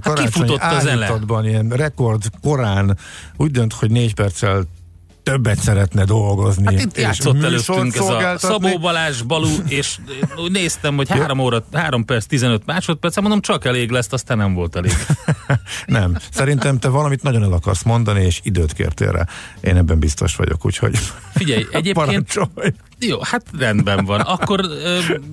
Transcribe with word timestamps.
karácsonyi 0.00 0.54
a 0.54 0.80
zene. 0.80 1.04
állítatban, 1.04 1.48
ilyen 1.48 1.68
rekord 1.68 2.22
korán 2.42 2.98
úgy 3.36 3.50
dönt, 3.50 3.72
hogy 3.72 3.90
négy 3.90 4.14
perccel 4.14 4.66
többet 5.24 5.58
szeretne 5.58 6.04
dolgozni. 6.04 6.64
Hát 6.64 6.80
itt 6.80 6.98
játszott 6.98 7.42
előttünk 7.42 7.94
ez 7.94 8.08
a. 8.08 8.34
Szabó 8.38 8.78
Balázs, 8.78 9.22
Balú, 9.22 9.48
és 9.68 9.98
úgy 10.36 10.50
néztem, 10.50 10.96
hogy 10.96 11.08
3 11.08 11.38
óra, 11.38 11.64
3 11.72 12.04
perc, 12.04 12.24
15 12.24 12.66
másodperc, 12.66 13.16
mondom, 13.20 13.40
csak 13.40 13.64
elég 13.64 13.90
lesz, 13.90 14.08
aztán 14.10 14.36
nem 14.36 14.54
volt 14.54 14.76
elég. 14.76 14.92
Nem. 15.86 16.16
Szerintem 16.30 16.78
te 16.78 16.88
valamit 16.88 17.22
nagyon 17.22 17.42
el 17.42 17.52
akarsz 17.52 17.82
mondani, 17.82 18.24
és 18.24 18.40
időt 18.42 18.72
kértél 18.72 19.10
rá. 19.10 19.26
Én 19.60 19.76
ebben 19.76 19.98
biztos 19.98 20.36
vagyok, 20.36 20.66
úgyhogy 20.66 20.98
Figyelj, 21.34 21.66
egyébként. 21.72 22.40
Jó, 23.08 23.18
hát 23.22 23.42
rendben 23.58 24.04
van. 24.04 24.20
Akkor 24.20 24.60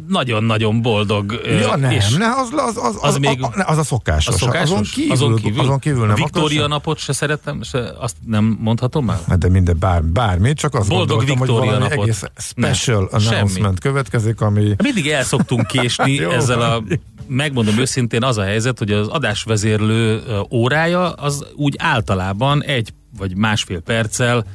nagyon-nagyon 0.08 0.82
boldog. 0.82 1.40
Ö, 1.44 1.58
Ja, 1.60 1.76
nem, 1.76 1.92
és 1.92 2.10
ne, 2.14 2.26
az, 2.28 2.50
az, 2.52 2.78
az, 2.78 2.86
az, 2.86 2.98
Az 3.02 3.18
még- 3.18 3.42
a, 3.44 3.52
az 3.66 3.78
a 3.78 3.84
szokásos. 3.84 4.34
a 4.34 4.38
szokásos? 4.38 4.70
Azon 4.72 4.84
kívül, 4.94 5.12
azon 5.12 5.36
kívül, 5.36 5.60
azon 5.60 5.80
kívül 5.80 6.06
nem. 6.06 6.16
Viktória 6.16 6.68
napot 6.68 6.98
se 6.98 7.14
szeretem, 7.14 7.62
se, 7.64 7.94
azt 8.00 8.16
nem 8.26 8.58
mondhatom 8.62 9.10
el? 9.10 9.22
Hát 9.28 9.38
de 9.38 9.50
minden 9.50 9.76
bár, 9.80 10.04
bármi, 10.04 10.54
csak 10.54 10.74
azt 10.76 10.90
Boldog 10.90 11.08
gondoltam, 11.08 11.38
hogy 11.38 11.48
Viktória 11.48 11.72
valami 11.72 11.90
napot. 11.90 12.04
egész 12.08 12.24
special 12.38 13.08
Ne, 13.12 13.20
semmi. 13.20 13.36
announcement 13.36 13.80
következik, 13.80 14.42
ami 14.42 14.76
Mindig 14.84 15.08
el 15.10 15.24
szoktunk 15.24 15.68
késni 15.68 16.14
Jó, 16.24 16.30
ezzel 16.30 16.62
a 16.62 16.84
megmondom 17.28 17.78
őszintén, 17.80 18.24
az 18.24 18.38
a 18.38 18.44
helyzet, 18.44 18.78
hogy 18.78 18.92
az 18.92 19.08
adásvezérlő 19.08 20.22
órája 20.52 21.10
az 21.12 21.46
úgy 21.56 21.76
általában 21.80 22.64
egy 22.64 22.94
vagy 23.18 23.36
másfél 23.36 23.80
perccel 23.80 24.46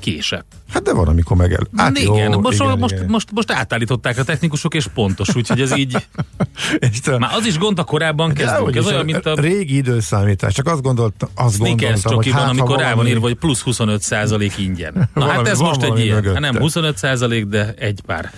késett. 0.00 0.46
hát 0.72 0.82
de 0.82 0.92
van, 0.92 1.08
amikor 1.08 1.36
meg 1.36 1.52
el. 1.52 1.66
Hát 1.76 1.98
igen, 1.98 2.32
jó, 2.32 2.40
most, 2.40 2.60
igen, 2.60 2.78
most, 2.78 2.94
igen. 2.94 3.06
most, 3.08 3.32
most 3.32 3.52
átállították 3.52 4.18
a 4.18 4.24
technikusok, 4.24 4.74
és 4.74 4.86
pontos, 4.94 5.34
úgyhogy 5.34 5.60
ez 5.60 5.76
így, 5.76 6.06
te- 7.02 7.18
már 7.18 7.34
az 7.34 7.46
is 7.46 7.58
gond, 7.58 7.78
a 7.78 7.84
korábban 7.84 8.28
kezdünk. 8.28 8.50
Dehogy 8.56 8.76
Ez 8.76 8.86
olyan, 8.86 9.04
mint 9.04 9.26
a 9.26 9.34
régi 9.34 9.76
időszámítás, 9.76 10.54
csak 10.54 10.66
azt 10.66 10.82
gondoltam, 10.82 11.28
azt 11.34 11.54
Snickers 11.54 12.02
gondoltam, 12.02 12.14
hogy 12.14 12.42
hát, 12.42 12.50
amikor 12.50 12.78
rá 12.78 12.94
van 12.94 13.06
írva, 13.06 13.20
hogy 13.20 13.34
plusz 13.36 13.60
25 13.60 14.02
százalék 14.02 14.58
ingyen. 14.58 14.92
Na 14.94 15.08
Valami- 15.14 15.36
hát 15.36 15.48
ez 15.48 15.58
most 15.58 15.82
egy 15.82 15.98
ilyen. 15.98 16.24
Hát 16.24 16.38
nem 16.38 16.58
25 16.58 16.96
százalék, 16.96 17.44
de 17.46 17.74
egy 17.78 18.00
pár 18.06 18.32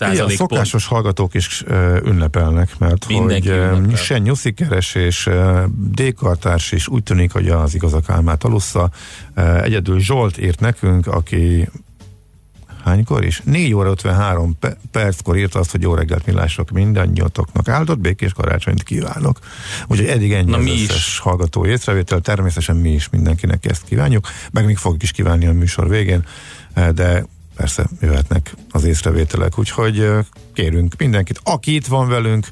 Igen, 0.00 0.14
százalék 0.14 0.36
pont. 0.38 0.50
szokásos 0.50 0.86
hallgatók 0.86 1.34
is 1.34 1.64
ünnepelnek, 2.04 2.78
mert 2.78 3.08
Mindenki 3.08 3.48
hogy 3.48 3.56
ünnepel. 3.58 3.96
se 3.96 4.18
nyuszikeres 4.18 4.94
és 4.94 5.28
D-kartárs 5.76 6.72
is 6.72 6.88
úgy 6.88 7.02
tűnik, 7.02 7.32
hogy 7.32 7.48
az 7.48 7.74
igazak 7.74 8.10
álmát 8.10 8.44
alussza. 8.44 8.90
Egyedül 9.62 10.00
Zsolt 10.00 10.38
írt 10.38 10.60
nekünk, 10.60 11.06
aki 11.06 11.68
hánykor 12.84 13.24
is? 13.24 13.40
4 13.44 13.74
óra 13.74 13.90
53 13.90 14.58
pe- 14.60 14.76
perckor 14.90 15.36
írt 15.36 15.54
azt, 15.54 15.70
hogy 15.70 15.82
jó 15.82 15.94
reggelt 15.94 16.26
millások 16.26 16.70
mindannyiatoknak. 16.70 17.68
Áldott 17.68 17.98
békés 17.98 18.32
karácsonyt 18.32 18.82
kívánok. 18.82 19.38
Úgyhogy 19.86 20.06
eddig 20.08 20.32
ennyi 20.32 20.50
Na, 20.50 20.56
az 20.56 20.64
mi 20.64 20.70
is. 20.70 20.88
összes 20.88 21.18
hallgató 21.18 21.66
észrevétel. 21.66 22.20
Természetesen 22.20 22.76
mi 22.76 22.92
is 22.92 23.08
mindenkinek 23.08 23.64
ezt 23.64 23.84
kívánjuk, 23.84 24.26
meg 24.50 24.64
még 24.66 24.76
fogjuk 24.76 25.02
is 25.02 25.10
kívánni 25.12 25.46
a 25.46 25.52
műsor 25.52 25.88
végén, 25.88 26.24
de 26.94 27.26
persze 27.58 27.86
jöhetnek 28.00 28.54
az 28.70 28.84
észrevételek, 28.84 29.58
úgyhogy 29.58 30.10
kérünk 30.54 30.94
mindenkit, 30.98 31.40
aki 31.42 31.74
itt 31.74 31.86
van 31.86 32.08
velünk, 32.08 32.46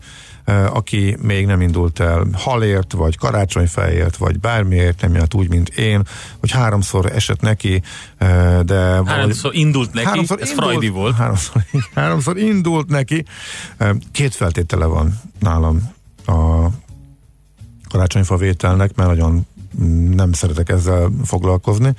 aki 0.72 1.16
még 1.22 1.46
nem 1.46 1.60
indult 1.60 2.00
el 2.00 2.26
halért, 2.32 2.92
vagy 2.92 3.16
karácsonyfejért, 3.16 4.16
vagy 4.16 4.40
bármiért, 4.40 5.00
nem 5.00 5.14
járt 5.14 5.34
úgy, 5.34 5.48
mint 5.48 5.68
én, 5.68 6.02
hogy 6.40 6.50
háromszor 6.50 7.12
esett 7.12 7.40
neki, 7.40 7.82
de 8.18 8.64
valahogy- 8.66 9.08
Háromszor 9.08 9.54
indult 9.54 9.92
neki, 9.92 10.06
Háromszor 10.06 10.40
ez 10.40 10.48
indult- 10.48 10.68
Freudi 10.68 10.88
volt. 10.88 11.16
Háromszor, 11.16 11.62
háromszor 11.94 12.36
indult 12.38 12.88
neki. 12.88 13.24
Két 14.12 14.34
feltétele 14.34 14.84
van 14.84 15.20
nálam 15.40 15.92
a 16.26 16.66
karácsonyfa 17.88 18.36
vételnek, 18.36 18.94
mert 18.94 19.08
nagyon 19.08 19.46
mm, 19.82 20.10
nem 20.14 20.32
szeretek 20.32 20.68
ezzel 20.68 21.10
foglalkozni, 21.24 21.94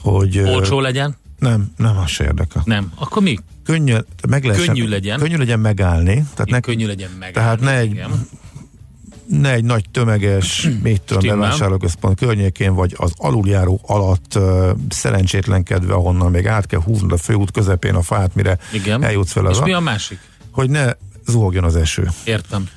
hogy... 0.00 0.38
Olcsó 0.38 0.80
legyen? 0.80 1.16
Nem, 1.40 1.72
nem, 1.76 1.96
az 1.98 2.10
se 2.10 2.24
érdekel. 2.24 2.62
Nem. 2.64 2.92
Akkor 2.94 3.22
mi? 3.22 3.38
Könnyű, 3.64 3.94
meg 4.28 4.44
lehessen, 4.44 4.66
Könnyű 4.74 4.88
legyen. 4.88 5.18
Könnyű 5.18 5.36
legyen 5.36 5.60
megállni. 5.60 6.14
Tehát 6.34 6.50
ne, 6.50 6.60
Könnyű 6.60 6.86
legyen 6.86 7.10
meg. 7.18 7.32
tehát 7.32 7.60
ne 7.60 7.76
egy, 7.78 8.02
ne 9.26 9.52
egy 9.52 9.64
nagy 9.64 9.84
tömeges, 9.90 10.68
mit 10.82 11.02
tudom, 11.02 11.38
bevásárlóközpont 11.38 12.18
környékén, 12.18 12.74
vagy 12.74 12.94
az 12.96 13.12
aluljáró 13.16 13.80
alatt 13.86 14.34
uh, 14.36 14.70
szerencsétlenkedve, 14.88 15.92
ahonnan 15.94 16.30
még 16.30 16.46
át 16.46 16.66
kell 16.66 16.80
húznod 16.82 17.12
a 17.12 17.16
főút 17.16 17.50
közepén 17.50 17.94
a 17.94 18.02
fát, 18.02 18.34
mire 18.34 18.58
Igen. 18.72 19.02
eljutsz 19.02 19.32
fel 19.32 19.44
És 19.44 19.50
az 19.58 19.64
mi 19.64 19.72
a 19.72 19.80
másik? 19.80 20.18
hogy 20.50 20.70
ne 20.70 20.92
zuhogjon 21.26 21.64
az 21.64 21.76
eső. 21.76 22.08
Értem. 22.24 22.68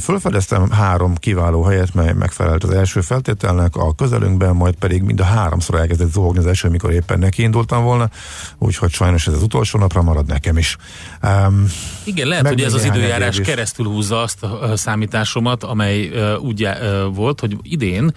Fölfedeztem 0.00 0.70
három 0.70 1.14
kiváló 1.14 1.62
helyet, 1.62 1.94
mely 1.94 2.12
megfelelt 2.12 2.64
az 2.64 2.70
első 2.70 3.00
feltételnek, 3.00 3.76
a 3.76 3.94
közelünkben, 3.94 4.56
majd 4.56 4.74
pedig 4.74 5.02
mind 5.02 5.20
a 5.20 5.24
háromszor 5.24 5.74
elkezdett 5.74 6.12
zuhogni 6.12 6.38
az 6.38 6.46
eső, 6.46 6.68
mikor 6.68 6.92
éppen 6.92 7.18
nekiindultam 7.18 7.84
volna, 7.84 8.10
úgyhogy 8.58 8.90
sajnos 8.90 9.26
ez 9.26 9.34
az 9.34 9.42
utolsó 9.42 9.78
napra 9.78 10.02
marad 10.02 10.26
nekem 10.26 10.58
is. 10.58 10.76
Um, 11.22 11.66
Igen, 12.04 12.28
lehet, 12.28 12.48
hogy 12.48 12.62
ez 12.62 12.74
az 12.74 12.84
időjárás 12.84 13.38
is. 13.38 13.46
keresztül 13.46 13.86
húzza 13.86 14.20
azt 14.20 14.42
a 14.42 14.60
a 14.62 14.76
számításomat, 14.76 15.64
amely 15.64 16.08
uh, 16.08 16.42
úgy 16.42 16.64
uh, 16.64 17.14
volt, 17.14 17.40
hogy 17.40 17.56
idén 17.62 18.12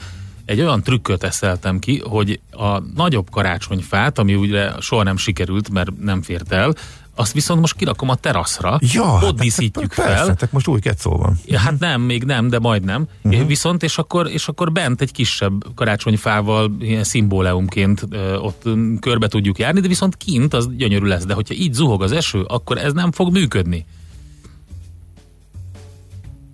egy 0.46 0.62
olyan 0.62 0.84
trükköt 0.84 1.24
eszeltem 1.24 1.80
ki, 1.80 2.02
hogy 2.10 2.40
a 2.52 2.80
nagyobb 2.96 3.30
karácsonyfát, 3.30 4.20
ami 4.20 4.36
ugye 4.36 4.72
soha 4.80 5.04
nem 5.04 5.18
sikerült, 5.18 5.70
mert 5.70 5.90
nem 6.00 6.22
fért 6.22 6.52
el, 6.52 6.74
azt 7.16 7.34
viszont 7.34 7.60
most 7.60 7.76
kirakom 7.76 8.10
a 8.10 8.16
teraszra, 8.16 8.80
ja, 8.94 9.04
ott 9.04 9.22
hát 9.22 9.36
díszítjük 9.36 9.94
persze, 9.96 10.14
fel. 10.16 10.24
tehát 10.24 10.52
most 10.52 10.68
új 10.68 10.80
kecó 10.80 11.18
van. 11.18 11.40
Hát 11.56 11.80
nem, 11.80 12.02
még 12.02 12.24
nem, 12.24 12.48
de 12.48 12.60
majdnem. 12.60 13.08
Uh-huh. 13.24 13.48
Viszont, 13.48 13.84
és 13.84 13.98
akkor, 13.98 14.30
és 14.30 14.48
akkor 14.48 14.72
bent 14.72 15.02
egy 15.02 15.12
kisebb 15.12 15.76
karácsonyfával 15.76 16.76
ilyen 16.80 17.04
szimbóleumként 17.04 18.08
ott 18.42 18.64
körbe 19.00 19.28
tudjuk 19.28 19.60
járni, 19.60 19.80
de 19.80 19.88
viszont 19.88 20.18
kint 20.18 20.54
az 20.54 20.70
gyönyörű 20.76 21.06
lesz. 21.06 21.26
De 21.26 21.34
hogyha 21.34 21.54
így 21.54 21.74
zuhog 21.74 22.04
az 22.04 22.12
eső, 22.12 22.42
akkor 22.42 22.78
ez 22.78 22.94
nem 22.94 23.12
fog 23.12 23.32
működni. 23.32 23.86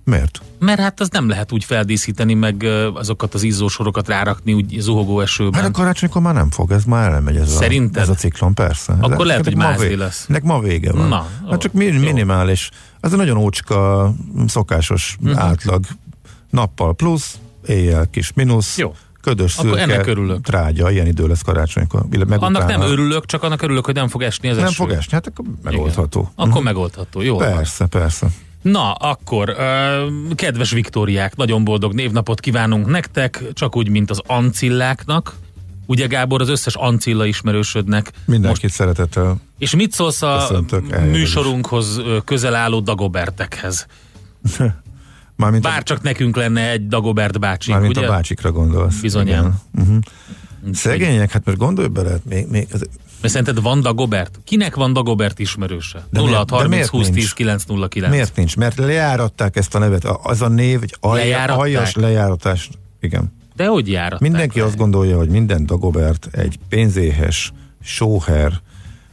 Miért? 0.10 0.42
Mert 0.60 0.80
hát 0.80 1.00
az 1.00 1.10
nem 1.10 1.30
lehet 1.30 1.52
úgy 1.52 1.64
feldíszíteni, 1.64 2.34
meg 2.34 2.64
azokat 2.94 3.34
az 3.34 3.44
izzósorokat 3.44 4.08
rárakni 4.08 4.54
úgy 4.54 4.76
zuhogó 4.80 5.20
esőben. 5.22 5.62
Hát 5.62 5.70
a 5.70 5.72
karácsonykor 5.72 6.22
már 6.22 6.34
nem 6.34 6.50
fog, 6.52 6.72
ez 6.72 6.84
már 6.84 7.12
elmegy 7.12 7.36
ez, 7.36 7.52
Szerinted? 7.52 7.98
a, 7.98 8.00
ez 8.02 8.10
a 8.10 8.14
ciklon, 8.14 8.54
persze. 8.54 8.94
Akkor 8.94 9.20
Ez- 9.22 9.26
lehet, 9.26 9.44
hogy 9.44 9.56
mázli 9.56 9.88
vé- 9.88 9.98
lesz. 9.98 10.26
Ennek 10.30 10.44
ma 10.44 10.60
vége 10.60 10.92
van. 10.92 11.08
Na, 11.08 11.28
ó, 11.46 11.50
hát 11.50 11.60
csak 11.60 11.74
mi, 11.74 11.86
jó. 11.86 12.00
minimális. 12.00 12.70
Ez 13.00 13.14
a 13.14 13.16
nagyon 13.16 13.38
ócska, 13.38 14.12
szokásos 14.48 15.18
Mhm. 15.20 15.30
uh-huh. 15.32 15.46
átlag. 15.50 15.86
Nappal 16.50 16.96
plusz, 16.96 17.38
éjjel 17.66 18.08
kis 18.10 18.34
mínusz. 18.34 18.78
Jó. 18.78 18.94
Ködös 19.22 19.58
Akkor 19.58 19.70
szürke, 19.78 19.94
ennek 19.94 20.08
örülök. 20.08 20.42
trágya, 20.42 20.92
ilyen 20.92 21.08
idő 21.08 21.28
lesz 21.28 21.42
karácsonykor. 21.42 22.06
Meg 22.10 22.22
Annak 22.44 22.64
utána- 22.64 22.78
nem 22.80 22.92
örülök, 22.92 23.26
csak 23.26 23.44
annak 23.44 23.62
örülök, 23.62 23.86
hogy 23.86 23.96
nem 23.96 24.08
fog 24.08 24.22
esni 24.22 24.50
az 24.50 24.56
Nem 24.58 24.66
eső. 24.66 24.74
fog 24.76 24.92
esni, 24.92 25.12
hát 25.14 25.28
akkor 25.28 25.46
megoldható. 25.64 26.20
Igen. 26.20 26.50
Akkor 26.50 26.64
megoldható, 26.64 27.22
jó. 27.22 27.38
van. 27.38 27.54
Persze, 27.54 27.86
persze. 27.86 28.28
Na, 28.62 28.92
akkor, 28.92 29.56
kedves 30.36 30.72
Viktóriák, 30.72 31.36
nagyon 31.36 31.64
boldog 31.64 31.94
névnapot 31.94 32.40
kívánunk 32.40 32.88
nektek, 32.88 33.44
csak 33.54 33.76
úgy, 33.76 33.90
mint 33.90 34.10
az 34.10 34.22
ancilláknak. 34.26 35.36
Ugye 35.86 36.08
Gábor, 36.08 36.42
az 36.42 36.50
összes 36.50 36.76
ancilla 36.76 37.26
ismerősödnek. 37.26 38.12
Mindenkit 38.26 38.62
Most... 38.62 38.76
szeretettel. 38.76 39.38
És 39.58 39.76
mit 39.76 39.92
szólsz 39.92 40.22
a 40.22 40.46
Köszöntök 40.48 41.02
műsorunkhoz 41.12 42.02
közel 42.26 42.56
álló 42.56 42.80
Dagobertekhez? 42.80 43.86
Mármint, 45.36 45.64
Bár 45.64 45.80
a, 45.80 45.84
csak 45.84 46.02
nekünk 46.02 46.36
lenne 46.36 46.70
egy 46.70 46.88
Dagobert 46.88 47.40
bácsink, 47.40 47.78
mármint 47.78 47.98
ugye? 47.98 48.08
a 48.08 48.10
bácsikra 48.10 48.52
gondolsz. 48.52 49.00
Bizonyám. 49.00 49.60
Igen. 49.74 49.88
Uh-huh. 49.88 50.04
Szegények, 50.74 51.32
hát 51.32 51.46
most 51.46 51.58
gondolj 51.58 51.88
bele, 51.88 52.20
még, 52.30 52.48
még 52.48 52.68
az, 52.72 52.88
Mert 53.22 53.34
szerinted 53.34 53.62
van 53.64 53.82
Dagobert? 53.82 54.40
Kinek 54.44 54.76
van 54.76 54.94
Dagobert 54.94 55.40
ismerőse? 55.40 56.06
De 56.12 56.20
miért- 56.20 56.34
06 56.36 56.48
de 56.50 56.56
30 56.56 56.74
miért 56.76 56.90
20 56.90 57.06
10 57.08 57.16
nincs? 57.16 57.34
909. 57.34 58.12
Miért 58.14 58.36
nincs? 58.36 58.58
Mert 58.58 58.78
lejáratták 58.78 59.56
ezt 59.56 59.76
a 59.76 59.80
nevet. 59.80 60.04
Az 60.24 60.42
a 60.42 60.48
név, 60.48 60.80
egy 60.84 60.96
alja, 61.00 61.44
aljas 61.44 61.96
lejáratás. 61.96 62.70
Igen. 63.02 63.34
De 63.56 63.68
hogy 63.68 63.88
járatták 63.90 64.20
Mindenki 64.20 64.60
le? 64.60 64.66
azt 64.66 64.78
gondolja, 64.78 65.18
hogy 65.18 65.30
minden 65.30 65.66
Dagobert 65.66 66.28
egy 66.32 66.60
pénzéhes, 66.70 67.52
sóher, 67.84 68.52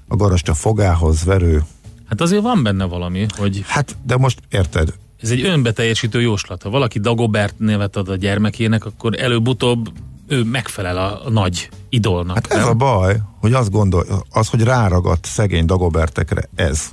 a 0.09 0.17
garasta 0.17 0.55
fogához 0.55 1.25
verő. 1.25 1.62
Hát 2.09 2.20
azért 2.20 2.43
van 2.43 2.62
benne 2.62 2.85
valami, 2.85 3.26
hogy 3.37 3.64
Hát, 3.67 3.97
de 4.06 4.17
most 4.17 4.41
érted, 4.50 4.94
ez 5.23 5.31
egy 5.31 5.44
önbeteljesítő 5.44 6.20
jóslat. 6.20 6.62
Ha 6.62 6.70
valaki 6.70 6.99
Dagobert 6.99 7.55
nevet 7.59 7.97
ad 7.97 8.09
a 8.09 8.17
gyermekének, 8.17 8.85
akkor 8.85 9.20
előbb-utóbb 9.20 9.93
ő 10.28 10.43
megfelel 10.43 10.96
a, 10.96 11.26
a 11.26 11.31
nagy 11.31 11.69
idolnak. 11.88 12.34
hát 12.34 12.52
ez 12.52 12.58
nem? 12.58 12.69
a 12.69 12.75
baj, 12.75 13.17
hogy 13.40 13.52
azt 13.52 13.70
gondol, 13.70 14.25
az, 14.31 14.49
hogy 14.49 14.62
ráragadt 14.62 15.25
szegény 15.25 15.64
Dagobertekre, 15.67 16.49
ez. 16.55 16.88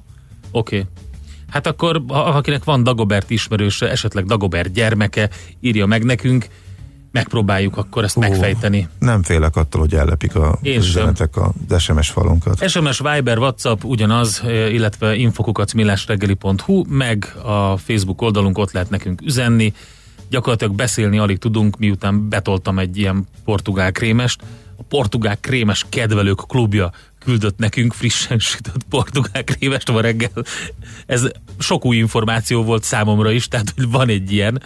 Oké. 0.51 0.77
Okay. 0.77 0.89
Hát 1.50 1.68
akkor, 1.68 2.03
ha 2.07 2.19
akinek 2.19 2.63
van 2.63 2.83
Dagobert 2.83 3.30
ismerőse, 3.30 3.89
esetleg 3.89 4.25
Dagobert 4.25 4.71
gyermeke, 4.71 5.30
írja 5.59 5.85
meg 5.85 6.03
nekünk, 6.03 6.47
megpróbáljuk 7.13 7.77
akkor 7.77 8.03
ezt 8.03 8.18
Ó, 8.18 8.19
megfejteni. 8.19 8.88
Nem 9.00 9.24
félek 9.24 9.56
attól, 9.56 9.81
hogy 9.81 9.94
ellepik 9.94 10.35
a 10.35 10.59
üzenetek 10.63 11.38
az 11.38 11.81
SMS 11.81 12.09
falunkat. 12.09 12.69
SMS, 12.69 13.00
Viber, 13.00 13.38
WhatsApp 13.38 13.83
ugyanaz, 13.83 14.44
illetve 14.47 15.15
infokukacmillásreggeli.hu, 15.15 16.83
meg 16.89 17.35
a 17.44 17.77
Facebook 17.77 18.21
oldalunk 18.21 18.57
ott 18.57 18.71
lehet 18.71 18.89
nekünk 18.89 19.21
üzenni. 19.21 19.74
Gyakorlatilag 20.33 20.75
beszélni 20.75 21.18
alig 21.18 21.38
tudunk, 21.38 21.77
miután 21.77 22.30
betoltam 22.30 22.80
egy 22.80 22.97
ilyen 22.97 23.27
portugál 23.45 23.91
krémest. 23.91 24.41
A 24.77 24.83
portugál 24.83 25.38
krémes 25.39 25.85
kedvelők 25.89 26.39
klubja 26.47 26.91
küldött 27.19 27.57
nekünk 27.57 27.94
frissen 27.94 28.39
sütött 28.39 28.83
portugál 28.89 29.44
krémest 29.44 29.91
ma 29.91 30.01
reggel. 30.01 30.31
Ez 31.06 31.27
sok 31.59 31.85
új 31.85 31.97
információ 31.97 32.63
volt 32.63 32.83
számomra 32.83 33.31
is, 33.31 33.47
tehát 33.47 33.74
hogy 33.75 33.91
van 33.91 34.09
egy 34.09 34.31
ilyen. 34.31 34.62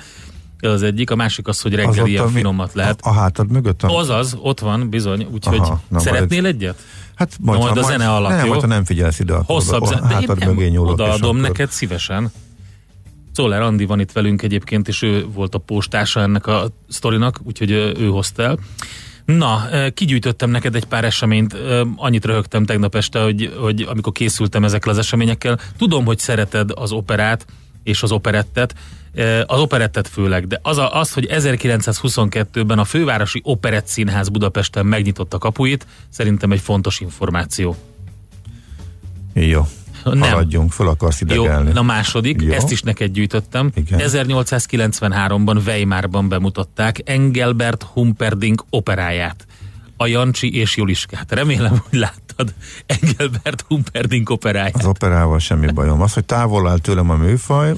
Ez 0.60 0.72
az 0.72 0.84
egyik, 0.84 1.10
a 1.12 1.16
másik 1.16 1.48
az, 1.48 1.62
hogy 1.62 1.76
reggel 1.76 2.04
az 2.04 2.10
ilyen 2.10 2.30
finomat 2.30 2.74
lehet. 2.74 3.00
A, 3.02 3.10
a 3.10 3.14
hátad 3.14 3.52
mögött? 3.52 3.84
A... 3.84 3.98
Azaz, 3.98 4.38
ott 4.42 4.60
van, 4.60 4.90
bizony, 4.90 5.28
úgyhogy 5.32 5.62
szeretnél 5.96 6.42
majd, 6.42 6.56
egyet? 6.56 6.84
Hát 7.16 7.38
majd, 7.40 7.60
majd 7.60 7.78
a 7.78 7.82
majd, 7.82 7.94
zene 7.94 8.12
alatt, 8.12 8.32
nem, 8.32 8.46
jó? 8.46 8.60
ha 8.60 8.68
nem 8.68 8.86
figyelsz 8.86 9.20
ide, 9.20 9.34
akkor 9.34 9.56
Hosszabb 9.56 9.82
a, 9.82 10.00
a 10.02 10.06
hátad 10.06 10.46
mögé 10.46 10.68
nyúlok. 10.68 10.94
Odaadom 10.94 11.38
neked 11.38 11.72
szívesen. 11.72 12.32
Czoller 13.38 13.62
Andi 13.62 13.86
van 13.86 14.00
itt 14.00 14.12
velünk 14.12 14.42
egyébként, 14.42 14.88
és 14.88 15.02
ő 15.02 15.26
volt 15.34 15.56
a 15.56 15.58
postása 15.58 16.22
ennek 16.22 16.48
a 16.48 16.68
sztorinak, 16.90 17.40
úgyhogy 17.44 17.72
ő 17.72 18.08
hozta 18.08 18.44
el. 18.44 18.60
Na, 19.26 19.68
kigyűjtöttem 19.94 20.50
neked 20.50 20.76
egy 20.76 20.86
pár 20.86 21.04
eseményt, 21.04 21.56
annyit 21.96 22.26
röhögtem 22.26 22.66
tegnap 22.66 22.96
este, 22.96 23.22
hogy, 23.22 23.54
hogy 23.60 23.82
amikor 23.82 24.12
készültem 24.12 24.64
ezekkel 24.64 24.92
az 24.92 24.98
eseményekkel, 24.98 25.60
tudom, 25.78 26.06
hogy 26.06 26.18
szereted 26.20 26.70
az 26.76 26.92
operát 26.92 27.46
és 27.84 28.04
az 28.04 28.12
operettet, 28.12 28.76
az 29.46 29.60
operettet 29.60 30.08
főleg, 30.08 30.48
de 30.48 30.60
az, 30.62 30.78
a, 30.78 31.00
az, 31.00 31.14
hogy 31.14 31.28
1922-ben 31.30 32.80
a 32.80 32.86
Fővárosi 32.86 33.42
Operett 33.44 33.88
Színház 33.88 34.30
Budapesten 34.30 34.86
megnyitotta 34.86 35.38
kapuit, 35.38 35.86
szerintem 36.10 36.52
egy 36.52 36.62
fontos 36.62 37.00
információ. 37.00 37.76
Jó. 39.34 39.62
Nem. 40.14 40.30
Haladjunk, 40.30 40.72
föl 40.72 40.88
akarsz 40.88 41.22
idegelni. 41.22 41.68
Jó, 41.68 41.74
na 41.74 41.82
második, 41.82 42.42
Jó. 42.42 42.52
ezt 42.52 42.72
is 42.72 42.82
neked 42.82 43.12
gyűjtöttem. 43.12 43.72
Igen. 43.76 44.00
1893-ban 44.04 45.66
Weimarban 45.66 46.30
bemutatták 46.30 47.02
Engelbert 47.06 47.84
Humperdinck 47.84 48.66
operáját. 48.70 49.46
A 49.98 50.08
Jancsi 50.08 50.56
és 50.56 50.78
Juliskát. 50.78 51.32
Remélem, 51.32 51.82
hogy 51.90 52.00
láttad 52.00 52.54
Engelbert 52.86 53.66
Humperdinck 53.68 54.30
operáját. 54.30 54.76
Az 54.76 54.86
operával 54.86 55.40
semmi 55.40 55.72
bajom. 55.72 56.02
Az, 56.02 56.14
hogy 56.14 56.26
távol 56.26 56.70
áll 56.70 56.78
tőlem 56.78 57.10
a 57.10 57.16
műfaj, 57.16 57.74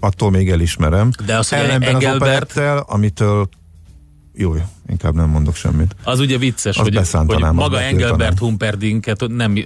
attól 0.00 0.30
még 0.30 0.50
elismerem. 0.50 1.10
De 1.26 1.38
az, 1.38 1.48
hogy 1.48 1.58
Engelbert... 1.58 2.56
az 2.56 2.82
amitől 2.86 3.48
jó, 4.34 4.54
inkább 4.88 5.14
nem 5.14 5.28
mondok 5.28 5.54
semmit. 5.54 5.96
Az 6.04 6.20
ugye 6.20 6.38
vicces, 6.38 6.76
hogy, 6.76 6.98
hogy 7.26 7.42
maga 7.52 7.80
Engelbert 7.80 8.38
Humperdinket 8.38 9.28
nem 9.28 9.52
uh, 9.52 9.60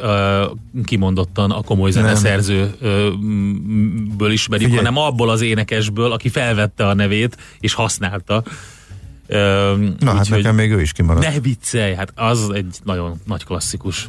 kimondottan 0.85 1.51
a 1.51 1.63
komoly 1.63 1.91
zeneszerzőből 1.91 4.33
ismerjük, 4.33 4.69
Figyelj. 4.69 4.87
hanem 4.87 4.97
abból 4.97 5.31
az 5.31 5.41
énekesből, 5.41 6.13
aki 6.13 6.29
felvette 6.29 6.89
a 6.89 6.95
nevét 6.95 7.37
és 7.61 7.75
használta. 7.75 8.43
Uh, 9.29 9.37
Na 9.99 10.11
úgy, 10.11 10.17
hát 10.17 10.29
nekem 10.29 10.55
még 10.55 10.71
ő 10.71 10.81
is 10.81 10.93
kimaradt. 10.93 11.27
Ne 11.27 11.41
viccelj, 11.41 11.95
hát 11.95 12.13
az 12.15 12.51
egy 12.55 12.77
nagyon 12.85 13.21
nagy 13.27 13.45
klasszikus. 13.45 14.09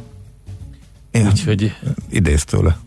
Én 1.10 1.26
Úgyhogy... 1.26 1.72
Idéz 2.10 2.44
tőle. 2.44 2.78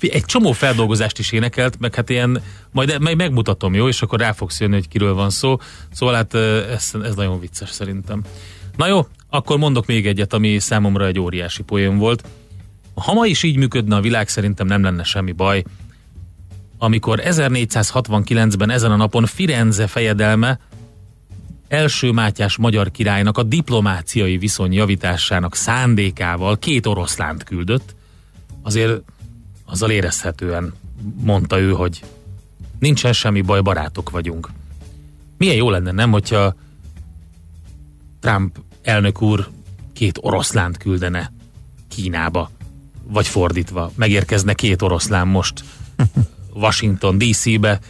Egy 0.00 0.24
csomó 0.24 0.52
feldolgozást 0.52 1.18
is 1.18 1.32
énekelt, 1.32 1.78
meg 1.78 1.94
hát 1.94 2.10
ilyen, 2.10 2.42
majd, 2.72 3.00
majd 3.00 3.16
megmutatom, 3.16 3.74
jó, 3.74 3.88
és 3.88 4.02
akkor 4.02 4.18
rá 4.18 4.32
fogsz 4.32 4.60
jönni, 4.60 4.74
hogy 4.74 4.88
kiről 4.88 5.14
van 5.14 5.30
szó. 5.30 5.56
Szóval 5.92 6.14
hát 6.14 6.34
ez, 6.34 6.90
ez 7.04 7.14
nagyon 7.14 7.40
vicces 7.40 7.70
szerintem. 7.70 8.22
Na 8.76 8.86
jó, 8.86 9.06
akkor 9.30 9.58
mondok 9.58 9.86
még 9.86 10.06
egyet, 10.06 10.32
ami 10.32 10.58
számomra 10.58 11.06
egy 11.06 11.18
óriási 11.18 11.62
poén 11.62 11.98
volt. 11.98 12.24
Ha 12.94 13.12
ma 13.12 13.26
is 13.26 13.42
így 13.42 13.56
működne 13.56 13.96
a 13.96 14.00
világ, 14.00 14.28
szerintem 14.28 14.66
nem 14.66 14.82
lenne 14.82 15.02
semmi 15.02 15.32
baj. 15.32 15.64
Amikor 16.78 17.20
1469-ben 17.24 18.70
ezen 18.70 18.90
a 18.90 18.96
napon 18.96 19.26
Firenze 19.26 19.86
fejedelme 19.86 20.58
első 21.68 22.10
Mátyás 22.10 22.56
magyar 22.56 22.90
királynak 22.90 23.38
a 23.38 23.42
diplomáciai 23.42 24.38
viszony 24.38 24.72
javításának 24.72 25.54
szándékával 25.54 26.58
két 26.58 26.86
oroszlánt 26.86 27.44
küldött, 27.44 27.94
azért 28.62 29.02
azzal 29.64 29.90
érezhetően 29.90 30.72
mondta 31.20 31.58
ő, 31.58 31.72
hogy 31.72 32.02
nincsen 32.78 33.12
semmi 33.12 33.40
baj, 33.40 33.60
barátok 33.60 34.10
vagyunk. 34.10 34.50
Milyen 35.36 35.56
jó 35.56 35.70
lenne, 35.70 35.92
nem, 35.92 36.10
hogyha 36.10 36.54
Trump 38.20 38.58
elnök 38.82 39.22
úr 39.22 39.48
két 39.92 40.18
oroszlánt 40.20 40.76
küldene 40.76 41.32
Kínába, 41.88 42.50
vagy 43.02 43.26
fordítva, 43.26 43.92
megérkezne 43.94 44.54
két 44.54 44.82
oroszlán 44.82 45.28
most 45.28 45.64
Washington 46.54 47.18
DC-be, 47.18 47.80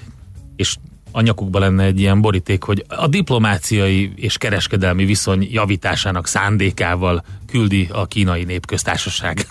és 0.56 0.76
a 1.12 1.20
nyakukba 1.20 1.58
lenne 1.58 1.84
egy 1.84 2.00
ilyen 2.00 2.20
boríték, 2.20 2.62
hogy 2.62 2.84
a 2.88 3.06
diplomáciai 3.06 4.12
és 4.17 4.38
kereskedelmi 4.38 5.05
viszony 5.05 5.49
javításának 5.50 6.26
szándékával 6.26 7.25
küldi 7.46 7.88
a 7.93 8.06
kínai 8.06 8.44
népköztársaság 8.44 9.46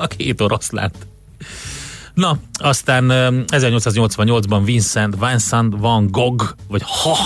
a 0.00 0.06
két 0.06 0.40
oroszlánt. 0.40 1.06
Na, 2.14 2.38
aztán 2.52 3.06
1888-ban 3.46 4.60
Vincent, 4.64 5.16
Vincent 5.18 5.74
van 5.78 6.06
Gogh, 6.06 6.44
vagy 6.68 6.82
Ha, 6.84 7.16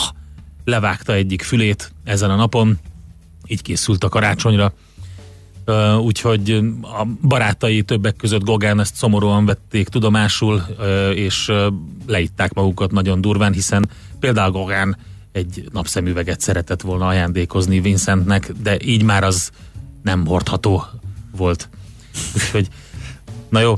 levágta 0.64 1.12
egyik 1.12 1.42
fülét 1.42 1.92
ezen 2.04 2.30
a 2.30 2.36
napon, 2.36 2.78
így 3.46 3.62
készült 3.62 4.04
a 4.04 4.08
karácsonyra. 4.08 4.72
Úgyhogy 6.00 6.50
a 6.82 7.04
barátai 7.22 7.82
többek 7.82 8.16
között 8.16 8.44
Gogán 8.44 8.80
ezt 8.80 8.94
szomorúan 8.94 9.44
vették 9.44 9.88
tudomásul, 9.88 10.62
és 11.14 11.52
leitták 12.06 12.52
magukat 12.52 12.90
nagyon 12.90 13.20
durván, 13.20 13.52
hiszen 13.52 13.88
például 14.20 14.50
Gogán 14.50 14.96
egy 15.32 15.68
napszemüveget 15.72 16.40
szeretett 16.40 16.80
volna 16.80 17.06
ajándékozni 17.06 17.80
Vincentnek, 17.80 18.52
de 18.62 18.76
így 18.84 19.02
már 19.02 19.24
az 19.24 19.50
nem 20.02 20.26
hordható 20.26 20.84
volt. 21.36 21.68
Úgyhogy, 22.34 22.68
na 23.48 23.60
jó, 23.60 23.74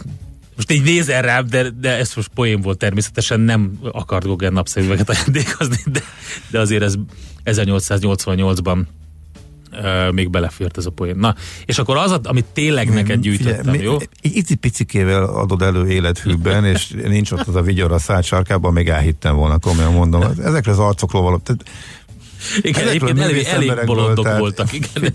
most 0.56 0.70
így 0.70 0.82
nézel 0.82 1.22
rám, 1.22 1.46
de, 1.46 1.70
de 1.70 1.96
ez 1.96 2.12
most 2.14 2.30
poén 2.34 2.60
volt 2.60 2.78
természetesen, 2.78 3.40
nem 3.40 3.78
akart 3.92 4.24
Gauguin 4.24 4.52
napszemüveget 4.52 5.08
ajándékozni, 5.08 5.76
de, 5.86 6.02
de 6.50 6.60
azért 6.60 6.82
ez 6.82 6.94
1888-ban 7.44 8.82
uh, 9.72 10.12
még 10.12 10.30
belefért 10.30 10.76
ez 10.76 10.86
a 10.86 10.90
poén. 10.90 11.16
Na, 11.16 11.34
és 11.64 11.78
akkor 11.78 11.96
az, 11.96 12.20
amit 12.22 12.44
tényleg 12.44 12.92
neked 12.92 13.20
gyűjtöttem, 13.20 13.74
mi, 13.74 13.78
jó? 13.78 13.96
Icipicikével 14.20 15.24
adod 15.24 15.62
elő 15.62 15.88
élethűbben, 15.88 16.64
és 16.64 16.88
nincs 16.88 17.30
ott 17.30 17.46
az 17.46 17.54
a 17.54 17.62
vigyor 17.62 17.92
a 17.92 17.98
szád 17.98 18.24
sarkában, 18.24 18.72
még 18.72 18.88
elhittem 18.88 19.36
volna, 19.36 19.58
komolyan 19.58 19.92
mondom. 19.92 20.22
Ezekre 20.44 20.72
az 20.72 20.78
arcokról 20.78 21.22
való. 21.22 21.36
Tehát, 21.36 21.64
igen, 22.60 22.88
egyébként 22.88 23.18
elég, 23.18 23.44
elég 23.44 23.84
bolondok 23.86 24.24
tehát, 24.24 24.38
voltak, 24.38 24.72
igen. 24.72 25.14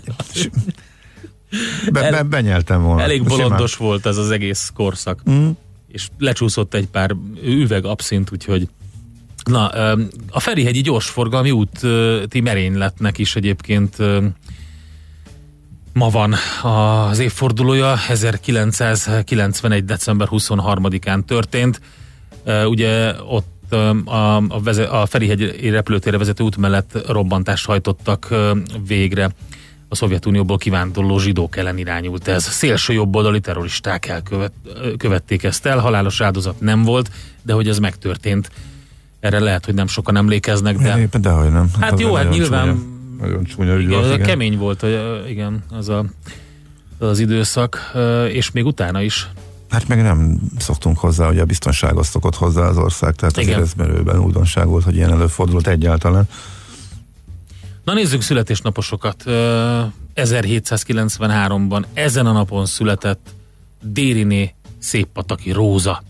Be, 1.92 2.10
be, 2.10 2.22
benyeltem 2.22 2.82
volna. 2.82 3.02
Elég 3.02 3.22
bolondos 3.22 3.70
Simán. 3.70 3.88
volt 3.88 4.06
ez 4.06 4.16
az 4.16 4.30
egész 4.30 4.70
korszak. 4.74 5.20
Mm. 5.30 5.48
És 5.88 6.08
lecsúszott 6.18 6.74
egy 6.74 6.86
pár 6.86 7.16
üveg 7.44 7.84
abszint, 7.84 8.32
úgyhogy 8.32 8.68
Na, 9.44 9.66
a 10.30 10.40
Ferihegyi 10.40 10.80
gyorsforgalmi 10.80 11.50
úti 11.50 12.40
merényletnek 12.40 13.18
is 13.18 13.36
egyébként 13.36 13.96
ma 15.92 16.08
van 16.08 16.34
az 16.62 17.18
évfordulója, 17.18 17.96
1991. 18.08 19.84
december 19.84 20.28
23-án 20.30 21.24
történt. 21.24 21.80
Ugye 22.64 23.14
ott 23.22 23.72
a, 24.04 24.36
a, 24.36 24.60
veze, 24.62 24.84
a 24.84 25.06
Ferihegy 25.06 25.70
repülőtérre 25.70 26.18
vezető 26.18 26.44
út 26.44 26.56
mellett 26.56 27.06
robbantást 27.08 27.66
hajtottak 27.66 28.34
végre 28.86 29.30
a 29.92 29.94
Szovjetunióból 29.94 30.58
kivándorló 30.58 31.18
zsidók 31.18 31.56
ellen 31.56 31.78
irányult 31.78 32.28
ez. 32.28 32.44
Szélső 32.44 32.92
jobboldali 32.92 33.40
terroristák 33.40 34.06
elkövették 34.06 35.42
ezt 35.42 35.66
el, 35.66 35.78
halálos 35.78 36.20
áldozat 36.20 36.60
nem 36.60 36.82
volt, 36.82 37.10
de 37.42 37.52
hogy 37.52 37.68
ez 37.68 37.78
megtörtént. 37.78 38.50
Erre 39.20 39.38
lehet, 39.38 39.64
hogy 39.64 39.74
nem 39.74 39.86
sokan 39.86 40.16
emlékeznek, 40.16 40.76
de... 40.76 40.98
Éppen 40.98 41.20
dehogy 41.20 41.50
nem. 41.50 41.70
Hát, 41.80 41.90
hát 41.90 42.00
jó, 42.00 42.14
hát 42.14 42.30
nyilván... 42.30 42.66
Csúnya, 42.66 42.82
nagyon 43.20 43.44
csúnya 43.44 43.78
igen, 43.78 44.00
volt, 44.00 44.14
igen. 44.14 44.26
kemény 44.26 44.58
volt, 44.58 44.80
hogy, 44.80 44.98
igen, 45.28 45.64
az 45.70 45.88
a, 45.88 46.04
az 46.98 47.18
időszak, 47.18 47.92
és 48.28 48.50
még 48.50 48.66
utána 48.66 49.02
is. 49.02 49.28
Hát 49.70 49.88
meg 49.88 50.02
nem 50.02 50.40
szoktunk 50.58 50.98
hozzá, 50.98 51.26
hogy 51.26 51.38
a 51.38 51.44
biztonságot 51.44 52.04
szokott 52.04 52.34
hozzá 52.36 52.62
az 52.62 52.76
ország, 52.76 53.14
tehát 53.14 53.36
azért 53.36 53.60
ez 53.60 53.72
merőben 53.76 54.18
újdonság 54.18 54.66
volt, 54.66 54.84
hogy 54.84 54.96
ilyen 54.96 55.10
előfordult 55.10 55.66
egyáltalán. 55.66 56.28
Na 57.84 57.92
nézzük 57.92 58.22
születésnaposokat. 58.22 59.22
1793-ban 60.14 61.84
ezen 61.94 62.26
a 62.26 62.32
napon 62.32 62.66
született 62.66 63.34
Dériné 63.82 64.54
Széppataki 64.78 65.50
Róza, 65.50 66.02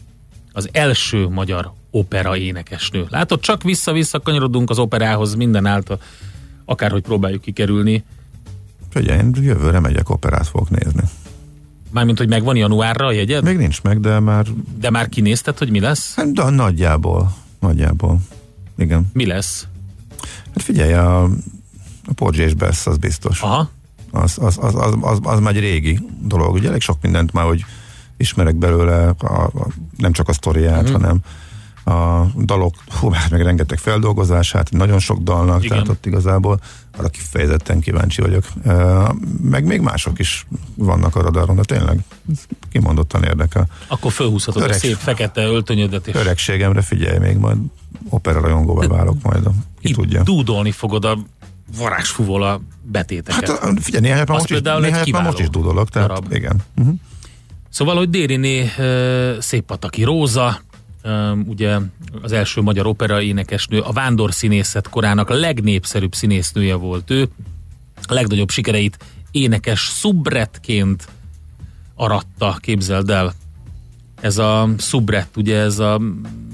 az 0.53 0.69
első 0.73 1.29
magyar 1.29 1.73
opera 1.91 2.37
énekesnő. 2.37 3.07
Látod, 3.09 3.41
csak 3.41 3.63
vissza-vissza 3.63 4.21
kanyarodunk 4.21 4.71
az 4.71 4.79
operához 4.79 5.35
minden 5.35 5.67
által, 5.67 6.01
akárhogy 6.65 7.03
próbáljuk 7.03 7.43
kikerülni. 7.43 8.05
Ugye 8.95 9.17
én 9.17 9.35
jövőre 9.41 9.81
megyek 9.81 10.11
operát 10.11 10.47
fogok 10.47 10.71
nézni. 10.71 11.03
Mármint, 11.91 12.19
hogy 12.19 12.29
megvan 12.29 12.57
januárra 12.57 13.07
a 13.07 13.13
jegyed? 13.13 13.45
Még 13.45 13.57
nincs 13.57 13.83
meg, 13.83 14.01
de 14.01 14.21
már... 14.21 14.47
De 14.79 14.91
már 14.91 15.09
kinézted, 15.09 15.59
hogy 15.59 15.71
mi 15.71 15.81
lesz? 15.81 16.15
Hát, 16.15 16.33
de 16.33 16.51
nagyjából. 16.51 17.35
nagyjából. 17.61 18.21
Igen. 18.79 19.11
Mi 19.13 19.27
lesz? 19.27 19.67
Hát 20.55 20.63
figyelj, 20.63 20.93
a, 20.93 21.29
a 22.07 22.13
Porgy 22.13 22.39
és 22.39 22.55
Bess, 22.55 22.87
az 22.87 22.97
biztos. 22.97 23.41
Aha. 23.41 23.71
Az, 24.11 24.39
az, 24.41 24.59
az, 24.61 24.75
az, 24.75 24.95
az, 25.01 25.19
az 25.23 25.41
már 25.41 25.55
egy 25.55 25.61
régi 25.61 25.99
dolog. 26.23 26.55
Ugye 26.55 26.69
elég 26.69 26.81
sok 26.81 26.99
mindent 27.03 27.33
már, 27.33 27.45
hogy 27.45 27.65
ismerek 28.17 28.57
belőle, 28.57 29.09
a, 29.19 29.43
a, 29.43 29.67
nem 29.97 30.13
csak 30.13 30.29
a 30.29 30.33
sztoriát, 30.33 30.83
uh-huh. 30.83 31.01
hanem 31.01 31.21
a 31.85 32.27
dalok, 32.45 32.75
hú, 33.01 33.11
hát 33.11 33.31
meg 33.31 33.43
rengeteg 33.43 33.79
feldolgozását, 33.79 34.71
nagyon 34.71 34.99
sok 34.99 35.19
dalnak, 35.19 35.65
Igen. 35.65 35.69
tehát 35.69 35.89
ott 35.89 36.07
igazából 36.07 36.61
arra 36.97 37.09
kifejezetten 37.09 37.81
kíváncsi 37.81 38.21
vagyok. 38.21 38.45
Meg 39.43 39.65
még 39.65 39.81
mások 39.81 40.19
is 40.19 40.47
vannak 40.75 41.17
a 41.17 41.23
radaron, 41.23 41.57
de 41.57 41.63
tényleg 41.63 41.99
kimondottan 42.73 43.23
érdekel. 43.23 43.67
Akkor 43.87 44.13
fölhúzhatod 44.13 44.63
Öreg, 44.63 44.75
a 44.75 44.79
szép 44.79 44.97
fekete 44.97 45.43
öltönyödet. 45.43 46.07
És... 46.07 46.15
Öregségemre 46.15 46.83
figyelj 46.83 47.19
még, 47.19 47.37
majd 47.37 47.57
opera 48.09 48.41
rajongóval 48.41 48.89
válok 48.89 49.23
majd, 49.23 49.43
ki 49.81 49.89
Itt 49.89 49.95
tudja. 49.95 50.23
Dúdolni 50.23 50.71
fogod 50.71 51.05
a 51.05 51.19
varázsfúvol 51.77 52.43
a 52.43 52.61
betéteket. 52.83 53.59
Hát 53.59 53.83
figyelj, 53.83 54.03
néhány 54.03 54.25
most, 54.27 54.51
is, 54.51 54.61
néhány 54.61 55.25
most 55.25 55.39
is 55.39 55.49
dúdolok, 55.49 55.89
tehát 55.89 56.09
darab. 56.09 56.33
igen. 56.33 56.57
Uh-huh. 56.77 56.95
Szóval, 57.71 57.97
hogy 57.97 58.11
Dériné 58.11 58.71
szép 59.39 59.65
pataki 59.65 60.03
Róza, 60.03 60.61
ugye 61.45 61.79
az 62.23 62.33
első 62.33 62.61
magyar 62.61 62.87
opera 62.87 63.23
énekesnő, 63.23 63.81
a 63.81 63.93
vándor 63.93 64.33
színészet 64.33 64.89
korának 64.89 65.31
a 65.31 65.35
legnépszerűbb 65.35 66.15
színésznője 66.15 66.75
volt 66.75 67.11
ő. 67.11 67.29
A 68.03 68.15
legnagyobb 68.15 68.51
sikereit 68.51 68.99
énekes 69.31 69.81
szubretként 69.81 71.09
aratta, 71.95 72.57
képzeld 72.61 73.11
el. 73.11 73.33
Ez 74.21 74.39
a 74.39 74.69
szubret, 74.79 75.37
ugye 75.37 75.59
ez 75.59 75.79
a 75.79 76.01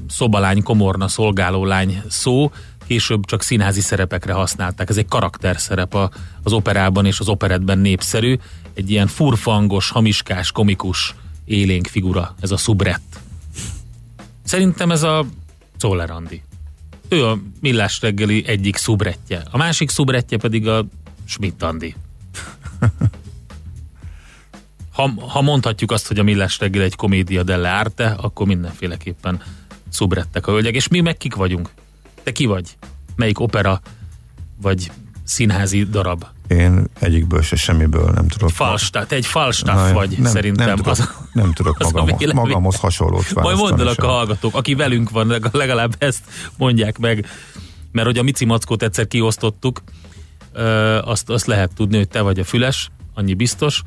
szobalány, 0.08 0.62
komorna, 0.62 1.08
szolgálólány 1.08 2.02
szó, 2.08 2.50
később 2.88 3.24
csak 3.24 3.42
színházi 3.42 3.80
szerepekre 3.80 4.32
használták. 4.32 4.88
Ez 4.88 4.96
egy 4.96 5.08
karakterszerep 5.08 5.94
a, 5.94 6.10
az 6.42 6.52
operában 6.52 7.06
és 7.06 7.20
az 7.20 7.28
operetben 7.28 7.78
népszerű. 7.78 8.36
Egy 8.74 8.90
ilyen 8.90 9.06
furfangos, 9.06 9.90
hamiskás, 9.90 10.52
komikus, 10.52 11.14
élénk 11.44 11.86
figura, 11.86 12.34
ez 12.40 12.50
a 12.50 12.56
szubret. 12.56 13.00
Szerintem 14.44 14.90
ez 14.90 15.02
a 15.02 15.26
Czoller 15.76 16.10
Andi. 16.10 16.42
Ő 17.08 17.26
a 17.26 17.38
Millás 17.60 18.00
reggeli 18.00 18.44
egyik 18.46 18.76
szubretje. 18.76 19.42
A 19.50 19.56
másik 19.56 19.90
szubretje 19.90 20.38
pedig 20.38 20.68
a 20.68 20.86
Schmidt 21.24 21.62
Andi. 21.62 21.94
Ha, 24.92 25.12
ha 25.28 25.42
mondhatjuk 25.42 25.90
azt, 25.90 26.08
hogy 26.08 26.18
a 26.18 26.22
Millás 26.22 26.58
reggel 26.58 26.82
egy 26.82 26.96
komédia 26.96 27.42
delle 27.42 27.68
arte, 27.68 28.10
akkor 28.10 28.46
mindenféleképpen 28.46 29.42
szubrettek 29.88 30.46
a 30.46 30.50
hölgyek. 30.50 30.74
És 30.74 30.88
mi 30.88 31.00
meg 31.00 31.16
kik 31.16 31.34
vagyunk? 31.34 31.70
Te 32.28 32.34
ki 32.34 32.46
vagy? 32.46 32.76
Melyik 33.16 33.40
opera 33.40 33.80
vagy 34.62 34.90
színházi 35.24 35.84
darab? 35.84 36.24
Én 36.48 36.84
egyikből 36.98 37.42
se 37.42 37.56
semmiből 37.56 38.10
nem 38.10 38.28
tudok. 38.28 38.50
Falstaff, 38.50 39.06
te 39.06 39.14
egy 39.14 39.26
falstaff 39.26 39.92
vagy 39.92 40.18
nem, 40.18 40.32
szerintem. 40.32 40.66
Nem 40.66 40.76
tudok, 40.76 40.92
az, 40.92 41.10
nem 41.32 41.52
tudok 41.52 41.76
az 41.78 41.90
magam, 41.92 42.16
magamhoz 42.34 42.76
hasonlót 42.76 43.34
Majd 43.34 43.56
mondd 43.56 43.80
a 43.80 44.06
hallgatók, 44.06 44.54
aki 44.54 44.74
velünk 44.74 45.10
van, 45.10 45.34
legalább 45.52 45.94
ezt 45.98 46.22
mondják 46.56 46.98
meg. 46.98 47.26
Mert 47.92 48.06
hogy 48.06 48.18
a 48.18 48.22
Mici 48.22 48.44
Mackót 48.44 48.82
egyszer 48.82 49.06
kiosztottuk, 49.06 49.82
azt, 51.02 51.30
azt 51.30 51.46
lehet 51.46 51.74
tudni, 51.74 51.96
hogy 51.96 52.08
te 52.08 52.20
vagy 52.20 52.38
a 52.38 52.44
füles, 52.44 52.90
annyi 53.14 53.34
biztos. 53.34 53.82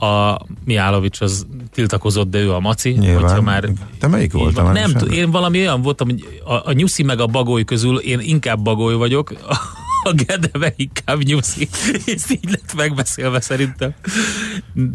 A 0.00 0.40
Miálovics 0.64 1.20
az 1.20 1.46
tiltakozott, 1.72 2.30
de 2.30 2.38
ő 2.38 2.52
a 2.52 2.60
Maci. 2.60 2.90
Nyilván. 2.90 3.42
Már 3.42 3.68
Te 3.98 4.06
melyik 4.06 4.32
voltam? 4.32 4.72
Nem, 4.72 4.90
nem 4.90 5.08
én 5.10 5.30
valami 5.30 5.58
olyan 5.58 5.82
voltam, 5.82 6.08
hogy 6.08 6.40
a, 6.44 6.52
a 6.52 6.72
Nyuszi 6.72 7.02
meg 7.02 7.20
a 7.20 7.26
Bagoly 7.26 7.64
közül 7.64 7.98
én 7.98 8.20
inkább 8.20 8.60
Bagoly 8.60 8.94
vagyok, 8.94 9.32
a 10.08 10.12
Gedeve 10.12 10.72
inkább 10.76 11.22
nyuszi. 11.22 11.68
Ez 12.14 12.30
így 12.30 12.50
lett 12.50 12.74
megbeszélve 12.76 13.40
szerintem. 13.40 13.94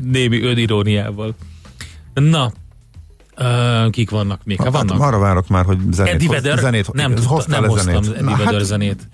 Némi 0.03 0.41
öniróniával. 0.41 1.36
Na, 2.13 2.51
Uh, 3.38 3.89
kik 3.89 4.10
vannak 4.10 4.41
még? 4.43 4.62
Hát, 4.62 4.72
vannak. 4.72 5.00
arra 5.00 5.19
várok 5.19 5.48
már, 5.48 5.65
hogy 5.65 5.77
zenét, 5.91 6.13
Eddie 6.13 6.29
Vedder, 6.29 6.57
zenét 6.57 6.93
nem, 6.93 7.15
tudta, 7.15 7.43
nem 7.48 7.63
hoztam 7.63 8.03
zenét. 8.03 8.17
Eddie 8.17 8.36
Vedder 8.36 8.53
hát... 8.53 8.63
zenét. 8.63 9.10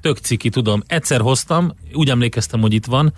Tök 0.00 0.18
ciki, 0.18 0.48
tudom. 0.48 0.82
Egyszer 0.86 1.20
hoztam, 1.20 1.72
úgy 1.92 2.10
emlékeztem, 2.10 2.60
hogy 2.60 2.72
itt 2.72 2.86
van 2.86 3.12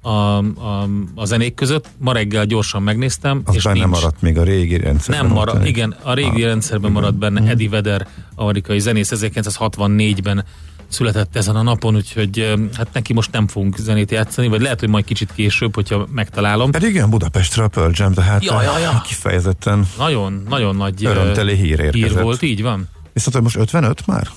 a, 0.00 0.08
a, 0.08 0.88
a 1.14 1.24
zenék 1.24 1.54
között. 1.54 1.88
Ma 1.98 2.12
reggel 2.12 2.44
gyorsan 2.44 2.82
megnéztem. 2.82 3.42
Az 3.44 3.54
és 3.54 3.64
nincs. 3.64 3.84
maradt 3.86 4.22
még 4.22 4.38
a 4.38 4.42
régi 4.42 4.76
rendszerben. 4.76 5.26
Nem 5.26 5.34
maradt, 5.34 5.66
igen, 5.66 5.96
a 6.02 6.14
régi 6.14 6.44
a, 6.44 6.46
rendszerben 6.46 6.92
maradt 6.92 7.18
benne 7.18 7.40
mm. 7.40 7.46
Eddie 7.46 7.68
Vedder, 7.68 8.06
amerikai 8.34 8.78
zenész 8.78 9.12
1964-ben 9.14 10.44
született 10.88 11.36
ezen 11.36 11.56
a 11.56 11.62
napon, 11.62 11.94
úgyhogy 11.94 12.54
hát 12.76 12.88
neki 12.92 13.12
most 13.12 13.32
nem 13.32 13.46
fogunk 13.46 13.76
zenét 13.76 14.10
játszani, 14.10 14.48
vagy 14.48 14.60
lehet, 14.60 14.80
hogy 14.80 14.88
majd 14.88 15.04
kicsit 15.04 15.32
később, 15.34 15.74
hogyha 15.74 16.06
megtalálom. 16.10 16.70
Pedig 16.70 16.88
igen, 16.88 17.10
Budapestre 17.10 17.62
a 17.62 17.68
Pearl 17.68 17.90
Jam, 17.94 18.12
tehát 18.12 18.44
ja, 18.44 18.62
ja, 18.62 18.78
ja. 18.78 19.02
kifejezetten 19.06 19.88
nagyon, 19.98 20.42
nagyon 20.48 20.76
nagy 20.76 21.04
örömteli 21.04 21.54
hír 21.54 21.80
érkezett. 21.80 22.10
Hír 22.10 22.22
volt, 22.22 22.42
így 22.42 22.62
van. 22.62 22.88
Viszont 23.12 23.34
hogy 23.34 23.42
most 23.42 23.56
55 23.56 24.06
már? 24.06 24.28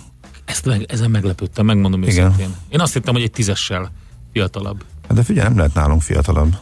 Ezt 0.46 0.66
meg, 0.66 0.86
ezen 0.88 1.12
meglepődtem, 1.12 1.66
megmondom 1.66 2.04
igen. 2.04 2.26
őszintén. 2.26 2.56
Én 2.70 2.80
azt 2.80 2.94
hittem, 2.94 3.14
hogy 3.14 3.24
egy 3.24 3.32
tízessel 3.32 3.92
fiatalabb. 4.34 4.84
Hát 5.08 5.18
de 5.18 5.24
figyelj, 5.24 5.48
nem 5.48 5.58
lehet 5.58 5.74
nálunk 5.74 6.02
fiatalabb. 6.02 6.58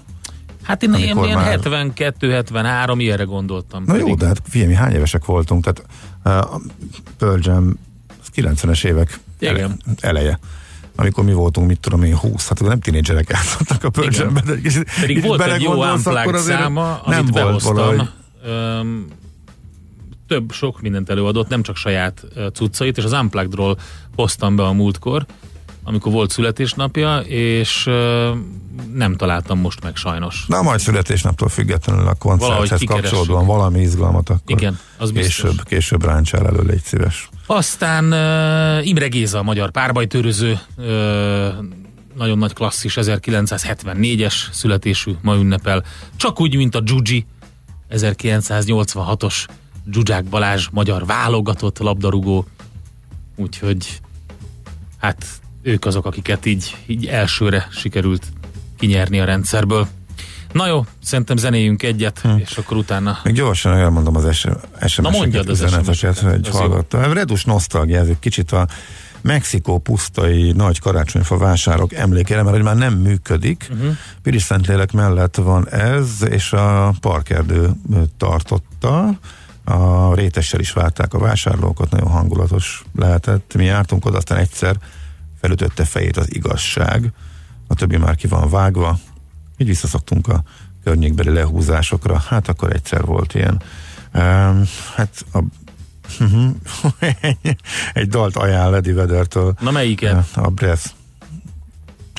Hát 0.63 0.83
én, 0.83 0.93
én 0.93 1.15
már... 1.15 1.59
72-73, 1.63 2.95
ilyenre 2.97 3.23
gondoltam. 3.23 3.83
Na 3.83 3.91
pedig. 3.91 4.07
jó, 4.07 4.15
de 4.15 4.25
hát 4.25 4.41
figyelj, 4.49 4.69
mi 4.69 4.75
hány 4.77 4.93
évesek 4.93 5.25
voltunk, 5.25 5.63
tehát 5.63 5.85
uh, 6.53 6.61
Pearl 7.17 7.39
Jam 7.41 7.79
90-es 8.35 8.85
évek 8.85 9.19
igen. 9.39 9.81
eleje 9.99 10.39
amikor 10.99 11.23
mi 11.23 11.33
voltunk, 11.33 11.67
mit 11.67 11.79
tudom 11.79 12.03
én, 12.03 12.15
20, 12.15 12.47
hát 12.47 12.59
nem 12.59 12.79
tinédzserek 12.79 13.29
játszottak 13.29 13.83
a 13.83 13.89
Pearl 13.89 14.39
de 14.45 14.61
kicsit, 14.61 14.91
Pedig 14.99 15.15
kicsit 15.15 15.23
volt 15.23 15.41
egy 15.41 15.61
jó 15.61 15.83
unplugged 15.83 16.37
száma, 16.37 17.01
nem 17.05 17.19
amit 17.19 17.33
behoztam. 17.33 18.09
Öm, 18.43 19.07
több, 20.27 20.51
sok 20.51 20.81
mindent 20.81 21.09
előadott, 21.09 21.47
nem 21.47 21.61
csak 21.61 21.75
saját 21.75 22.25
cuccait, 22.53 22.97
és 22.97 23.03
az 23.03 23.11
Unpluggedról 23.11 23.77
hoztam 24.15 24.55
be 24.55 24.63
a 24.63 24.71
múltkor, 24.71 25.25
amikor 25.89 26.11
volt 26.11 26.31
születésnapja, 26.31 27.17
és 27.19 27.85
uh, 27.85 27.93
nem 28.93 29.15
találtam 29.15 29.59
most 29.59 29.83
meg 29.83 29.95
sajnos. 29.95 30.45
Na 30.47 30.61
majd 30.61 30.79
születésnaptól 30.79 31.49
függetlenül 31.49 32.07
a 32.07 32.13
koncerthez 32.13 32.81
kapcsolódóan 32.85 33.45
valami 33.45 33.81
izgalmat, 33.81 34.29
akkor 34.29 34.41
Igen, 34.45 34.79
az 34.97 35.11
később, 35.11 35.63
később 35.63 36.05
ráncsál 36.05 36.47
elő, 36.47 36.61
légy 36.61 36.83
szíves. 36.83 37.29
Aztán 37.45 38.05
uh, 38.05 38.87
Imre 38.87 39.07
Géza, 39.07 39.39
a 39.39 39.43
magyar 39.43 39.71
párbajtőröző, 39.71 40.59
uh, 40.77 40.85
nagyon 42.15 42.37
nagy 42.37 42.53
klasszis, 42.53 42.97
1974-es 43.01 44.33
születésű, 44.51 45.11
ma 45.21 45.35
ünnepel. 45.35 45.83
Csak 46.15 46.41
úgy, 46.41 46.55
mint 46.55 46.75
a 46.75 46.81
Gyugyi, 46.81 47.25
1986-os 47.89 49.45
Zsuzsák 49.91 50.23
Balázs, 50.23 50.67
magyar 50.71 51.05
válogatott 51.05 51.79
labdarúgó. 51.79 52.45
Úgyhogy 53.35 53.99
hát 54.97 55.25
ők 55.61 55.85
azok, 55.85 56.05
akiket 56.05 56.45
így, 56.45 56.75
így 56.87 57.05
elsőre 57.05 57.67
sikerült 57.71 58.23
kinyerni 58.77 59.19
a 59.19 59.25
rendszerből. 59.25 59.87
Na 60.51 60.67
jó, 60.67 60.85
szerintem 61.03 61.37
zenéjünk 61.37 61.83
egyet, 61.83 62.19
hm. 62.19 62.37
és 62.37 62.57
akkor 62.57 62.77
utána... 62.77 63.19
Még 63.23 63.33
gyorsan 63.33 63.73
elmondom 63.73 64.15
az 64.15 64.47
SMS-eket, 64.87 65.49
üzeneteket, 65.49 66.19
hogy 66.19 66.49
hallgattam. 66.49 67.13
Redus 67.13 67.43
nosztalgia, 67.43 67.99
ez 67.99 68.07
egy 68.07 68.19
kicsit 68.19 68.51
a 68.51 68.67
Mexikó 69.21 69.77
pusztai 69.77 70.51
nagy 70.51 70.79
karácsonyfa 70.79 71.37
vásárok 71.37 71.93
emlékére, 71.93 72.41
mert 72.41 72.55
hogy 72.55 72.65
már 72.65 72.75
nem 72.75 72.93
működik. 72.93 73.67
Uh-huh. 73.71 73.97
Piris 74.21 74.41
Szentlélek 74.41 74.91
mellett 74.91 75.35
van 75.35 75.69
ez, 75.69 76.09
és 76.29 76.53
a 76.53 76.93
parkerdő 77.01 77.69
tartotta. 78.17 79.19
A 79.63 80.13
rétessel 80.13 80.59
is 80.59 80.71
várták 80.71 81.13
a 81.13 81.19
vásárlókat, 81.19 81.89
nagyon 81.89 82.09
hangulatos 82.09 82.83
lehetett. 82.95 83.53
Mi 83.55 83.63
jártunk 83.63 84.05
oda, 84.05 84.17
aztán 84.17 84.37
egyszer 84.37 84.75
felütötte 85.39 85.85
fejét 85.85 86.17
az 86.17 86.35
igazság, 86.35 87.11
a 87.67 87.73
többi 87.73 87.97
már 87.97 88.15
ki 88.15 88.27
van 88.27 88.49
vágva, 88.49 88.99
így 89.57 89.67
visszaszoktunk 89.67 90.27
a 90.27 90.43
környékbeli 90.83 91.29
lehúzásokra, 91.29 92.19
hát 92.19 92.47
akkor 92.47 92.73
egyszer 92.73 93.05
volt 93.05 93.33
ilyen. 93.33 93.61
Um, 94.13 94.63
hát 94.95 95.25
a 95.33 95.43
egy 97.93 98.07
dalt 98.07 98.35
ajánl 98.35 98.75
Eddie 98.75 98.93
Veddertől. 98.93 99.53
Na 99.59 99.71
melyiket? 99.71 100.25
A 100.33 100.49
Breath. 100.49 100.89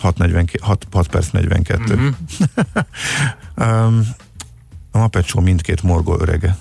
6, 0.01 0.17
6, 0.61 0.87
6 0.91 1.09
perc 1.09 1.31
42. 1.31 1.95
Uh-huh. 1.95 2.15
um, 3.87 4.07
a 4.91 4.99
Muppet 4.99 5.27
Show 5.27 5.43
mindkét 5.43 5.83
morgó 5.83 6.21
örege 6.21 6.57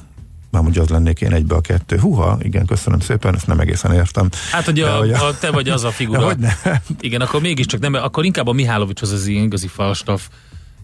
már 0.52 0.62
mondja, 0.62 0.82
az 0.82 0.90
lennék 0.90 1.22
én 1.22 1.34
egybe 1.34 1.56
a 1.56 1.62
kettő. 1.62 1.98
Huha, 1.98 2.38
igen, 2.42 2.66
köszönöm 2.66 3.00
szépen, 3.00 3.36
ezt 3.36 3.48
nem 3.48 3.60
egészen 3.60 3.94
értem. 3.94 4.30
Hát, 4.52 4.66
hogy 4.66 4.80
a, 4.80 4.98
hogy 4.98 5.12
a, 5.12 5.28
a, 5.28 5.38
te 5.38 5.52
vagy 5.52 5.70
az 5.70 5.84
a 5.84 5.92
figura. 5.92 6.26
hogy 6.26 6.38
ne? 6.38 6.52
Igen, 7.00 7.22
akkor 7.22 7.42
mégiscsak 7.42 7.80
nem, 7.80 7.94
akkor 7.94 8.26
inkább 8.26 8.48
a 8.48 8.52
Mihálovics 8.52 9.02
az 9.02 9.12
az 9.12 9.28
igazi 9.28 9.68
falstaff 9.68 10.22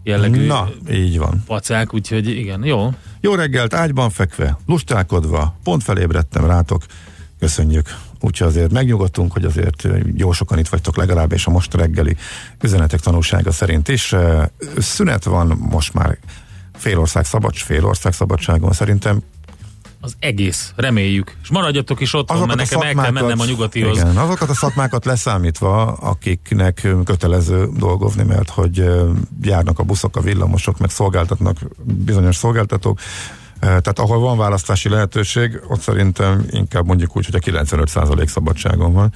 jellegű 0.04 0.46
Na, 0.46 0.70
így 0.92 1.18
van. 1.18 1.44
pacák, 1.46 1.94
úgyhogy 1.94 2.28
igen, 2.28 2.64
jó. 2.64 2.94
Jó 3.22 3.36
reggelt, 3.36 3.74
ágyban 3.74 4.10
fekve, 4.10 4.58
lustálkodva, 4.66 5.56
pont 5.64 5.84
felébredtem 5.84 6.46
rátok, 6.46 6.84
köszönjük. 7.40 7.96
Úgyhogy 8.20 8.48
azért 8.48 8.72
megnyugodtunk, 8.72 9.32
hogy 9.32 9.46
azért 9.46 9.88
jó 10.16 10.32
sokan 10.32 10.58
itt 10.58 10.68
vagytok 10.68 10.98
legalább, 10.98 11.32
és 11.32 11.46
a 11.46 11.52
most 11.52 11.74
reggeli 11.74 12.16
üzenetek 12.62 13.00
tanulsága 13.00 13.52
szerint 13.52 13.88
is. 13.88 14.16
Szünet 14.78 15.24
van 15.24 15.48
most 15.70 15.94
már 15.94 16.18
fél 16.74 17.00
ország 17.00 17.26
szabad, 17.26 17.56
fél 17.56 17.86
ország 17.86 18.14
szabadságon 18.14 18.72
szerintem 18.72 19.22
az 20.06 20.16
egész, 20.20 20.74
reméljük. 20.76 21.36
És 21.44 21.50
maradjatok 21.50 22.00
is 22.00 22.14
ott, 22.14 22.46
mert 22.46 22.56
nekem 22.56 22.82
el 22.82 22.94
kell 22.94 23.12
mennem 23.12 23.40
a 23.40 23.46
nyugatihoz. 23.46 23.98
Igen, 23.98 24.18
azokat 24.18 24.50
a 24.50 24.54
szakmákat 24.54 25.06
leszámítva, 25.06 25.86
akiknek 25.86 26.88
kötelező 27.04 27.70
dolgozni, 27.78 28.24
mert 28.24 28.50
hogy 28.50 28.84
járnak 29.42 29.80
a 29.80 29.84
buszok, 29.84 30.16
a 30.16 30.22
villamosok, 30.22 30.78
meg 30.78 30.90
szolgáltatnak 30.90 31.58
bizonyos 31.84 32.36
szolgáltatók, 32.36 33.00
tehát 33.60 34.00
ahol 34.00 34.20
van 34.20 34.38
választási 34.38 34.90
lehetőség, 34.90 35.60
ott 35.68 35.80
szerintem 35.80 36.46
inkább 36.50 36.86
mondjuk 36.86 37.18
úgy, 37.18 37.26
hogy 37.26 37.36
a 37.36 37.64
95% 37.64 38.28
szabadságon 38.28 38.94
van. 38.94 39.14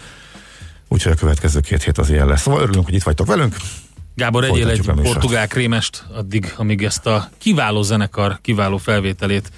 Úgyhogy 0.88 1.12
a 1.12 1.16
következő 1.16 1.60
két 1.60 1.84
hét 1.84 1.98
az 1.98 2.10
ilyen 2.10 2.28
lesz. 2.28 2.42
Szóval 2.42 2.62
örülünk, 2.62 2.86
hogy 2.86 2.94
itt 2.94 3.04
vagytok 3.04 3.28
velünk. 3.28 3.56
Gábor, 4.16 4.44
egyél 4.44 4.70
egy 4.70 4.92
portugál 5.02 5.48
krémest 5.48 6.06
addig, 6.14 6.54
amíg 6.58 6.84
ezt 6.84 7.06
a 7.06 7.30
kiváló 7.38 7.82
zenekar, 7.82 8.40
kiváló 8.42 8.78
felvételét 8.78 9.52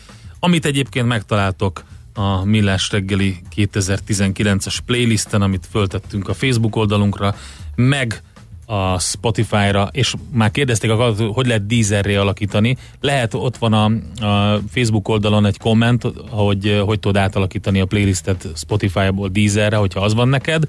amit 0.44 0.66
egyébként 0.66 1.08
megtaláltok 1.08 1.84
a 2.14 2.46
Millás 2.46 2.92
reggeli 2.92 3.38
2019-es 3.56 4.78
playlisten, 4.86 5.42
amit 5.42 5.68
föltettünk 5.72 6.30
a 6.30 6.34
Facebook 6.34 6.76
oldalunkra, 6.76 7.36
meg 7.76 8.22
a 8.66 9.00
Spotify-ra, 9.00 9.90
és 9.92 10.14
már 10.32 10.52
kérdezték 10.52 10.92
hogy 11.34 11.48
lehet 11.48 11.66
Deezerré 11.66 12.16
alakítani. 12.16 12.78
Lehet, 13.00 13.34
ott 13.34 13.58
van 13.58 13.74
a, 13.74 13.86
a 14.26 14.60
Facebook 14.70 15.08
oldalon 15.08 15.46
egy 15.46 15.58
komment, 15.58 16.04
hogy 16.30 16.82
hogy 16.86 17.00
tudod 17.00 17.22
átalakítani 17.22 17.80
a 17.80 17.86
playlistet 17.86 18.48
Spotify-ból 18.56 19.30
Deezerre, 19.30 19.76
hogyha 19.76 20.00
az 20.00 20.14
van 20.14 20.28
neked. 20.28 20.64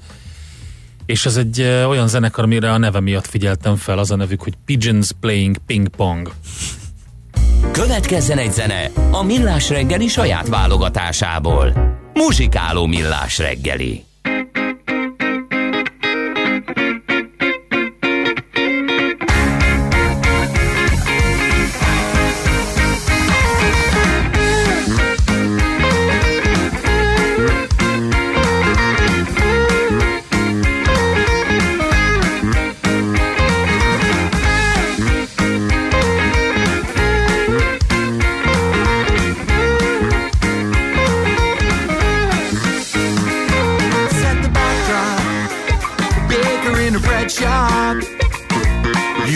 És 1.05 1.25
ez 1.25 1.37
egy 1.37 1.61
olyan 1.61 2.07
zenekar, 2.07 2.43
amire 2.43 2.71
a 2.71 2.77
neve 2.77 2.99
miatt 2.99 3.27
figyeltem 3.27 3.75
fel, 3.75 3.97
az 3.97 4.11
a 4.11 4.15
nevük, 4.15 4.41
hogy 4.41 4.53
Pigeons 4.65 5.11
Playing 5.19 5.57
Ping 5.57 5.87
Pong. 5.87 6.33
Következzen 7.71 8.37
egy 8.37 8.51
zene 8.51 8.91
a 9.11 9.23
Millás 9.23 9.69
reggeli 9.69 10.07
saját 10.07 10.47
válogatásából. 10.47 11.73
Muzsikáló 12.13 12.85
Millás 12.85 13.37
reggeli. 13.37 14.03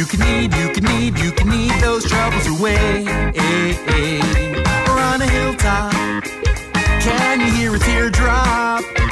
can 0.08 0.20
need, 0.22 0.54
you 0.54 0.70
can 0.70 0.84
need, 0.86 1.20
you 1.20 1.32
can 1.32 1.50
need 1.50 1.72
those 1.82 2.06
troubles 2.06 2.48
away. 2.48 3.04
We're 4.88 5.00
on 5.00 5.22
a 5.22 5.28
hilltop, 5.28 5.92
can 7.02 7.42
you 7.42 7.52
hear 7.52 7.76
a 7.76 7.80
teardrop? 7.80 9.07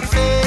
café. 0.00 0.39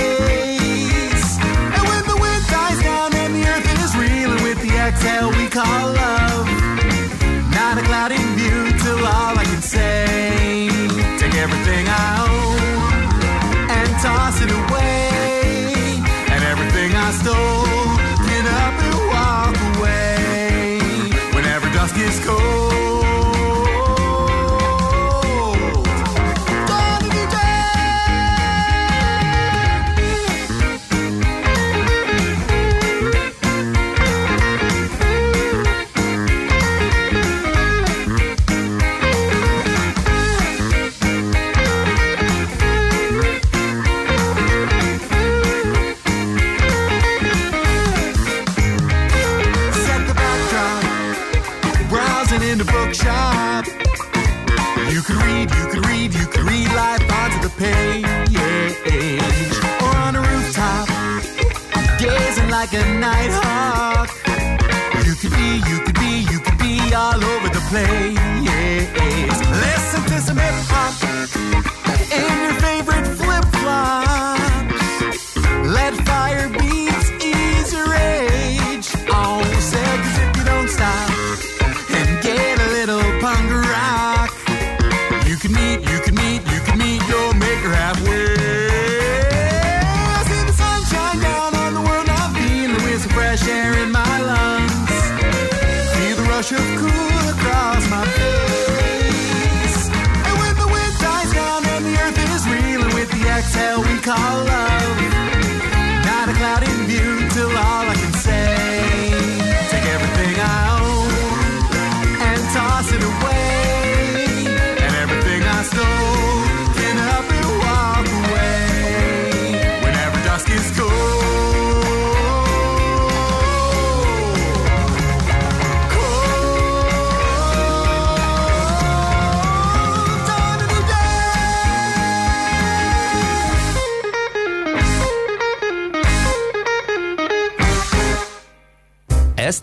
night. 63.04 63.43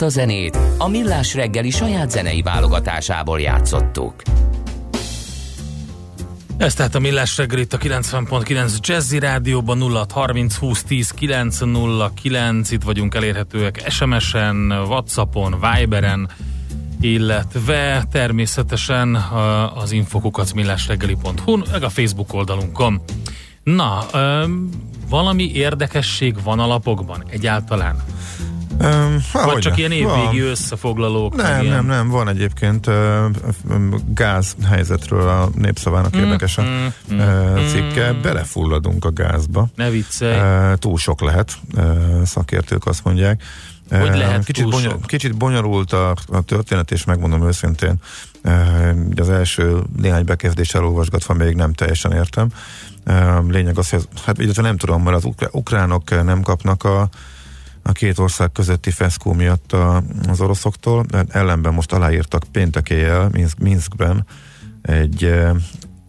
Zenét 0.08 0.58
a 0.78 0.88
Millás 0.88 1.34
reggeli 1.34 1.70
saját 1.70 2.10
zenei 2.10 2.42
válogatásából 2.42 3.40
játszottuk. 3.40 4.14
Ez 6.56 6.74
tehát 6.74 6.94
a 6.94 6.98
Millás 6.98 7.36
reggel 7.36 7.58
itt 7.58 7.72
a 7.72 7.78
90.9 7.78 8.78
Jazzy 8.80 9.18
Rádióban 9.18 9.78
0630 9.78 10.56
20 10.56 10.82
10 10.82 11.10
909 11.10 12.70
itt 12.70 12.82
vagyunk 12.82 13.14
elérhetőek 13.14 13.84
SMS-en, 13.88 14.56
Whatsappon, 14.70 15.56
Viberen, 15.60 16.30
illetve 17.00 18.04
természetesen 18.12 19.14
az 19.74 19.92
infokukat 19.92 20.54
millásreggeli.hu, 20.54 21.56
meg 21.70 21.82
a 21.82 21.88
Facebook 21.88 22.34
oldalunkon. 22.34 23.02
Na, 23.62 24.06
valami 25.08 25.50
érdekesség 25.52 26.42
van 26.42 26.58
a 26.58 26.66
lapokban 26.66 27.24
egyáltalán? 27.30 28.04
Um, 28.80 29.24
Vagy 29.32 29.58
csak 29.58 29.78
ilyen 29.78 29.92
évvégi 29.92 30.40
összefoglalók? 30.40 31.34
Nem, 31.36 31.62
ilyen... 31.62 31.74
nem, 31.74 31.86
nem, 31.86 32.08
van 32.08 32.28
egyébként 32.28 32.86
uh, 32.86 32.94
gáz 34.14 34.56
helyzetről 34.68 35.28
a 35.28 35.48
népszavának 35.54 36.16
mm, 36.16 36.20
érdekes 36.20 36.58
a 36.58 36.62
mm, 36.62 36.86
uh, 37.18 37.66
cikke. 37.66 38.12
Mm. 38.12 38.22
Belefulladunk 38.22 39.04
a 39.04 39.12
gázba. 39.12 39.66
Ne 39.74 39.90
viccelj. 39.90 40.70
Uh, 40.72 40.78
túl 40.78 40.98
sok 40.98 41.20
lehet, 41.20 41.52
uh, 41.76 42.22
szakértők 42.24 42.86
azt 42.86 43.04
mondják. 43.04 43.42
Hogy 43.90 44.16
lehet 44.16 44.44
kicsit, 44.44 44.68
bonyol, 44.68 44.98
kicsit 45.06 45.36
bonyolult 45.36 45.92
a, 45.92 46.14
a 46.28 46.40
történet, 46.40 46.90
és 46.90 47.04
megmondom 47.04 47.46
őszintén, 47.46 47.94
az 49.16 49.30
első 49.30 49.82
néhány 49.96 50.24
bekezdés 50.24 50.74
elolvasgatva 50.74 51.34
még 51.34 51.54
nem 51.54 51.72
teljesen 51.72 52.12
értem. 52.12 52.48
Lényeg 53.48 53.78
az, 53.78 53.90
hogy 53.90 54.08
hát 54.24 54.38
illetve 54.38 54.62
nem 54.62 54.76
tudom, 54.76 55.02
mert 55.02 55.16
az 55.24 55.48
ukránok 55.50 56.24
nem 56.24 56.42
kapnak 56.42 56.84
a 56.84 57.08
a 57.82 57.92
két 57.92 58.18
ország 58.18 58.52
közötti 58.52 58.90
feszkó 58.90 59.32
miatt 59.32 59.72
a, 59.72 60.02
az 60.28 60.40
oroszoktól. 60.40 61.04
Ellenben 61.28 61.74
most 61.74 61.92
aláírtak 61.92 62.42
péntek 62.52 62.90
éjjel 62.90 63.28
Minsk, 63.32 63.58
Minskben 63.58 64.26
egy 64.82 65.34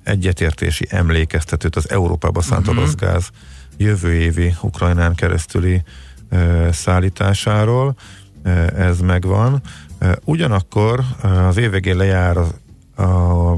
egyetértési 0.04 0.86
emlékeztetőt 0.90 1.76
az 1.76 1.90
Európába 1.90 2.42
szánt 2.42 2.68
uh-huh. 2.68 2.78
orosz 2.78 2.96
gáz 2.96 3.30
jövő 3.78 4.14
évi 4.14 4.56
Ukrajnán 4.62 5.16
keresztüli 5.16 5.84
e, 6.30 6.72
szállításáról. 6.72 7.96
E, 8.44 8.50
ez 8.76 9.00
megvan. 9.00 9.62
E, 10.00 10.18
ugyanakkor 10.24 11.04
az 11.22 11.58
év 11.58 11.72
végén 11.72 11.96
lejár 11.96 12.38
a, 12.38 13.02
a, 13.02 13.58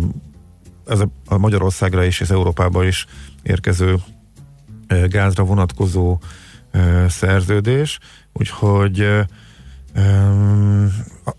ez 0.87 0.99
a, 0.99 1.07
a 1.25 1.37
Magyarországra 1.37 2.03
is 2.03 2.19
és 2.19 2.29
Európába 2.29 2.85
is 2.85 3.05
érkező 3.43 3.99
e, 4.87 5.07
gázra 5.07 5.43
vonatkozó 5.43 6.17
szerződés, 7.07 7.99
úgyhogy 8.33 9.07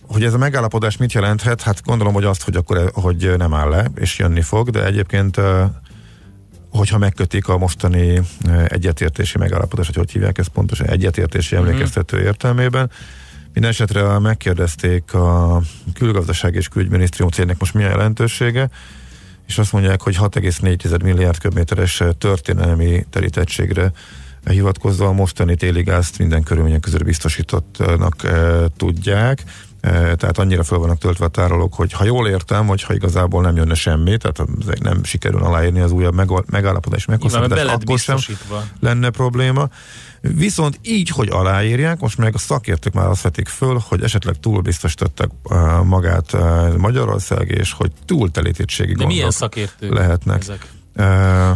hogy 0.07 0.25
ez 0.25 0.35
a 0.35 0.39
megállapodás 0.39 0.97
mit 0.97 1.13
jelenthet? 1.13 1.63
Hát 1.63 1.83
gondolom, 1.83 2.15
hogy 2.15 2.25
azt, 2.25 2.43
hogy 2.43 2.57
akkor 2.57 2.91
hogy 2.95 3.35
nem 3.37 3.55
áll 3.55 3.69
le, 3.69 3.91
és 3.95 4.19
jönni 4.19 4.43
fog, 4.43 4.71
de 4.71 4.85
egyébként 4.85 5.41
hogyha 6.71 6.99
megkötik 6.99 7.49
a 7.49 7.59
mostani 7.59 8.21
egyetértési 8.67 9.39
megállapodás, 9.39 9.87
hogy 9.87 9.97
hogy 9.97 10.11
hívják 10.11 10.39
ezt 10.39 10.49
pontosan, 10.49 10.87
egyetértési 10.87 11.55
mhm. 11.55 11.65
emlékeztető 11.65 12.21
értelmében, 12.23 12.91
minden 13.53 13.71
esetre 13.73 14.19
megkérdezték 14.19 15.15
a 15.15 15.61
külgazdaság 15.95 16.55
és 16.55 16.69
külügyminisztrium 16.69 17.31
cégnek 17.31 17.59
most 17.59 17.75
mi 17.75 17.85
a 17.85 17.89
jelentősége, 17.89 18.69
és 19.47 19.59
azt 19.59 19.73
mondják, 19.73 20.03
hogy 20.03 20.17
6,4 20.17 21.03
milliárd 21.03 21.39
köbméteres 21.39 22.03
történelmi 22.19 23.07
terítettségre 23.11 23.93
hivatkozva 24.53 25.07
a 25.07 25.13
mostani 25.13 25.57
téli 25.57 25.83
gázt 25.83 26.19
minden 26.19 26.43
körülmények 26.43 26.81
között 26.81 27.05
biztosítottnak 27.05 28.25
e, 28.25 28.67
tudják. 28.77 29.43
E, 29.81 29.91
tehát 30.15 30.39
annyira 30.39 30.65
fel 30.65 30.79
vannak 30.79 30.99
töltve 30.99 31.25
a 31.25 31.29
tárolók, 31.29 31.75
hogy 31.75 31.93
ha 31.93 32.05
jól 32.05 32.29
értem, 32.29 32.67
hogy 32.67 32.83
ha 32.83 32.95
igazából 32.95 33.43
nem 33.43 33.57
jönne 33.57 33.75
semmi, 33.75 34.17
tehát 34.17 34.43
nem 34.81 35.05
sikerül 35.05 35.43
aláírni 35.43 35.81
az 35.81 35.93
újabb 35.93 36.15
megállapodás 36.47 37.05
meghosszabbítást, 37.05 37.71
akkor 37.71 37.99
sem 37.99 38.37
lenne 38.81 39.11
probléma. 39.11 39.69
Viszont 40.21 40.79
így, 40.83 41.09
hogy 41.09 41.29
aláírják, 41.29 42.01
most 42.01 42.19
meg 42.19 42.35
a 42.35 42.39
szakértők 42.39 42.93
már 42.93 43.09
azt 43.09 43.23
vetik 43.23 43.49
föl, 43.49 43.81
hogy 43.89 44.03
esetleg 44.03 44.41
túl 44.41 44.61
biztosítottak 44.61 45.31
uh, 45.43 45.85
magát 45.85 46.37
Magyarország, 46.77 47.49
és 47.49 47.73
hogy 47.73 47.91
túltelítettségi 48.05 48.95
De 48.95 49.07
milyen 49.07 49.31
szakértők 49.31 49.93
lehetnek. 49.93 50.41
Ezek? 50.41 50.67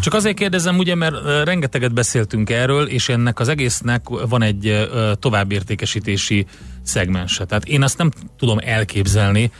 Csak 0.00 0.14
azért 0.14 0.36
kérdezem, 0.36 0.78
ugye, 0.78 0.94
mert 0.94 1.44
rengeteget 1.44 1.92
beszéltünk 1.92 2.50
erről, 2.50 2.86
és 2.86 3.08
ennek 3.08 3.40
az 3.40 3.48
egésznek 3.48 4.08
van 4.08 4.42
egy 4.42 4.88
továbbértékesítési 5.20 6.46
szegmense. 6.82 7.44
Tehát 7.44 7.64
én 7.64 7.82
azt 7.82 7.98
nem 7.98 8.10
tudom 8.38 8.58
elképzelni, 8.60 9.50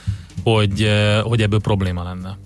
hogy, 0.42 0.90
hogy 1.22 1.42
ebből 1.42 1.60
probléma 1.60 2.02
lenne. 2.02 2.38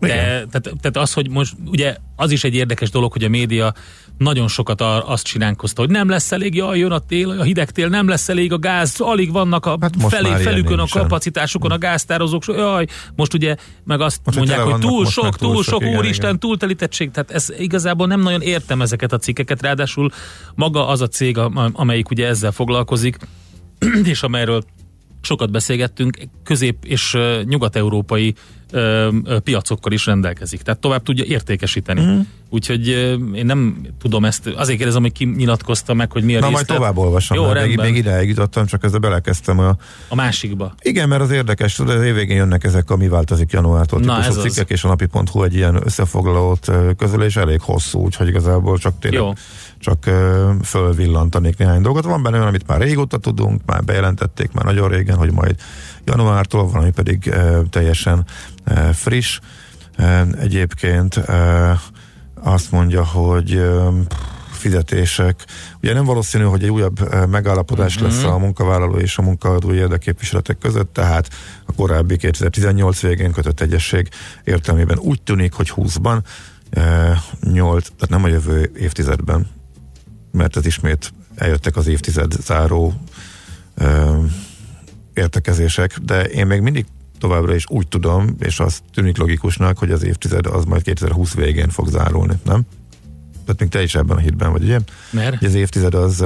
De, 0.00 0.16
tehát, 0.16 0.62
tehát 0.80 0.96
az, 0.96 1.12
hogy 1.12 1.30
most 1.30 1.54
ugye 1.66 1.96
az 2.16 2.30
is 2.30 2.44
egy 2.44 2.54
érdekes 2.54 2.90
dolog, 2.90 3.12
hogy 3.12 3.24
a 3.24 3.28
média 3.28 3.74
nagyon 4.18 4.48
sokat 4.48 4.80
azt 4.80 5.24
csinálkozta, 5.24 5.80
hogy 5.80 5.90
nem 5.90 6.08
lesz 6.08 6.32
elég, 6.32 6.54
jaj, 6.54 6.78
jön 6.78 6.90
a 6.90 6.98
tél, 6.98 7.30
a 7.30 7.42
hideg 7.42 7.70
tél, 7.70 7.88
nem 7.88 8.08
lesz 8.08 8.28
elég 8.28 8.52
a 8.52 8.58
gáz, 8.58 9.00
alig 9.00 9.32
vannak 9.32 9.66
a 9.66 9.78
hát 9.80 9.94
felé, 10.08 10.42
felükön 10.42 10.78
a 10.78 10.86
kapacitásukon 10.86 11.70
a 11.70 11.78
gáztározók, 11.78 12.44
jaj, 12.46 12.86
most 13.16 13.34
ugye 13.34 13.56
meg 13.84 14.00
azt 14.00 14.20
most 14.24 14.36
mondják, 14.36 14.60
hogy 14.60 14.80
túl 14.80 15.06
sok, 15.06 15.36
túl, 15.36 15.52
túl 15.52 15.62
sok, 15.62 15.82
úristen, 15.82 16.38
túltelítettség, 16.38 17.10
tehát 17.10 17.30
ez 17.30 17.48
igazából 17.58 18.06
nem 18.06 18.20
nagyon 18.20 18.40
értem 18.40 18.82
ezeket 18.82 19.12
a 19.12 19.18
cikkeket, 19.18 19.62
ráadásul 19.62 20.10
maga 20.54 20.88
az 20.88 21.00
a 21.00 21.06
cég, 21.06 21.38
amelyik 21.72 22.10
ugye 22.10 22.26
ezzel 22.26 22.52
foglalkozik, 22.52 23.16
és 24.04 24.22
amelyről 24.22 24.64
sokat 25.20 25.50
beszélgettünk, 25.50 26.18
közép- 26.44 26.84
és 26.84 27.16
nyugat-európai 27.44 28.34
piacokkal 29.44 29.92
is 29.92 30.06
rendelkezik. 30.06 30.62
Tehát 30.62 30.80
tovább 30.80 31.02
tudja 31.02 31.24
értékesíteni. 31.24 32.00
Mm. 32.00 32.20
Úgyhogy 32.48 32.88
én 33.34 33.46
nem 33.46 33.86
tudom 34.00 34.24
ezt, 34.24 34.46
azért 34.46 34.76
kérdezem, 34.76 35.02
hogy 35.02 35.12
ki 35.12 35.24
nyilatkozta 35.24 35.94
meg, 35.94 36.12
hogy 36.12 36.22
mi 36.22 36.36
a 36.36 36.40
Na 36.40 36.46
részlet. 36.48 36.68
majd 36.68 36.80
tovább 36.80 36.96
olvasom, 36.96 37.36
Jó, 37.36 37.46
mert 37.46 37.66
még, 37.66 37.78
még 37.78 37.96
ideig 37.96 38.28
jutottam, 38.28 38.66
csak 38.66 38.84
ezzel 38.84 38.98
belekezdtem 38.98 39.58
a... 39.58 39.76
A 40.08 40.14
másikba. 40.14 40.74
Igen, 40.82 41.08
mert 41.08 41.22
az 41.22 41.30
érdekes, 41.30 41.74
tudod, 41.74 41.96
az 41.96 42.02
évvégén 42.02 42.36
jönnek 42.36 42.64
ezek 42.64 42.90
a 42.90 42.96
mi 42.96 43.08
változik 43.08 43.50
januártól 43.52 44.00
Na, 44.00 44.20
típusú 44.20 44.40
cikkek, 44.40 44.64
az. 44.64 44.70
és 44.70 44.84
a 44.84 44.88
napi.hu 44.88 45.42
egy 45.42 45.54
ilyen 45.54 45.80
összefoglalót 45.84 46.70
közül, 46.96 47.22
és 47.22 47.36
elég 47.36 47.60
hosszú, 47.60 48.00
úgyhogy 48.00 48.28
igazából 48.28 48.78
csak 48.78 48.98
tényleg 48.98 49.20
Jó. 49.20 49.32
Csak 49.80 50.04
uh, 50.06 50.50
fölvillantanék 50.64 51.56
néhány 51.56 51.82
dolgot. 51.82 52.04
Van 52.04 52.22
benne 52.22 52.36
olyan, 52.36 52.48
amit 52.48 52.66
már 52.66 52.80
régóta 52.80 53.18
tudunk, 53.18 53.60
már 53.66 53.84
bejelentették 53.84 54.52
már 54.52 54.64
nagyon 54.64 54.88
régen, 54.88 55.16
hogy 55.16 55.32
majd 55.32 55.56
januártól, 56.04 56.68
valami 56.68 56.90
pedig 56.90 57.32
uh, 57.34 57.68
teljesen 57.70 58.26
friss. 58.92 59.40
Egyébként 60.40 61.20
azt 62.42 62.70
mondja, 62.72 63.04
hogy 63.04 63.62
fizetések. 64.50 65.44
Ugye 65.82 65.92
nem 65.92 66.04
valószínű, 66.04 66.44
hogy 66.44 66.62
egy 66.62 66.70
újabb 66.70 67.26
megállapodás 67.26 67.96
uh-huh. 67.96 68.10
lesz 68.10 68.22
a 68.24 68.38
munkavállaló 68.38 68.96
és 68.96 69.18
a 69.18 69.22
munkaadói 69.22 69.76
érdeképviseletek 69.76 70.58
között, 70.58 70.92
tehát 70.92 71.28
a 71.66 71.72
korábbi 71.72 72.16
2018 72.16 73.00
végén 73.00 73.32
kötött 73.32 73.60
egyesség 73.60 74.08
értelmében 74.44 74.98
úgy 74.98 75.22
tűnik, 75.22 75.52
hogy 75.52 75.72
20-ban, 75.76 76.18
8, 77.40 77.84
tehát 77.84 78.08
nem 78.08 78.24
a 78.24 78.28
jövő 78.28 78.72
évtizedben, 78.76 79.46
mert 80.32 80.56
ez 80.56 80.66
ismét 80.66 81.12
eljöttek 81.34 81.76
az 81.76 81.86
évtized 81.86 82.32
záró 82.32 82.94
értekezések, 85.14 85.98
de 85.98 86.24
én 86.24 86.46
még 86.46 86.60
mindig 86.60 86.86
továbbra 87.18 87.54
is 87.54 87.64
úgy 87.68 87.88
tudom, 87.88 88.36
és 88.38 88.60
az 88.60 88.80
tűnik 88.94 89.16
logikusnak, 89.16 89.78
hogy 89.78 89.90
az 89.90 90.02
évtized 90.02 90.46
az 90.46 90.64
majd 90.64 90.82
2020 90.82 91.34
végén 91.34 91.68
fog 91.68 91.88
zárulni, 91.88 92.34
nem? 92.44 92.62
Tehát 93.44 93.60
még 93.60 93.68
te 93.68 93.82
is 93.82 93.94
ebben 93.94 94.16
a 94.16 94.20
hitben 94.20 94.52
vagy, 94.52 94.62
ugye? 94.62 94.78
Mert? 95.10 95.38
Hogy 95.38 95.48
az 95.48 95.54
évtized 95.54 95.94
az 95.94 96.24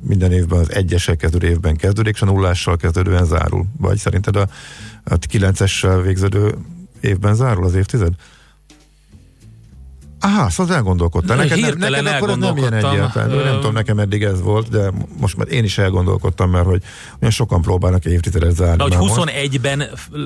minden 0.00 0.32
évben 0.32 0.58
az 0.58 0.72
egyesek 0.72 1.16
kezdődő 1.16 1.48
évben 1.48 1.76
kezdődik, 1.76 2.14
és 2.14 2.22
a 2.22 2.24
nullással 2.24 2.76
kezdődően 2.76 3.24
zárul. 3.24 3.66
Vagy 3.78 3.96
szerinted 3.96 4.36
a, 4.36 4.48
a 5.04 5.18
9-essel 5.18 6.00
végződő 6.02 6.54
évben 7.00 7.34
zárul 7.34 7.64
az 7.64 7.74
évtized? 7.74 8.14
Aha, 10.24 10.50
szóval 10.50 10.74
elgondolkodtál. 10.74 11.36
Neked, 11.36 11.78
nem, 11.78 11.90
neked 11.90 12.06
akkor 12.06 12.30
ez 12.30 12.36
nem 12.36 12.56
ilyen 12.56 12.72
egyértelmű. 12.72 13.34
Nem 13.34 13.54
tudom, 13.54 13.72
nekem 13.72 13.98
eddig 13.98 14.22
ez 14.22 14.42
volt, 14.42 14.68
de 14.68 14.92
most 15.20 15.36
már 15.36 15.48
én 15.48 15.64
is 15.64 15.78
elgondolkodtam, 15.78 16.50
mert 16.50 16.64
hogy 16.64 16.82
olyan 17.20 17.32
sokan 17.32 17.62
próbálnak 17.62 18.04
évtizedet 18.04 18.54
zárni. 18.54 18.76
Na, 18.76 18.96
hogy 18.96 19.10
21-ben 19.10 19.82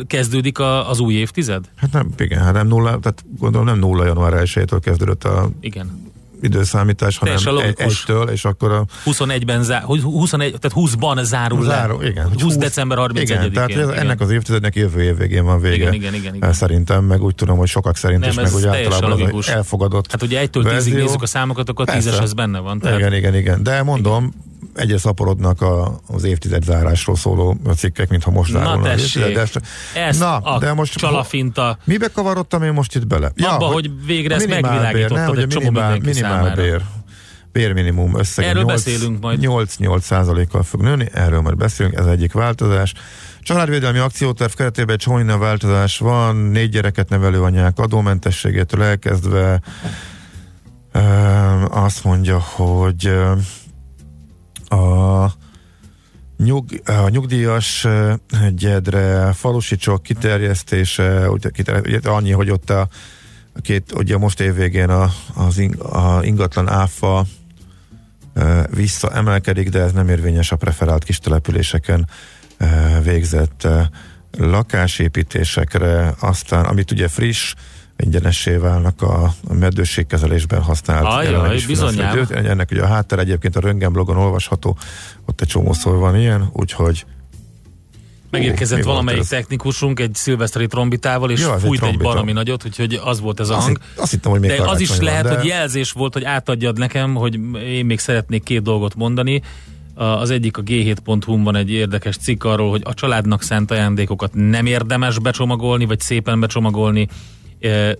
kezdődik 0.07 0.59
a, 0.59 0.91
az 0.91 0.99
új 0.99 1.15
évtized? 1.15 1.65
Hát 1.77 1.93
nem, 1.93 2.11
igen, 2.19 2.43
hát 2.43 2.53
nem 2.53 2.67
nulla, 2.67 2.99
tehát 2.99 3.25
gondolom 3.39 3.67
nem 3.67 3.79
nulla 3.79 4.05
január 4.05 4.33
1-től 4.45 4.79
kezdődött 4.83 5.25
a 5.25 5.51
igen 5.61 6.07
időszámítás, 6.41 7.19
hanem 7.19 7.37
egy, 7.47 7.75
egytől, 7.77 8.29
és 8.29 8.45
akkor 8.45 8.73
a... 8.73 8.85
21-ben, 9.05 9.63
zá, 9.63 9.81
21, 9.81 10.57
tehát 10.59 10.91
20-ban 10.91 11.23
zárul 11.23 11.65
Záró, 11.65 11.99
le. 12.01 12.09
Igen, 12.09 12.29
20, 12.33 12.43
20 12.43 12.57
december 12.57 12.99
31 12.99 13.31
Igen, 13.31 13.53
tehát 13.53 13.71
ez, 13.71 13.77
igen. 13.77 13.93
ennek 13.93 14.21
az 14.21 14.31
évtizednek 14.31 14.75
jövő 14.75 15.03
év 15.03 15.17
végén 15.17 15.45
van 15.45 15.61
vége. 15.61 15.75
Igen, 15.75 15.93
igen, 15.93 16.15
igen, 16.15 16.35
igen. 16.35 16.53
Szerintem, 16.53 17.05
meg 17.05 17.23
úgy 17.23 17.35
tudom, 17.35 17.59
hogy 17.59 17.69
sokak 17.69 17.97
szerint 17.97 18.21
Nem, 18.21 18.29
is, 18.29 18.37
meg 18.37 18.55
úgy 18.55 18.67
általában 18.67 19.35
az 19.35 19.49
elfogadott 19.49 20.11
Hát 20.11 20.23
ugye 20.23 20.47
1-től 20.47 20.63
10-ig 20.63 20.93
nézzük 20.93 21.23
a 21.23 21.27
számokat, 21.27 21.69
akkor 21.69 21.87
10-es 21.91 22.21
ez 22.21 22.33
benne 22.33 22.59
van. 22.59 22.79
Tehát... 22.79 22.99
Igen, 22.99 23.15
igen, 23.15 23.35
igen. 23.35 23.63
De 23.63 23.83
mondom, 23.83 24.35
egyre 24.75 24.99
szaporodnak 24.99 25.61
a, 25.63 26.01
az 26.07 26.25
évtized 26.25 26.63
zárásról 26.63 27.17
szóló 27.17 27.57
cikkek, 27.77 28.09
mintha 28.09 28.31
most 28.31 28.53
Na 28.53 28.59
zárulna. 28.59 28.83
tessék, 28.83 29.35
de, 29.35 29.47
ez 29.95 30.19
na, 30.19 30.37
a 30.37 30.59
de 30.59 30.73
most 30.73 30.97
csalafinta. 30.97 31.79
Mibe 31.85 32.09
kavarodtam 32.09 32.63
én 32.63 32.73
most 32.73 32.95
itt 32.95 33.07
bele? 33.07 33.33
Abba, 33.37 33.67
hogy 33.67 33.91
végre 34.07 34.35
a 34.35 34.37
ezt 34.37 34.49
megvilágítottad 34.49 35.29
hogy 35.29 35.43
a 35.43 35.47
minimál, 35.59 35.99
minimálbér 35.99 36.83
bérminimum 37.53 38.19
összege 38.19 38.49
Erről 38.49 38.63
8, 38.63 38.85
beszélünk 38.85 39.21
majd. 39.21 39.39
8-8 39.43 40.01
százalékkal 40.01 40.63
fog 40.63 40.83
nőni, 40.83 41.09
erről 41.13 41.41
majd 41.41 41.57
beszélünk, 41.57 41.95
ez 41.95 42.07
egyik 42.07 42.33
változás. 42.33 42.95
Családvédelmi 43.43 43.99
akcióterv 43.99 44.53
keretében 44.53 44.95
egy 44.95 45.01
csomó 45.01 45.39
változás 45.39 45.99
van, 45.99 46.37
négy 46.37 46.71
gyereket 46.71 47.09
nevelő 47.09 47.43
anyák 47.43 47.79
adómentességétől 47.79 48.83
elkezdve 48.83 49.61
ö, 50.93 51.01
azt 51.71 52.05
mondja, 52.05 52.39
hogy 52.39 53.07
ö, 53.07 53.33
a 54.69 55.33
Nyug, 56.45 56.65
a 56.85 57.09
nyugdíjas 57.09 57.87
gyedre, 58.51 59.33
falusi 59.33 59.77
csok 59.77 60.03
kiterjesztése, 60.03 61.31
ugye, 61.31 61.51
kiter, 61.51 61.81
ugye 61.81 61.99
annyi, 62.05 62.31
hogy 62.31 62.51
ott 62.51 62.71
a, 62.71 62.89
két, 63.61 63.93
ugye 63.93 64.17
most 64.17 64.41
évvégén 64.41 64.89
a, 64.89 65.13
az 65.35 65.59
ing, 65.59 65.81
a 65.81 66.21
ingatlan 66.23 66.69
áfa 66.69 67.27
ö, 68.35 68.63
visszaemelkedik, 68.75 69.69
de 69.69 69.81
ez 69.81 69.93
nem 69.93 70.09
érvényes 70.09 70.53
a 70.53 70.57
preferált 70.57 71.05
kis 71.05 71.19
településeken 71.19 72.09
végzett 73.03 73.69
lakásépítésekre, 74.39 76.15
aztán 76.21 76.65
amit 76.65 76.91
ugye 76.91 77.09
friss, 77.09 77.55
ingyenessé 78.05 78.57
válnak 78.57 79.03
a, 79.03 79.23
a 79.49 79.55
meddőségkezelésben 79.55 80.63
használt 80.63 81.07
Ajaj, 81.07 81.59
finanszírozott. 81.59 82.31
Ennek 82.31 82.71
ugye 82.71 82.83
a 82.83 82.87
háttere 82.87 83.21
egyébként 83.23 83.57
a 83.57 83.61
Röngen 83.61 83.93
blogon 83.93 84.17
olvasható, 84.17 84.77
ott 85.27 85.41
egy 85.41 85.49
csomó 85.49 85.73
szó 85.73 85.91
van 85.91 86.17
ilyen, 86.19 86.49
úgyhogy 86.53 87.05
Megérkezett 88.31 88.75
volt 88.83 88.89
valamelyik 88.97 89.23
technikusunk 89.23 90.01
egy 90.01 90.15
szilveszteri 90.15 90.67
trombitával, 90.67 91.31
és 91.31 91.41
Ja, 91.41 91.55
egy 91.55 91.61
fújt 91.61 91.73
egy 91.73 91.79
trombita. 91.79 92.03
baromi 92.09 92.33
nagyot, 92.33 92.65
úgyhogy 92.65 93.01
az 93.05 93.21
volt 93.21 93.41
ez 93.41 93.49
a 93.49 93.57
azt, 93.57 93.65
hang. 93.65 93.79
hitt- 93.79 93.99
azt 93.99 94.11
hittem, 94.11 94.31
hogy 94.31 94.41
még 94.41 94.51
De 94.51 94.63
az 94.63 94.81
is 94.81 94.89
van, 94.89 94.99
lehet, 95.03 95.25
de- 95.25 95.37
hogy 95.37 95.47
jelzés 95.47 95.93
volt, 95.93 96.13
hogy 96.13 96.25
átadjad 96.25 96.79
nekem, 96.79 97.15
hogy 97.15 97.39
én 97.67 97.87
még 97.87 97.99
szeretnék 97.99 98.43
két 98.43 98.63
dolgot 98.63 98.95
mondani. 98.95 99.43
Az 99.95 100.31
egyik 100.31 100.57
a 100.57 100.63
g7.hu-n 100.63 101.43
van 101.43 101.57
egy 101.57 101.71
érdekes 101.71 102.17
cikk 102.17 102.45
arról, 102.45 102.71
hogy 102.71 102.83
a 102.85 102.95
családnak 102.95 103.43
szánt 103.43 103.71
ajándékokat 103.71 104.31
nem 104.35 104.67
érdemes 104.67 105.19
becsomagolni, 105.19 105.85
vagy 105.85 106.01
szépen 106.01 106.41
becsomagolni. 106.41 107.09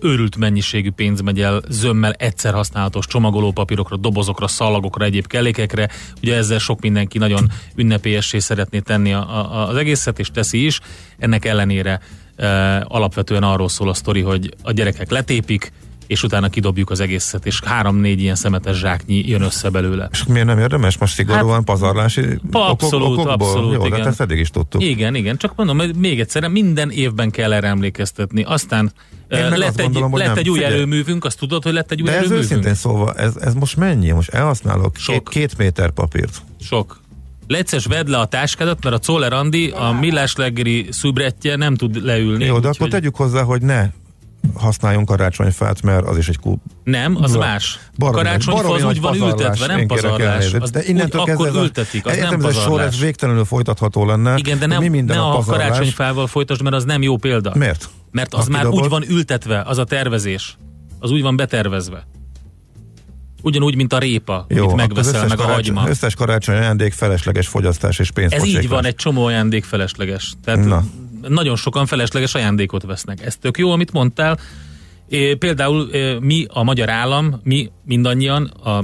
Őrült 0.01 0.35
mennyiségű 0.35 0.91
pénz 0.91 1.21
megy 1.21 1.41
el 1.41 1.61
zömmel 1.69 2.11
egyszer 2.11 2.53
használatos 2.53 3.07
csomagolópapírokra, 3.07 3.97
dobozokra, 3.97 4.47
szalagokra, 4.47 5.05
egyéb 5.05 5.27
kellékekre. 5.27 5.89
Ugye 6.21 6.35
ezzel 6.35 6.59
sok 6.59 6.81
mindenki 6.81 7.17
nagyon 7.17 7.51
ünnepélyessé 7.75 8.39
szeretné 8.39 8.79
tenni 8.79 9.13
a, 9.13 9.19
a, 9.19 9.67
az 9.67 9.75
egészet, 9.75 10.19
és 10.19 10.31
teszi 10.31 10.65
is. 10.65 10.79
Ennek 11.17 11.45
ellenére 11.45 11.99
e, 12.35 12.85
alapvetően 12.87 13.43
arról 13.43 13.69
szól 13.69 13.89
a 13.89 13.93
sztori, 13.93 14.21
hogy 14.21 14.53
a 14.63 14.71
gyerekek 14.71 15.09
letépik, 15.09 15.71
és 16.09 16.23
utána 16.23 16.49
kidobjuk 16.49 16.89
az 16.89 16.99
egészet, 16.99 17.45
és 17.45 17.59
három-négy 17.65 18.21
ilyen 18.21 18.35
szemetes 18.35 18.77
zsáknyi 18.77 19.23
jön 19.27 19.41
össze 19.41 19.69
belőle. 19.69 20.07
És 20.11 20.23
miért 20.25 20.45
nem 20.45 20.59
érdemes? 20.59 20.97
Most 20.97 21.13
szigorúan 21.13 21.53
hát, 21.53 21.63
pazarlási 21.63 22.21
abszolút, 22.51 23.07
okok, 23.07 23.17
okokból? 23.17 23.47
abszolút, 23.47 23.73
Jó, 23.73 23.79
de 23.79 23.85
igen. 23.85 23.99
hát 23.99 24.07
ezt 24.07 24.21
eddig 24.21 24.39
is 24.39 24.49
tudtuk. 24.49 24.83
Igen, 24.83 25.15
igen, 25.15 25.37
csak 25.37 25.55
mondom, 25.55 25.77
hogy 25.77 25.95
még 25.95 26.19
egyszer, 26.19 26.47
minden 26.47 26.89
évben 26.91 27.29
kell 27.29 27.53
erre 27.53 27.67
emlékeztetni. 27.67 28.43
Aztán 28.43 28.91
Én 29.29 29.47
meg 29.49 29.57
lett, 29.57 29.77
egy, 29.77 29.83
gondolom, 29.83 30.11
hogy 30.11 30.19
lett 30.19 30.29
nem. 30.29 30.37
egy 30.37 30.49
új 30.49 30.57
Figyelj. 30.57 30.73
erőművünk, 30.73 31.25
azt 31.25 31.39
tudod, 31.39 31.63
hogy 31.63 31.73
lett 31.73 31.91
egy 31.91 32.01
új 32.01 32.07
De 32.07 32.17
ez 32.17 32.31
őszintén 32.31 32.73
szóval, 32.73 33.13
ez, 33.13 33.35
ez 33.35 33.53
most 33.53 33.77
mennyi? 33.77 34.11
Most 34.11 34.29
elhasználok 34.29 34.93
két, 34.93 35.03
Sok. 35.03 35.29
két 35.29 35.57
méter 35.57 35.91
papírt. 35.91 36.41
Sok. 36.61 36.99
Lecces, 37.47 37.85
vedd 37.85 38.09
le 38.09 38.17
a 38.17 38.25
táskádat, 38.25 38.83
mert 38.83 38.95
a 38.95 38.99
Czoller 38.99 39.33
Andi, 39.33 39.69
a 39.69 39.91
millás 39.91 40.35
reggeli 40.35 40.87
szubrettje 40.89 41.55
nem 41.55 41.75
tud 41.75 42.03
leülni. 42.05 42.45
Jó, 42.45 42.59
de 42.59 42.67
akkor 42.67 42.87
tegyük 42.87 43.15
hozzá, 43.15 43.41
hogy 43.41 43.61
ne 43.61 43.89
használjunk 44.53 45.07
karácsonyfát, 45.07 45.81
mert 45.81 46.05
az 46.07 46.17
is 46.17 46.27
egy 46.29 46.39
kú... 46.39 46.61
Nem, 46.83 47.15
az 47.21 47.31
Bla- 47.31 47.45
más. 47.45 47.79
Baromi 47.97 48.17
karácsonyfa 48.23 48.61
nagy- 48.61 48.71
az 48.71 48.81
baromi 48.81 48.89
úgy 48.91 49.01
van 49.01 49.11
pazarlás. 49.11 49.39
ültetve, 49.59 49.75
nem 49.75 49.87
pazarlás. 49.87 50.53
Az 50.53 50.69
de 50.69 50.83
innentől 50.85 51.21
akkor 51.21 51.33
kezdve 51.35 51.49
ez 51.49 51.55
a- 51.55 51.61
ültetik, 51.61 52.05
az 52.05 52.17
nem 52.17 52.33
ez 52.33 52.43
a 52.43 52.51
sor, 52.51 52.63
pazarlás. 52.63 52.93
ez 52.93 52.99
végtelenül 52.99 53.45
folytatható 53.45 54.05
lenne. 54.05 54.35
Igen, 54.37 54.59
de 54.59 54.65
nem, 54.65 54.81
mi 54.81 54.87
minden 54.87 55.15
ne 55.17 55.21
a 55.23 55.31
a 55.31 55.35
pazarlás. 55.35 55.67
karácsonyfával 55.67 56.27
folytasd, 56.27 56.61
mert 56.61 56.75
az 56.75 56.83
nem 56.83 57.01
jó 57.01 57.17
példa. 57.17 57.51
Miért? 57.55 57.89
Mert 58.11 58.33
az 58.33 58.43
Ha 58.43 58.49
már 58.51 58.59
kidobod- 58.61 58.83
úgy 58.83 58.89
van 58.89 59.03
ültetve, 59.09 59.61
az 59.61 59.77
a 59.77 59.83
tervezés. 59.83 60.57
Az 60.99 61.11
úgy 61.11 61.21
van 61.21 61.35
betervezve. 61.35 62.07
Ugyanúgy, 63.41 63.75
mint 63.75 63.93
a 63.93 63.97
répa, 63.99 64.45
Jó, 64.49 64.55
amit 64.57 64.63
akkor 64.65 64.75
megveszel, 64.77 65.27
meg 65.27 65.39
a 65.39 65.41
karácsony, 65.43 65.75
hagyma. 65.75 65.89
Összes 65.89 66.15
karácsony 66.15 66.55
ajándék 66.55 66.93
felesleges 66.93 67.47
fogyasztás 67.47 67.99
és 67.99 68.07
Ez 68.07 68.13
pénzpocséklás. 68.13 68.63
így 68.63 68.69
van, 68.69 68.85
egy 68.85 68.95
csomó 68.95 69.25
ajándék 69.25 69.63
felesleges. 69.63 70.33
Tehát 70.43 70.65
Na. 70.65 70.83
Nagyon 71.27 71.55
sokan 71.55 71.85
felesleges 71.85 72.35
ajándékot 72.35 72.83
vesznek. 72.83 73.25
Ez 73.25 73.37
tök 73.37 73.57
jó, 73.57 73.71
amit 73.71 73.91
mondtál. 73.91 74.39
É, 75.07 75.35
például 75.35 75.89
mi, 76.19 76.45
a 76.49 76.63
magyar 76.63 76.89
állam, 76.89 77.39
mi 77.43 77.71
mindannyian, 77.85 78.43
a 78.45 78.83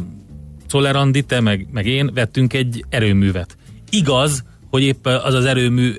Czoller 0.67 0.95
Andi, 0.95 1.21
te 1.21 1.39
meg, 1.39 1.67
meg 1.71 1.86
én 1.86 2.12
vettünk 2.13 2.54
egy 2.54 2.86
erőművet. 2.89 3.58
Igaz, 3.89 4.43
hogy 4.69 4.82
épp 4.82 5.06
az 5.06 5.34
az 5.34 5.45
erőmű, 5.45 5.93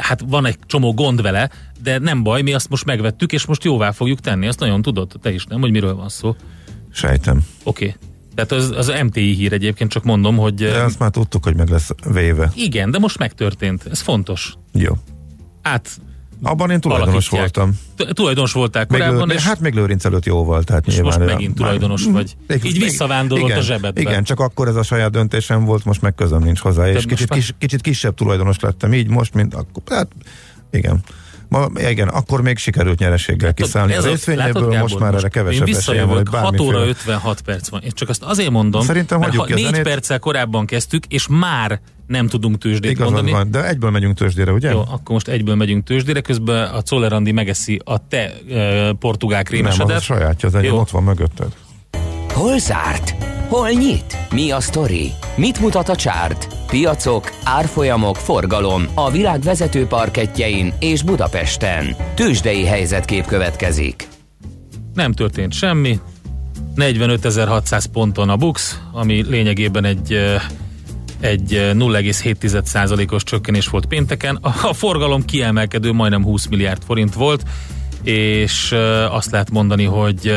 hát 0.00 0.24
van 0.26 0.46
egy 0.46 0.58
csomó 0.66 0.94
gond 0.94 1.22
vele, 1.22 1.50
de 1.82 1.98
nem 1.98 2.22
baj, 2.22 2.42
mi 2.42 2.52
azt 2.52 2.68
most 2.68 2.84
megvettük, 2.84 3.32
és 3.32 3.46
most 3.46 3.64
jóvá 3.64 3.90
fogjuk 3.90 4.20
tenni. 4.20 4.46
Azt 4.46 4.60
nagyon 4.60 4.82
tudod, 4.82 5.12
te 5.22 5.32
is 5.32 5.44
nem, 5.44 5.60
hogy 5.60 5.70
miről 5.70 5.94
van 5.94 6.08
szó. 6.08 6.36
Sejtem. 6.92 7.46
Oké. 7.64 7.84
Okay. 7.84 7.96
Tehát 8.34 8.52
az, 8.52 8.70
az 8.76 8.92
MTI 9.04 9.34
hír 9.34 9.52
egyébként, 9.52 9.90
csak 9.90 10.04
mondom, 10.04 10.36
hogy 10.36 10.54
De 10.54 10.82
azt 10.82 10.98
már 10.98 11.10
tudtuk, 11.10 11.44
hogy 11.44 11.56
meg 11.56 11.68
lesz 11.68 11.90
véve. 12.12 12.52
igen, 12.54 12.90
de 12.90 12.98
most 12.98 13.18
megtörtént. 13.18 13.86
Ez 13.90 14.00
fontos. 14.00 14.54
Jó. 14.72 14.92
Át 15.66 15.88
Abban 16.42 16.70
én 16.70 16.80
tulajdonos 16.80 17.28
alakítják. 17.32 17.54
voltam. 17.54 17.78
Tulajdonos 18.12 18.52
voltál 18.52 18.86
Még 18.88 19.00
korábban, 19.00 19.28
lő, 19.28 19.34
és, 19.34 19.42
hát 19.44 19.60
még 19.60 19.74
Lőrinc 19.74 20.04
előtt 20.04 20.24
jóval, 20.24 20.62
tehát 20.62 20.86
és 20.86 20.94
nyilván. 20.94 21.18
most 21.18 21.32
megint 21.32 21.54
tulajdonos 21.54 22.04
vagy. 22.04 22.36
Még- 22.46 22.64
Így 22.64 22.78
visszavándorolt 22.78 23.46
igen, 23.48 23.58
a 23.58 23.62
zsebedbe. 23.62 24.00
Igen, 24.00 24.24
csak 24.24 24.40
akkor 24.40 24.68
ez 24.68 24.76
a 24.76 24.82
saját 24.82 25.10
döntésem 25.10 25.64
volt, 25.64 25.84
most 25.84 26.00
meg 26.02 26.14
közöm 26.14 26.42
nincs 26.42 26.58
hozzá, 26.58 26.88
és 26.88 26.94
most 26.94 27.06
kicsit, 27.08 27.28
már- 27.28 27.38
kis, 27.38 27.54
kicsit 27.58 27.80
kisebb 27.80 28.14
tulajdonos 28.14 28.60
lettem, 28.60 28.94
így 28.94 29.08
most, 29.08 29.34
mint 29.34 29.54
akkor. 29.54 29.82
Hát, 29.90 30.08
igen. 30.70 31.00
Ma, 31.48 31.66
igen, 31.76 32.08
akkor 32.08 32.42
még 32.42 32.58
sikerült 32.58 32.98
nyereséggel 32.98 33.54
kiszállni 33.54 33.92
Ez 33.92 33.98
az 33.98 34.04
a- 34.04 34.08
részvényekből, 34.08 34.52
látod, 34.52 34.72
Gábor, 34.72 34.88
most 34.90 34.98
már 34.98 35.14
erre 35.14 35.22
Én 35.24 35.30
kevesebb 35.30 35.66
esélyem 35.68 36.06
van, 36.06 36.16
hogy 36.16 36.24
visszajövök, 36.24 36.44
6 36.44 36.60
óra 36.60 36.78
bármiféle... 36.78 36.88
56 36.88 37.40
perc 37.40 37.68
van. 37.68 37.82
Én 37.82 37.90
csak 37.94 38.08
azt 38.08 38.22
azért 38.22 38.50
mondom, 38.50 38.82
Szerintem 38.82 39.18
mert 39.18 39.30
hagyjuk 39.36 39.48
ha 39.50 39.54
ki 39.56 39.62
a 39.62 39.64
4 39.64 39.74
zenét. 39.74 39.92
perccel 39.92 40.18
korábban 40.18 40.66
kezdtük, 40.66 41.04
és 41.08 41.26
már 41.30 41.80
nem 42.06 42.26
tudunk 42.28 42.58
tőzsdét 42.58 42.90
Igazad 42.90 43.12
mondani. 43.12 43.36
van, 43.36 43.50
de 43.50 43.66
egyből 43.68 43.90
megyünk 43.90 44.16
tőzsdére, 44.16 44.52
ugye? 44.52 44.70
Jó, 44.70 44.78
akkor 44.80 45.02
most 45.10 45.28
egyből 45.28 45.54
megyünk 45.54 45.84
tőzsdére, 45.84 46.20
közben 46.20 46.68
a 46.70 46.82
Czoller 46.82 47.12
Andi 47.12 47.32
megeszi 47.32 47.80
a 47.84 48.08
te 48.08 48.32
e, 48.50 48.92
portugál 48.92 49.42
Nem, 49.50 49.64
az 49.66 49.72
a 49.72 49.74
krémesedet. 49.76 50.02
sajátja, 50.02 50.48
az 50.52 50.62
Jó. 50.62 50.78
ott 50.78 50.90
van 50.90 51.02
mögötted. 51.02 51.48
Hol 52.32 52.58
zárt? 52.58 53.14
Hol 53.48 53.70
nyit? 53.70 54.16
Mi 54.30 54.50
a 54.50 54.60
sztori? 54.60 55.12
Mit 55.36 55.60
mutat 55.60 55.88
a 55.88 55.96
csárt? 55.96 56.48
Piacok, 56.66 57.30
árfolyamok, 57.44 58.16
forgalom 58.16 58.86
a 58.94 59.10
világ 59.10 59.40
vezető 59.40 59.86
parketjein 59.86 60.72
és 60.78 61.02
Budapesten. 61.02 61.96
Tősdei 62.14 62.64
helyzetkép 62.64 63.26
következik. 63.26 64.08
Nem 64.94 65.12
történt 65.12 65.52
semmi. 65.52 65.98
45.600 66.76 67.84
ponton 67.92 68.28
a 68.28 68.36
Bux, 68.36 68.80
ami 68.92 69.24
lényegében 69.28 69.84
egy 69.84 70.12
eh, 70.12 70.42
egy 71.20 71.54
eh, 71.54 71.72
0,7%-os 71.74 73.22
csökkenés 73.22 73.68
volt 73.68 73.86
pénteken. 73.86 74.36
A 74.42 74.72
forgalom 74.72 75.24
kiemelkedő, 75.24 75.92
majdnem 75.92 76.22
20 76.22 76.46
milliárd 76.46 76.82
forint 76.86 77.14
volt, 77.14 77.42
és 78.02 78.74
azt 79.10 79.30
lehet 79.30 79.50
mondani, 79.50 79.84
hogy 79.84 80.36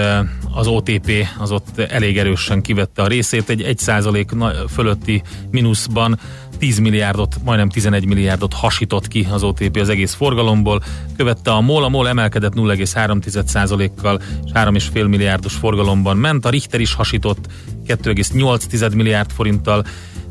az 0.53 0.67
OTP 0.67 1.11
az 1.39 1.51
ott 1.51 1.79
elég 1.79 2.17
erősen 2.17 2.61
kivette 2.61 3.01
a 3.01 3.07
részét, 3.07 3.49
egy 3.49 3.75
1% 3.85 4.35
na- 4.35 4.67
fölötti 4.67 5.21
mínuszban 5.51 6.19
10 6.59 6.79
milliárdot, 6.79 7.35
majdnem 7.43 7.69
11 7.69 8.05
milliárdot 8.05 8.53
hasított 8.53 9.07
ki 9.07 9.27
az 9.31 9.43
OTP 9.43 9.77
az 9.77 9.89
egész 9.89 10.13
forgalomból. 10.13 10.83
Követte 11.17 11.51
a 11.51 11.61
MOL, 11.61 11.83
a 11.83 11.89
MOL 11.89 12.07
emelkedett 12.07 12.53
0,3%-kal, 12.53 14.21
és 14.45 14.51
3,5 14.53 15.07
milliárdos 15.07 15.53
forgalomban 15.53 16.17
ment. 16.17 16.45
A 16.45 16.49
Richter 16.49 16.79
is 16.79 16.93
hasított 16.93 17.47
2,8 17.87 18.95
milliárd 18.95 19.31
forinttal, 19.31 19.85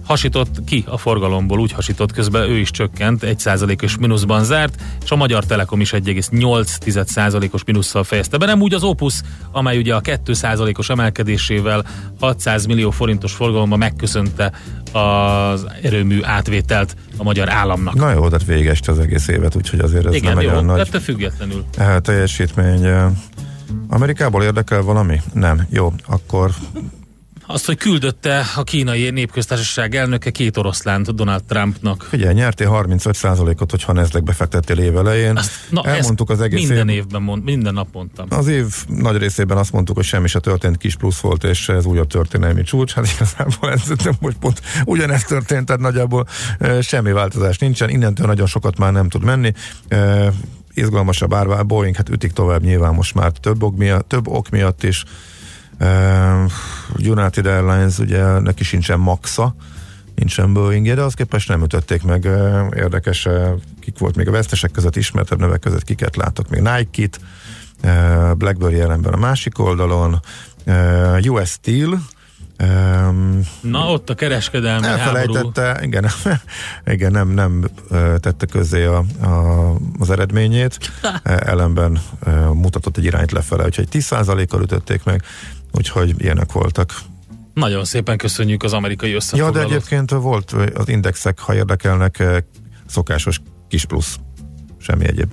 hasított 0.09 0.65
ki 0.65 0.85
a 0.87 0.99
forgalomból, 0.99 1.59
úgy 1.59 1.73
hasított, 1.73 2.13
közben 2.13 2.43
ő 2.51 2.57
is 2.59 2.71
csökkent, 2.71 3.23
1%-os 3.27 3.97
mínuszban 3.97 4.45
zárt, 4.45 4.83
és 5.05 5.11
a 5.11 5.17
Magyar 5.17 5.45
Telekom 5.45 5.81
is 5.81 5.91
1,8%-os 5.91 7.65
mínusszal 7.65 8.05
fejezte 8.05 8.37
be. 8.39 8.47
Nem 8.47 8.61
úgy 8.61 8.75
az 8.75 8.83
Opus, 8.83 9.21
amely 9.53 9.79
ugye 9.79 9.95
a 9.95 10.01
2%-os 10.01 10.89
emelkedésével 10.89 11.85
600 12.21 12.67
millió 12.67 12.91
forintos 12.91 13.33
forgalomban 13.33 13.79
megköszönte 13.79 14.53
az 14.93 15.67
erőmű 15.83 16.19
átvételt 16.23 16.97
a 17.17 17.23
magyar 17.23 17.49
államnak. 17.51 17.95
Na 17.95 18.11
jó, 18.13 18.29
tehát 18.29 18.45
végest 18.47 18.89
az 18.89 18.99
egész 18.99 19.29
évet, 19.29 19.57
úgyhogy 19.57 19.79
azért 19.81 20.07
ez 20.07 20.15
Igen, 20.15 20.29
nem 20.29 20.39
egy 20.39 20.45
jó, 20.45 20.51
olyan 20.51 20.65
nagy... 20.65 20.79
ettől 20.81 21.01
függetlenül. 21.01 21.65
eh, 21.77 21.97
teljesítmény. 22.03 22.87
Amerikából 23.89 24.43
érdekel 24.43 24.83
valami? 24.83 25.21
Nem. 25.33 25.67
Jó, 25.71 25.93
akkor 26.07 26.51
Azt, 27.51 27.67
hogy 27.67 27.77
küldötte 27.77 28.45
a 28.57 28.63
kínai 28.63 29.11
népköztársaság 29.11 29.95
elnöke 29.95 30.31
két 30.31 30.57
oroszlánt 30.57 31.15
Donald 31.15 31.45
Trumpnak. 31.45 32.07
Figyelj, 32.09 32.35
nyertél 32.35 32.69
35%-ot, 32.73 33.71
hogyha 33.71 33.93
Nezlek 33.93 34.23
befektettél 34.23 34.79
évelején. 34.79 35.37
Azt, 35.37 35.51
na, 35.71 35.85
Elmondtuk 35.85 36.31
az 36.31 36.41
egész 36.41 36.69
minden 36.69 36.89
év, 36.89 36.97
évben, 36.97 37.23
mond, 37.23 37.45
minden 37.45 37.75
nap 37.75 37.89
mondtam. 37.93 38.27
Az 38.31 38.47
év 38.47 38.67
nagy 38.87 39.17
részében 39.17 39.57
azt 39.57 39.73
mondtuk, 39.73 39.97
hogy 39.97 40.05
semmi 40.05 40.29
se 40.29 40.39
történt, 40.39 40.77
kis 40.77 40.97
plusz 40.97 41.21
volt, 41.21 41.45
és 41.45 41.69
ez 41.69 41.85
újabb 41.85 42.07
történelmi 42.07 42.63
csúcs. 42.63 42.93
Hát 42.93 43.13
igazából 43.15 43.73
ez 43.73 43.83
most 44.21 44.37
pont 44.37 44.63
ugyanezt 44.85 45.27
történt, 45.27 45.67
tehát 45.67 45.81
nagyjából 45.81 46.27
e, 46.59 46.81
semmi 46.81 47.13
változás 47.13 47.59
nincsen. 47.59 47.89
Innentől 47.89 48.27
nagyon 48.27 48.47
sokat 48.47 48.79
már 48.79 48.93
nem 48.93 49.09
tud 49.09 49.25
menni. 49.25 49.53
E, 49.89 50.33
izgalmasabb 50.75 51.35
árvá, 51.35 51.63
Boeing 51.63 51.97
hát 51.97 52.09
ütik 52.09 52.33
tovább 52.33 52.63
nyilván 52.63 52.95
most 52.95 53.15
már 53.15 53.33
több 53.33 53.63
ok 53.63 53.77
miatt, 53.77 54.09
több 54.09 54.29
ok 54.29 54.49
miatt 54.49 54.83
is. 54.83 55.05
Uh, 55.81 56.51
United 56.97 57.47
Airlines 57.47 57.99
ugye 57.99 58.39
neki 58.39 58.65
sincsen 58.65 58.99
maxa, 58.99 59.55
nincsen 60.15 60.53
boeing 60.53 60.95
de 60.95 61.03
az 61.03 61.15
képest 61.15 61.49
nem 61.49 61.63
ütötték 61.63 62.03
meg. 62.03 62.25
Uh, 62.25 62.67
érdekes, 62.77 63.25
uh, 63.27 63.49
kik 63.81 63.99
volt 63.99 64.17
még 64.17 64.29
a 64.29 64.31
vesztesek 64.31 64.71
között, 64.71 64.97
ismertebb 64.97 65.39
nevek 65.39 65.61
között, 65.61 65.85
kiket 65.85 66.17
látok 66.17 66.49
még 66.49 66.61
Nike-t, 66.61 67.21
uh, 67.85 68.35
BlackBerry 68.35 68.77
jelenben 68.77 69.13
a 69.13 69.17
másik 69.17 69.59
oldalon, 69.59 70.21
uh, 70.67 71.33
US 71.33 71.49
Steel, 71.51 72.01
Um, 72.63 73.41
Na 73.61 73.91
ott 73.91 74.11
a 74.11 74.15
kereskedelmi 74.15 74.87
elfelejtette, 74.87 75.63
háború. 75.63 75.85
igen, 75.87 76.07
igen, 76.95 77.13
nem, 77.13 77.29
nem 77.29 77.71
tette 78.21 78.47
közzé 78.47 78.85
a, 78.85 79.05
a, 79.23 79.75
az 79.99 80.11
eredményét, 80.11 80.79
ellenben 81.23 81.99
mutatott 82.53 82.97
egy 82.97 83.05
irányt 83.05 83.33
lefele, 83.33 83.65
úgyhogy 83.65 83.89
10%-kal 83.93 84.63
ütötték 84.63 85.05
meg, 85.05 85.23
úgyhogy 85.73 86.15
ilyenek 86.19 86.53
voltak. 86.53 86.95
Nagyon 87.55 87.85
szépen 87.85 88.17
köszönjük 88.17 88.63
az 88.63 88.73
amerikai 88.73 89.13
összefoglalót. 89.13 89.55
Ja, 89.55 89.61
de 89.61 89.67
egyébként 89.75 90.11
volt 90.11 90.53
az 90.75 90.89
indexek, 90.89 91.39
ha 91.39 91.55
érdekelnek, 91.55 92.23
szokásos 92.87 93.41
kis 93.69 93.85
plusz, 93.85 94.19
semmi 94.79 95.07
egyéb. 95.07 95.31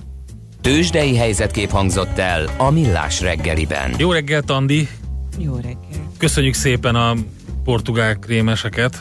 Tőzsdei 0.60 1.16
helyzetkép 1.16 1.70
hangzott 1.70 2.18
el 2.18 2.50
a 2.56 2.70
Millás 2.70 3.20
reggeliben. 3.20 3.94
Jó 3.98 4.12
reggelt, 4.12 4.50
Andi! 4.50 4.88
Jó 5.38 5.54
reggelt! 5.54 6.00
Köszönjük 6.18 6.54
szépen 6.54 6.94
a 6.94 7.14
portugál 7.64 8.14
krémeseket. 8.14 9.00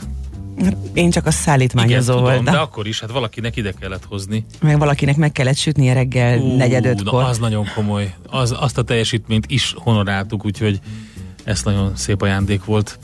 Én 0.93 1.09
csak 1.11 1.25
a 1.25 1.31
szállítmányozó 1.31 2.11
Igen, 2.11 2.23
voltam. 2.23 2.43
de 2.43 2.51
akkor 2.51 2.87
is, 2.87 2.99
hát 2.99 3.11
valakinek 3.11 3.55
ide 3.55 3.71
kellett 3.79 4.05
hozni. 4.05 4.45
Meg 4.61 4.79
valakinek 4.79 5.15
meg 5.17 5.31
kellett 5.31 5.55
sütni 5.55 5.89
a 5.89 5.93
reggel 5.93 6.39
Ú, 6.39 6.55
negyed 6.55 6.85
ötkor. 6.85 7.23
az 7.23 7.37
nagyon 7.37 7.65
komoly. 7.75 8.13
Az, 8.29 8.55
azt 8.59 8.77
a 8.77 8.81
teljesítményt 8.81 9.45
is 9.47 9.73
honoráltuk, 9.77 10.45
úgyhogy 10.45 10.79
ez 11.45 11.63
nagyon 11.63 11.95
szép 11.95 12.21
ajándék 12.21 12.65
volt. 12.65 12.99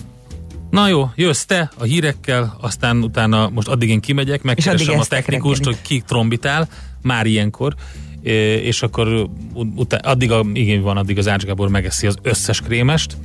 Na 0.70 0.88
jó, 0.88 1.10
jössz 1.16 1.44
te 1.44 1.72
a 1.78 1.84
hírekkel, 1.84 2.58
aztán 2.62 3.04
utána 3.04 3.50
most 3.50 3.68
addig 3.68 3.90
én 3.90 4.00
kimegyek, 4.00 4.42
megkeresem 4.42 5.00
a 5.00 5.06
technikust, 5.06 5.64
hogy 5.64 5.82
ki 5.82 6.04
trombitál, 6.08 6.68
már 7.02 7.26
ilyenkor, 7.26 7.76
és 8.62 8.82
akkor 8.82 9.30
utána, 9.54 10.10
addig, 10.10 10.32
a, 10.32 10.46
igen 10.54 10.82
van, 10.82 10.98
addig 10.98 11.18
az 11.18 11.28
Ács 11.28 11.44
Gábor 11.44 11.70
megeszi 11.70 12.08
az 12.08 12.16
összes 12.22 12.62
krémest, 12.62 13.18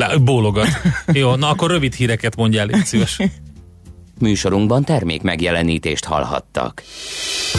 Le, 0.00 0.16
bólogat. 0.16 0.68
Jó, 1.12 1.34
na 1.34 1.48
akkor 1.48 1.70
rövid 1.70 1.94
híreket 1.94 2.36
mondjál, 2.36 2.66
légy 2.66 2.84
szíves. 2.84 3.18
Műsorunkban 4.18 4.84
termék 4.84 5.22
megjelenítést 5.22 6.04
hallhattak. 6.04 6.82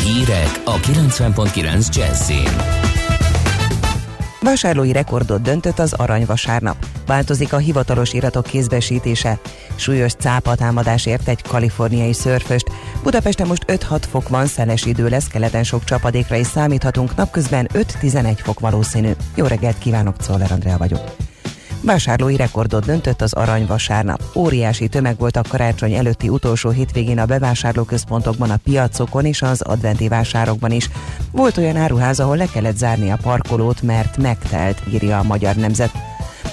Hírek 0.03 0.61
a 0.65 0.79
90.9 0.79 1.95
Jazzin. 1.95 3.00
Vásárlói 4.43 4.91
rekordot 4.91 5.41
döntött 5.41 5.79
az 5.79 5.93
aranyvasárnap. 5.93 6.85
Változik 7.05 7.53
a 7.53 7.57
hivatalos 7.57 8.13
iratok 8.13 8.43
kézbesítése. 8.43 9.39
Súlyos 9.75 10.13
cápatámadás 10.13 11.05
ért 11.05 11.27
egy 11.27 11.41
kaliforniai 11.41 12.13
szörföst. 12.13 12.71
Budapesten 13.03 13.47
most 13.47 13.65
5-6 13.67 14.01
fok 14.09 14.29
van, 14.29 14.45
szeles 14.45 14.85
idő 14.85 15.07
lesz, 15.07 15.27
keleten 15.27 15.63
sok 15.63 15.83
csapadékra 15.83 16.35
is 16.35 16.47
számíthatunk, 16.47 17.15
napközben 17.15 17.69
5-11 17.73 18.37
fok 18.43 18.59
valószínű. 18.59 19.11
Jó 19.35 19.45
reggelt 19.45 19.77
kívánok, 19.77 20.17
Czoller 20.17 20.51
Andrea 20.51 20.77
vagyok. 20.77 21.30
Vásárlói 21.83 22.35
rekordot 22.35 22.85
döntött 22.85 23.21
az 23.21 23.33
Arany 23.33 23.65
vasárnap. 23.65 24.23
Óriási 24.35 24.87
tömeg 24.87 25.17
volt 25.17 25.35
a 25.35 25.41
karácsony 25.49 25.93
előtti 25.93 26.29
utolsó 26.29 26.69
hétvégén 26.69 27.19
a 27.19 27.25
bevásárlóközpontokban, 27.25 28.49
a 28.49 28.59
piacokon 28.63 29.25
és 29.25 29.41
az 29.41 29.61
adventi 29.61 30.07
vásárokban 30.07 30.71
is. 30.71 30.89
Volt 31.31 31.57
olyan 31.57 31.75
áruház, 31.75 32.19
ahol 32.19 32.37
le 32.37 32.45
kellett 32.45 32.77
zárni 32.77 33.11
a 33.11 33.19
parkolót, 33.21 33.81
mert 33.81 34.17
megtelt, 34.17 34.81
írja 34.93 35.19
a 35.19 35.23
Magyar 35.23 35.55
Nemzet. 35.55 35.91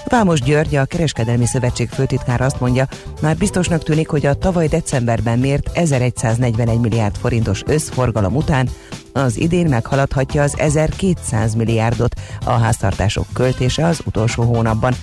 Vámos 0.05 0.41
György, 0.41 0.77
a 0.77 0.85
Kereskedelmi 0.85 1.47
Szövetség 1.47 1.89
főtitkára 1.89 2.45
azt 2.45 2.61
mondja, 2.61 2.89
már 3.21 3.37
biztosnak 3.37 3.83
tűnik, 3.83 4.09
hogy 4.09 4.27
a 4.27 4.35
tavaly 4.35 4.69
decemberben 4.69 5.39
mért 5.39 5.71
1141 5.73 6.79
milliárd 6.81 7.17
forintos 7.17 7.63
összforgalom 7.67 8.37
után 8.37 8.69
az 9.13 9.39
idén 9.39 9.69
meghaladhatja 9.69 10.43
az 10.43 10.59
1200 10.59 11.55
milliárdot 11.55 12.15
a 12.45 12.51
háztartások 12.51 13.27
költése 13.33 13.87
az 13.87 14.01
utolsó 14.05 14.43
hónapban. 14.43 14.95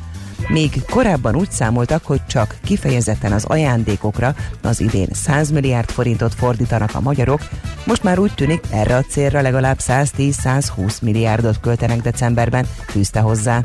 Még 0.47 0.81
korábban 0.89 1.35
úgy 1.35 1.51
számoltak, 1.51 2.05
hogy 2.05 2.25
csak 2.25 2.55
kifejezetten 2.63 3.31
az 3.31 3.43
ajándékokra 3.43 4.35
az 4.61 4.79
idén 4.79 5.07
100 5.13 5.51
milliárd 5.51 5.89
forintot 5.89 6.33
fordítanak 6.33 6.95
a 6.95 7.01
magyarok, 7.01 7.41
most 7.85 8.03
már 8.03 8.19
úgy 8.19 8.33
tűnik 8.33 8.63
erre 8.71 8.95
a 8.95 9.01
célra 9.01 9.41
legalább 9.41 9.77
110-120 9.81 11.01
milliárdot 11.01 11.59
költenek 11.59 12.01
decemberben, 12.01 12.67
fűzte 12.87 13.19
hozzá. 13.19 13.61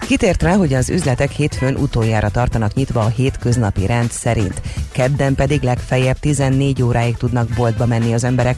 Kitért 0.00 0.42
rá, 0.42 0.54
hogy 0.54 0.74
az 0.74 0.90
üzletek 0.90 1.30
hétfőn 1.30 1.76
utoljára 1.76 2.28
tartanak 2.28 2.74
nyitva 2.74 3.00
a 3.00 3.08
hétköznapi 3.08 3.86
rend 3.86 4.10
szerint, 4.10 4.60
kedden 4.92 5.34
pedig 5.34 5.62
legfeljebb 5.62 6.18
14 6.18 6.82
óráig 6.82 7.16
tudnak 7.16 7.48
boltba 7.48 7.86
menni 7.86 8.14
az 8.14 8.24
emberek. 8.24 8.56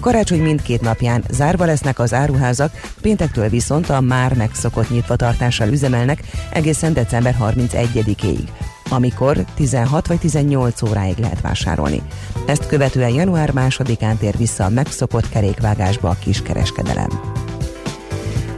Karácsony 0.00 0.42
mindkét 0.42 0.80
napján 0.80 1.24
zárva 1.30 1.64
lesznek 1.64 1.98
az 1.98 2.14
áruházak, 2.14 2.80
péntektől 3.00 3.48
viszont 3.48 3.88
a 3.88 4.00
már 4.00 4.34
megszokott 4.34 4.90
nyitvatartással 4.90 5.68
üzemelnek 5.68 6.22
egészen 6.52 6.92
december 6.92 7.36
31-ig 7.40 8.38
amikor 8.90 9.44
16 9.54 10.06
vagy 10.06 10.18
18 10.18 10.82
óráig 10.82 11.18
lehet 11.18 11.40
vásárolni. 11.40 12.02
Ezt 12.46 12.66
követően 12.66 13.14
január 13.14 13.52
2-án 13.54 14.16
tér 14.16 14.36
vissza 14.36 14.64
a 14.64 14.68
megszokott 14.68 15.28
kerékvágásba 15.28 16.08
a 16.08 16.16
kiskereskedelem. 16.24 17.08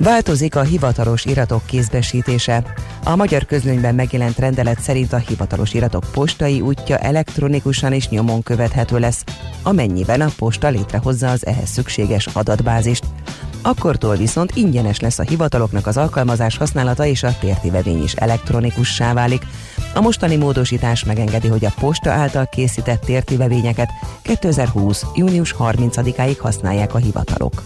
Változik 0.03 0.57
a 0.57 0.63
hivatalos 0.63 1.25
iratok 1.25 1.67
kézbesítése. 1.67 2.75
A 3.05 3.17
magyar 3.17 3.45
közlönyben 3.45 3.95
megjelent 3.95 4.39
rendelet 4.39 4.81
szerint 4.81 5.13
a 5.13 5.17
hivatalos 5.17 5.75
iratok 5.75 6.05
postai 6.13 6.61
útja 6.61 6.99
elektronikusan 6.99 7.93
és 7.93 8.09
nyomon 8.09 8.43
követhető 8.43 8.99
lesz, 8.99 9.25
amennyiben 9.63 10.21
a 10.21 10.31
posta 10.39 10.69
létrehozza 10.69 11.31
az 11.31 11.47
ehhez 11.47 11.69
szükséges 11.69 12.27
adatbázist. 12.27 13.05
Akkortól 13.63 14.17
viszont 14.17 14.51
ingyenes 14.55 15.01
lesz 15.01 15.19
a 15.19 15.23
hivataloknak 15.23 15.87
az 15.87 15.97
alkalmazás 15.97 16.57
használata 16.57 17.07
és 17.07 17.23
a 17.23 17.37
tértivevény 17.41 18.03
is 18.03 18.13
elektronikussá 18.13 19.13
válik. 19.13 19.43
A 19.95 20.01
mostani 20.01 20.37
módosítás 20.37 21.05
megengedi, 21.05 21.49
hogy 21.49 21.65
a 21.65 21.75
posta 21.81 22.11
által 22.11 22.47
készített 22.47 23.01
tértivevényeket 23.01 23.89
2020. 24.23 25.05
június 25.15 25.55
30-áig 25.59 26.37
használják 26.39 26.95
a 26.95 26.99
hivatalok. 26.99 27.63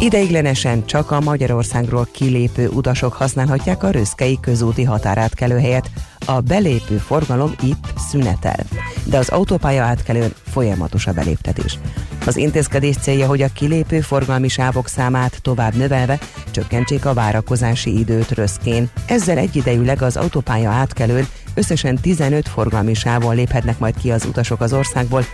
Ideiglenesen 0.00 0.86
csak 0.86 1.10
a 1.10 1.20
Magyarországról 1.20 2.08
kilépő 2.12 2.68
utasok 2.68 3.12
használhatják 3.12 3.82
a 3.82 3.90
Röszkei 3.90 4.38
közúti 4.40 4.84
határátkelőhelyet. 4.84 5.90
A 6.26 6.40
belépő 6.40 6.96
forgalom 6.96 7.54
itt 7.62 7.92
szünetel, 8.10 8.64
de 9.04 9.18
az 9.18 9.28
autópálya 9.28 9.82
átkelőn 9.82 10.32
folyamatos 10.44 11.06
a 11.06 11.12
beléptetés. 11.12 11.78
Az 12.26 12.36
intézkedés 12.36 12.96
célja, 12.96 13.26
hogy 13.26 13.42
a 13.42 13.52
kilépő 13.54 14.00
forgalmi 14.00 14.48
sávok 14.48 14.88
számát 14.88 15.42
tovább 15.42 15.74
növelve 15.74 16.18
csökkentsék 16.50 17.04
a 17.06 17.14
várakozási 17.14 17.98
időt 17.98 18.30
Röszkén. 18.30 18.90
Ezzel 19.06 19.38
egyidejűleg 19.38 20.02
az 20.02 20.16
autópálya 20.16 20.70
átkelőn 20.70 21.26
összesen 21.54 21.96
15 22.00 22.48
forgalmi 22.48 22.94
sávon 22.94 23.34
léphetnek 23.34 23.78
majd 23.78 23.96
ki 23.96 24.10
az 24.10 24.24
utasok 24.24 24.60
az 24.60 24.72
országból, 24.72 25.24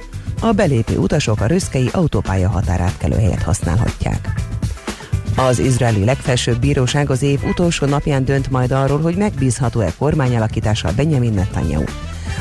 a 0.42 0.52
belépő 0.52 0.96
utasok 0.96 1.40
a 1.40 1.46
röszkei 1.46 1.88
autópálya 1.92 2.48
határátkelőhelyet 2.48 3.42
használhatják. 3.42 4.28
Az 5.36 5.58
izraeli 5.58 6.04
legfelsőbb 6.04 6.58
bíróság 6.58 7.10
az 7.10 7.22
év 7.22 7.40
utolsó 7.44 7.86
napján 7.86 8.24
dönt 8.24 8.50
majd 8.50 8.70
arról, 8.70 9.00
hogy 9.00 9.16
megbízható-e 9.16 9.92
kormányalakítással 9.98 10.92
Benjamin 10.96 11.32
Netanyahu. 11.32 11.84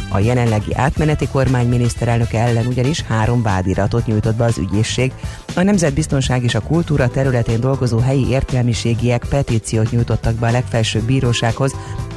A 0.10 0.20
jelenlegi 0.20 0.74
átmeneti 0.74 1.28
kormány 1.28 1.68
miniszterelnöke 1.68 2.40
ellen 2.40 2.66
ugyanis 2.66 3.02
három 3.02 3.42
vádiratot 3.42 4.06
nyújtott 4.06 4.36
be 4.36 4.44
az 4.44 4.58
ügyészség. 4.58 5.12
A 5.56 5.62
nemzetbiztonság 5.62 6.44
és 6.44 6.56
a 6.56 6.62
kultúra 6.62 7.08
területén 7.08 7.60
dolgozó 7.60 7.98
helyi 7.98 8.30
értelmiségiek 8.30 9.26
petíciót 9.30 9.92
nyújtottak 9.92 10.34
be 10.36 10.48
a 10.48 10.52
legfelsőbb 10.52 11.04
bírósághoz, 11.04 11.76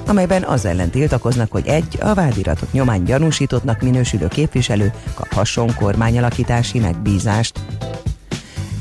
amelyben 0.08 0.42
az 0.42 0.64
ellen 0.64 0.90
tiltakoznak, 0.90 1.50
hogy 1.52 1.66
egy 1.66 1.98
a 2.00 2.14
vádiratok 2.14 2.72
nyomán 2.72 3.04
gyanúsítottnak 3.04 3.80
minősülő 3.80 4.28
képviselő 4.28 4.92
kaphasson 5.14 5.74
kormányalakítási 5.74 6.78
megbízást. 6.78 7.60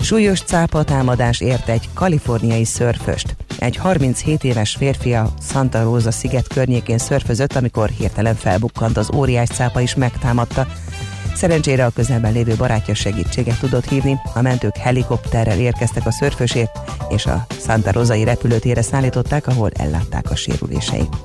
Súlyos 0.02 0.42
cápa 0.42 0.84
támadás 0.84 1.42
ért 1.42 1.70
egy 1.70 1.90
kaliforniai 1.94 2.66
szörföst. 2.66 3.36
Egy 3.60 3.76
37 3.76 4.44
éves 4.44 4.76
férfi 4.76 5.14
a 5.14 5.34
Santa 5.42 5.84
Rosa 5.84 6.12
sziget 6.12 6.48
környékén 6.48 6.98
szörfözött, 6.98 7.56
amikor 7.56 7.90
hirtelen 7.90 8.36
felbukkant 8.36 8.98
az 8.98 9.10
óriás 9.16 9.50
cápa 9.50 9.82
is 9.82 9.96
megtámadta. 9.96 10.68
Szerencsére 11.36 11.86
a 11.86 11.90
közelben 11.90 12.34
lévő 12.34 12.56
barátja 12.56 12.94
segítséget 12.94 13.60
tudott 13.60 13.90
hívni, 13.90 14.20
a 14.34 14.42
mentők 14.42 14.78
helikopterrel 14.78 15.60
érkeztek 15.60 16.06
a 16.06 16.12
szörfösért, 16.12 16.80
és 17.10 17.26
a 17.26 17.46
Santa 17.66 17.92
Rosai 17.92 18.24
repülőtérre 18.24 18.82
szállították, 18.82 19.48
ahol 19.48 19.70
ellátták 19.74 20.32
a 20.32 20.36
sérüléseit. 20.36 21.16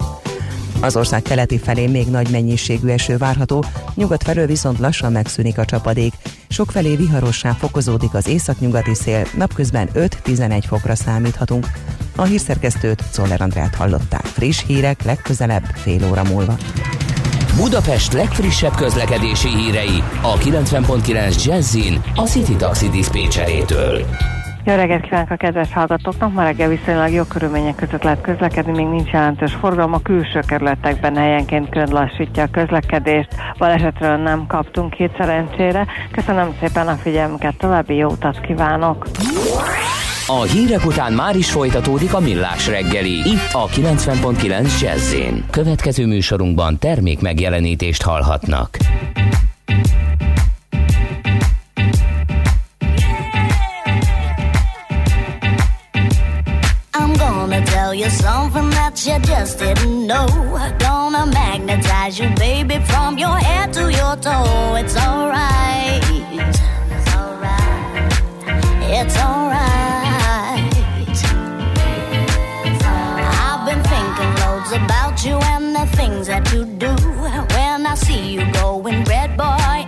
Az 0.81 0.97
ország 0.97 1.23
keleti 1.23 1.59
felé 1.59 1.87
még 1.87 2.07
nagy 2.07 2.31
mennyiségű 2.31 2.89
eső 2.89 3.17
várható, 3.17 3.65
nyugat 3.95 4.23
felől 4.23 4.47
viszont 4.47 4.79
lassan 4.79 5.13
megszűnik 5.13 5.59
a 5.59 5.65
csapadék. 5.65 6.13
Sok 6.49 6.71
felé 6.71 6.97
viharossá 6.97 7.53
fokozódik 7.53 8.15
az 8.15 8.29
északnyugati 8.29 8.95
szél, 8.95 9.27
napközben 9.37 9.89
5-11 9.95 10.63
fokra 10.67 10.95
számíthatunk. 10.95 11.67
A 12.17 12.23
hírszerkesztőt 12.23 13.03
Czoller 13.11 13.41
Andrát 13.41 13.75
hallották. 13.75 14.25
Friss 14.25 14.65
hírek 14.67 15.03
legközelebb 15.03 15.65
fél 15.65 16.09
óra 16.11 16.25
múlva. 16.25 16.57
Budapest 17.57 18.13
legfrissebb 18.13 18.75
közlekedési 18.75 19.49
hírei 19.49 20.03
a 20.23 20.35
90.9 20.35 21.45
Jazzin 21.45 22.03
a 22.15 22.23
City 22.23 22.57
Taxi 22.57 22.89
Dispécsejétől. 22.89 24.05
Jó 24.65 24.75
reggelt 24.75 25.03
kívánok 25.03 25.31
a 25.31 25.37
kedves 25.37 25.73
hallgatóknak! 25.73 26.33
Ma 26.33 26.43
reggel 26.43 26.69
viszonylag 26.69 27.13
jó 27.13 27.23
körülmények 27.25 27.75
között 27.75 28.03
lehet 28.03 28.21
közlekedni, 28.21 28.73
még 28.73 28.87
nincs 28.87 29.11
jelentős 29.11 29.55
forgalom. 29.61 29.93
A 29.93 30.03
külső 30.03 30.41
kerületekben 30.47 31.17
helyenként 31.17 31.69
kön 31.69 31.89
lassítja 31.91 32.43
a 32.43 32.51
közlekedést. 32.53 33.29
Balesetről 33.59 34.17
nem 34.17 34.47
kaptunk 34.47 34.91
két 34.91 35.15
szerencsére. 35.19 35.87
Köszönöm 36.13 36.57
szépen 36.61 36.89
a 36.89 36.95
figyelmüket, 36.95 37.57
további 37.59 37.95
jó 37.95 38.09
utat 38.09 38.41
kívánok! 38.41 39.07
A 40.31 40.43
hírek 40.43 40.87
után 40.87 41.13
már 41.13 41.37
is 41.37 41.51
folytatódik 41.51 42.15
a 42.15 42.21
millás 42.21 42.67
reggeli. 42.67 43.13
Itt 43.13 43.53
a 43.53 43.67
90.9 43.67 44.81
jazz 44.81 45.15
Következő 45.51 46.07
műsorunkban 46.07 46.79
termék 46.79 47.21
megjelenítést 47.21 48.03
hallhatnak. 48.03 48.77
tell 57.65 58.11
something 58.11 58.71
that 58.71 59.05
you 59.07 59.19
just 59.19 59.59
didn't 59.59 60.07
know. 60.07 60.27
Gonna 60.79 61.27
magnetize 61.27 62.19
you, 62.21 62.29
baby, 62.37 62.79
from 62.91 63.19
your 63.19 63.37
head 63.39 63.73
to 63.73 63.91
your 63.91 64.17
toe. 64.17 64.77
It's 64.77 64.97
alright. 64.97 66.01
It's 66.31 67.15
alright. 67.15 68.13
It's 69.01 69.17
alright. 69.17 69.68
You 75.25 75.37
and 75.55 75.75
the 75.75 75.87
things 75.97 76.27
that 76.29 76.53
you 76.53 76.65
do. 76.65 76.95
When 77.55 77.87
I 77.87 77.95
see 77.95 78.35
you 78.35 78.53
going 78.53 79.05
red, 79.05 79.37
boy, 79.37 79.88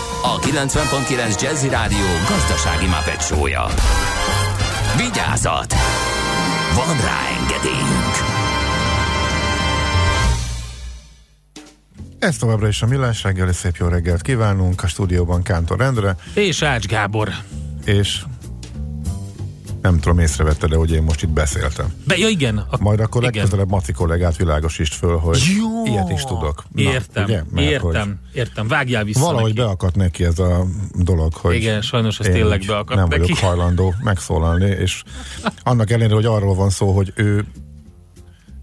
a 0.23 0.39
90.9 0.39 1.41
Jazzy 1.41 1.69
Rádió 1.69 2.05
gazdasági 2.29 2.85
mapetsója. 2.85 3.65
Vigyázat! 4.97 5.73
Van 6.75 6.97
rá 7.01 7.19
engedélyünk! 7.41 8.15
Ez 12.19 12.37
továbbra 12.37 12.67
is 12.67 12.81
a 12.81 12.87
Millás 12.87 13.23
reggeli, 13.23 13.53
szép 13.53 13.75
jó 13.75 13.87
reggelt 13.87 14.21
kívánunk 14.21 14.83
a 14.83 14.87
stúdióban 14.87 15.41
Kántor 15.41 15.81
Endre, 15.81 16.15
És 16.33 16.61
Ács 16.61 16.85
Gábor. 16.85 17.29
és 17.85 18.21
nem 19.81 19.99
tudom, 19.99 20.19
észrevette, 20.19 20.67
de 20.67 20.75
hogy 20.75 20.91
én 20.91 21.03
most 21.03 21.23
itt 21.23 21.29
beszéltem. 21.29 21.93
Be, 22.07 22.17
ja 22.17 22.27
igen. 22.27 22.57
A, 22.57 22.77
Majd 22.79 22.99
akkor 22.99 23.21
igen. 23.23 23.33
legközelebb 23.33 23.69
Maci 23.69 23.91
kollégát 23.91 24.35
világosítsd 24.37 24.93
föl, 24.93 25.17
hogy 25.17 25.39
Jó. 25.57 25.70
Ilyet 25.91 26.09
is 26.09 26.23
tudok. 26.23 26.63
Na, 26.71 26.81
Értem, 26.81 27.23
ugye? 27.23 27.43
Mert 27.51 27.81
hogy 27.81 27.93
értem, 27.93 28.19
értem. 28.33 28.67
Vágjál 28.67 29.03
vissza 29.03 29.19
Valahogy 29.19 29.53
neki. 29.53 29.61
beakadt 29.65 29.95
neki 29.95 30.23
ez 30.25 30.39
a 30.39 30.65
dolog, 30.95 31.33
hogy 31.33 31.55
Igen, 31.55 31.81
sajnos 31.81 32.19
ez 32.19 32.25
én 32.25 32.33
tényleg 32.33 32.63
beakadt 32.67 32.99
nem 32.99 33.07
neki. 33.07 33.19
vagyok 33.21 33.37
hajlandó 33.47 33.93
megszólalni, 34.03 34.65
és 34.69 35.03
annak 35.63 35.89
ellenére, 35.89 36.15
hogy 36.15 36.25
arról 36.25 36.55
van 36.55 36.69
szó, 36.69 36.91
hogy 36.91 37.13
ő 37.15 37.45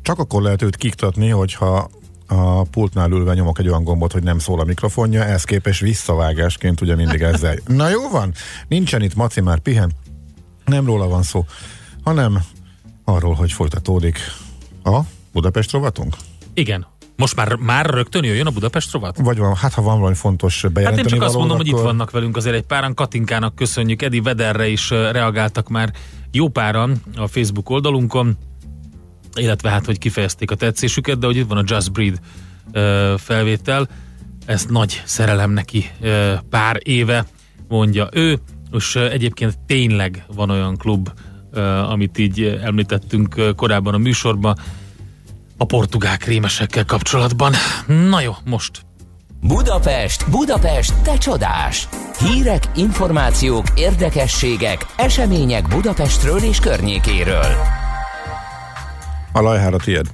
csak 0.02 0.18
akkor 0.18 0.42
lehet 0.42 0.62
őt 0.62 0.76
kiktatni, 0.76 1.28
hogyha 1.28 1.90
a 2.26 2.62
pultnál 2.62 3.10
ülve 3.10 3.34
nyomok 3.34 3.58
egy 3.58 3.68
olyan 3.68 3.84
gombot, 3.84 4.12
hogy 4.12 4.22
nem 4.22 4.38
szól 4.38 4.60
a 4.60 4.64
mikrofonja, 4.64 5.24
ehhez 5.24 5.44
képest 5.44 5.80
visszavágásként 5.80 6.80
ugye 6.80 6.94
mindig 6.94 7.20
ezzel. 7.22 7.56
Na 7.66 7.88
jó 7.88 8.08
van, 8.08 8.32
nincsen 8.68 9.02
itt 9.02 9.14
Maci, 9.14 9.40
már 9.40 9.58
pihen, 9.58 9.92
nem 10.64 10.86
róla 10.86 11.08
van 11.08 11.22
szó, 11.22 11.44
hanem 12.04 12.42
arról, 13.04 13.34
hogy 13.34 13.52
folytatódik 13.52 14.18
a 14.84 15.00
Budapest 15.32 15.70
rovatunk? 15.72 16.16
Igen. 16.54 16.86
Most 17.18 17.36
már, 17.36 17.54
már 17.54 17.86
rögtön 17.86 18.24
jöjjön 18.24 18.46
a 18.46 18.50
Budapest 18.50 18.92
rovat? 18.92 19.18
Vagy 19.18 19.38
van, 19.38 19.54
hát 19.56 19.72
ha 19.74 19.82
van 19.82 19.98
valami 19.98 20.14
fontos 20.14 20.62
Hát 20.62 20.72
bejelenteni 20.72 21.08
én 21.08 21.14
csak 21.14 21.26
azt 21.26 21.36
mondom, 21.36 21.56
hogy 21.56 21.66
itt 21.66 21.72
akkor- 21.72 21.84
vannak 21.84 22.10
velünk 22.10 22.36
azért 22.36 22.56
egy 22.56 22.62
páran. 22.62 22.94
Katinkának 22.94 23.54
köszönjük, 23.54 24.02
Edi 24.02 24.20
Vederre 24.20 24.68
is 24.68 24.90
reagáltak 24.90 25.68
már 25.68 25.92
jó 26.32 26.48
páran 26.48 27.00
a 27.16 27.26
Facebook 27.26 27.70
oldalunkon, 27.70 28.36
illetve 29.34 29.70
hát, 29.70 29.84
hogy 29.86 29.98
kifejezték 29.98 30.50
a 30.50 30.54
tetszésüket, 30.54 31.18
de 31.18 31.26
hogy 31.26 31.36
itt 31.36 31.48
van 31.48 31.58
a 31.58 31.62
Just 31.66 31.92
Breed 31.92 32.20
felvétel, 33.16 33.88
ez 34.46 34.64
nagy 34.64 35.02
szerelem 35.04 35.50
neki 35.50 35.90
pár 36.50 36.80
éve, 36.82 37.26
mondja 37.68 38.08
ő, 38.12 38.38
és 38.72 38.96
egyébként 38.96 39.58
tényleg 39.66 40.24
van 40.34 40.50
olyan 40.50 40.76
klub, 40.76 41.10
amit 41.88 42.18
így 42.18 42.58
említettünk 42.62 43.54
korábban 43.56 43.94
a 43.94 43.98
műsorban, 43.98 44.58
a 45.58 45.64
portugál 45.64 46.16
krémesekkel 46.16 46.84
kapcsolatban. 46.84 47.52
Na 47.86 48.20
jó, 48.20 48.32
most 48.44 48.86
Budapest, 49.40 50.30
Budapest, 50.30 50.94
te 51.02 51.18
csodás! 51.18 51.88
Hírek, 52.18 52.62
információk, 52.74 53.66
érdekességek, 53.74 54.86
események 54.96 55.68
Budapestről 55.68 56.38
és 56.38 56.60
környékéről. 56.60 57.54
A 59.32 59.40
lajhára 59.40 59.76
tiéd. 59.76 60.06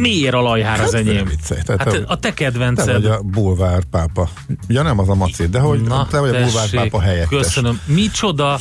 Miért 0.00 0.34
a 0.34 0.40
lajhár 0.40 0.80
az 0.80 0.92
Hát, 0.94 1.06
enyém? 1.06 1.24
viccelj, 1.24 1.60
tehát 1.60 1.82
Hát 1.82 1.92
te- 1.92 2.04
a 2.06 2.18
te 2.18 2.28
Te 2.28 2.34
kedvenced. 2.34 2.92
vagy 3.02 3.04
a 3.10 3.22
bulvár 3.22 3.84
pápa. 3.84 4.28
Ja 4.68 4.82
nem 4.82 4.98
az 4.98 5.08
a 5.08 5.14
maci, 5.14 5.46
de 5.46 5.58
hogy 5.60 5.80
Na, 5.80 6.06
te 6.06 6.18
vagy 6.20 6.34
a 6.34 6.42
bulvár 6.42 6.70
pápa 6.70 7.00
helyettes. 7.00 7.38
Köszönöm. 7.40 7.80
Micsoda? 7.84 8.58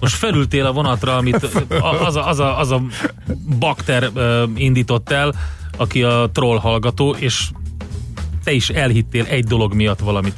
Most 0.00 0.14
felültél 0.14 0.66
a 0.66 0.72
vonatra, 0.72 1.16
amit 1.16 1.48
az 2.04 2.16
a, 2.16 2.26
az 2.28 2.38
a, 2.38 2.58
az 2.58 2.70
a 2.70 2.82
bakter 3.58 4.10
indított 4.54 5.10
el, 5.10 5.34
aki 5.76 6.02
a 6.02 6.30
troll 6.32 6.58
hallgató, 6.58 7.14
és 7.18 7.50
te 8.44 8.52
is 8.52 8.68
elhittél 8.68 9.24
egy 9.24 9.44
dolog 9.44 9.74
miatt 9.74 9.98
valamit. 10.00 10.34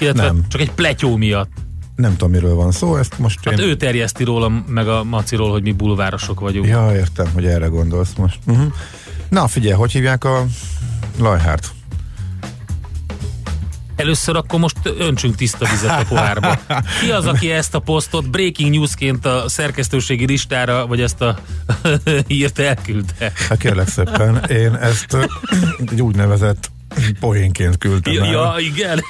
Illetve 0.00 0.22
Nem. 0.22 0.44
csak 0.48 0.60
egy 0.60 0.70
pletyó 0.70 1.16
miatt. 1.16 1.50
Nem 1.98 2.10
tudom, 2.10 2.30
miről 2.30 2.54
van 2.54 2.72
szó, 2.72 2.96
ezt 2.96 3.18
most 3.18 3.38
Hát 3.44 3.58
én... 3.58 3.68
ő 3.68 3.76
terjeszti 3.76 4.24
róla, 4.24 4.62
meg 4.66 4.88
a 4.88 5.04
Maciról, 5.04 5.50
hogy 5.50 5.62
mi 5.62 5.72
bulvárosok 5.72 6.40
vagyunk. 6.40 6.66
Ja, 6.66 6.94
értem, 6.94 7.26
hogy 7.32 7.46
erre 7.46 7.66
gondolsz 7.66 8.12
most. 8.16 8.38
Uh-huh. 8.46 8.72
Na, 9.28 9.46
figyelj, 9.46 9.74
hogy 9.74 9.92
hívják 9.92 10.24
a 10.24 10.46
lajhárt? 11.18 11.70
Először 13.96 14.36
akkor 14.36 14.58
most 14.60 14.76
öntsünk 14.98 15.34
tiszta 15.34 15.66
vizet 15.70 16.00
a 16.00 16.04
pohárba. 16.08 16.58
Ki 17.00 17.10
az, 17.10 17.26
aki 17.26 17.50
ezt 17.50 17.74
a 17.74 17.78
posztot 17.78 18.30
breaking 18.30 18.74
newsként 18.74 19.26
a 19.26 19.48
szerkesztőségi 19.48 20.26
listára, 20.26 20.86
vagy 20.86 21.00
ezt 21.00 21.20
a 21.20 21.38
hírt 22.26 22.58
elküldte? 22.58 23.32
Hát 23.48 23.58
kérlek 23.58 23.88
szépen, 23.88 24.44
én 24.44 24.74
ezt 24.74 25.16
egy 25.90 26.02
úgynevezett 26.02 26.70
poénként 27.20 27.78
küldtem 27.78 28.12
Ja, 28.12 28.24
el, 28.24 28.30
ja 28.30 28.54
igen. 28.58 29.00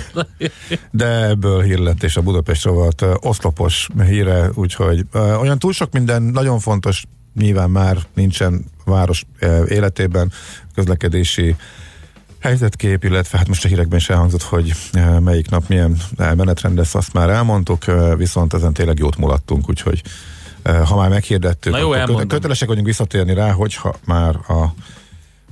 de 0.90 1.26
ebből 1.26 1.62
hír 1.62 1.78
lett, 1.78 2.02
és 2.02 2.16
a 2.16 2.20
Budapest 2.20 2.64
rovat 2.64 3.04
oszlopos 3.14 3.88
híre, 4.06 4.50
úgyhogy 4.54 5.06
olyan 5.12 5.58
túl 5.58 5.72
sok 5.72 5.92
minden 5.92 6.22
nagyon 6.22 6.58
fontos 6.58 7.04
nyilván 7.34 7.70
már 7.70 7.96
nincsen 8.14 8.64
város 8.84 9.24
életében, 9.68 10.32
közlekedési 10.74 11.56
helyzetkép, 12.40 13.04
illetve 13.04 13.38
hát 13.38 13.48
most 13.48 13.64
a 13.64 13.68
hírekben 13.68 13.98
is 13.98 14.08
elhangzott, 14.08 14.42
hogy 14.42 14.72
melyik 15.20 15.50
nap 15.50 15.68
milyen 15.68 15.96
menetrend 16.16 16.76
lesz, 16.76 16.94
azt 16.94 17.12
már 17.12 17.30
elmondtuk, 17.30 17.84
viszont 18.16 18.54
ezen 18.54 18.72
tényleg 18.72 18.98
jót 18.98 19.16
mulattunk, 19.16 19.68
úgyhogy 19.68 20.02
ha 20.84 20.96
már 20.96 21.08
meghirdettük, 21.08 21.72
Na 21.72 21.78
jó, 21.78 22.16
kötelesek 22.26 22.68
vagyunk 22.68 22.86
visszatérni 22.86 23.34
rá, 23.34 23.50
hogyha 23.52 23.94
már 24.04 24.34
a 24.34 24.74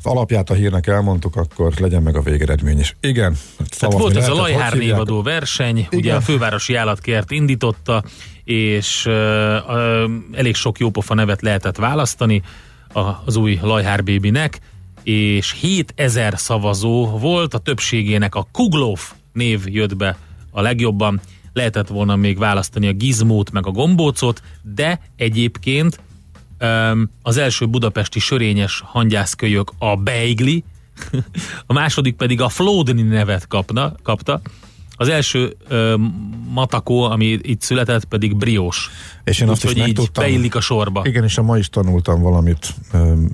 az 0.03 0.11
alapját 0.11 0.51
a 0.51 0.55
hírnek 0.55 0.87
elmondtuk, 0.87 1.37
akkor 1.37 1.73
legyen 1.79 2.03
meg 2.03 2.17
a 2.17 2.21
végeredmény 2.21 2.79
is. 2.79 2.97
Igen. 3.01 3.37
Tehát 3.57 3.75
szavazni 3.75 4.01
volt 4.01 4.17
ez 4.17 4.29
a 4.29 4.35
Lajhár 4.35 4.73
névadó 4.73 5.23
verseny, 5.23 5.77
Igen. 5.77 5.89
ugye 5.93 6.15
a 6.15 6.21
fővárosi 6.21 6.75
állatkert 6.75 7.31
indította, 7.31 8.05
és 8.45 9.07
uh, 9.07 9.15
uh, 9.69 10.11
elég 10.33 10.55
sok 10.55 10.79
jópofa 10.79 11.15
nevet 11.15 11.43
lehetett 11.43 11.77
választani 11.77 12.43
a, 12.93 13.01
az 13.25 13.37
új 13.37 13.59
Lajhár 13.63 14.05
bébinek, 14.05 14.61
és 15.03 15.55
7000 15.61 16.39
szavazó 16.39 17.07
volt, 17.07 17.55
a 17.55 17.59
többségének 17.59 18.35
a 18.35 18.47
Kuglóf 18.53 19.13
név 19.33 19.63
jött 19.67 19.97
be 19.97 20.17
a 20.51 20.61
legjobban, 20.61 21.21
lehetett 21.53 21.89
volna 21.89 22.17
még 22.17 22.39
választani 22.39 22.89
a 22.89 22.93
Gizmót 22.93 23.51
meg 23.51 23.67
a 23.67 23.71
Gombócot, 23.71 24.43
de 24.63 25.01
egyébként 25.17 26.01
az 27.23 27.37
első 27.37 27.67
budapesti 27.67 28.19
sörényes 28.19 28.83
hangyászkölyök 28.85 29.73
a 29.79 29.97
Beigli, 29.97 30.65
a 31.67 31.73
második 31.73 32.17
pedig 32.17 32.41
a 32.41 32.49
Flódni 32.49 33.03
nevet 33.03 33.47
kapna, 33.47 33.93
kapta, 34.03 34.41
az 35.01 35.09
első 35.09 35.57
ö, 35.69 35.95
matakó, 36.49 37.03
ami 37.03 37.25
itt 37.43 37.63
született, 37.63 38.05
pedig 38.05 38.37
briós. 38.37 38.91
És 39.25 39.41
én 39.41 39.49
azt 39.49 39.65
is 39.65 39.75
megtudtam. 39.75 40.25
beillik 40.25 40.55
a 40.55 40.61
sorba. 40.61 41.03
Igen, 41.05 41.25
és 41.25 41.39
a 41.39 41.43
ma 41.43 41.59
is 41.59 41.69
tanultam 41.69 42.23
valamit 42.23 42.75
öm, 42.93 43.31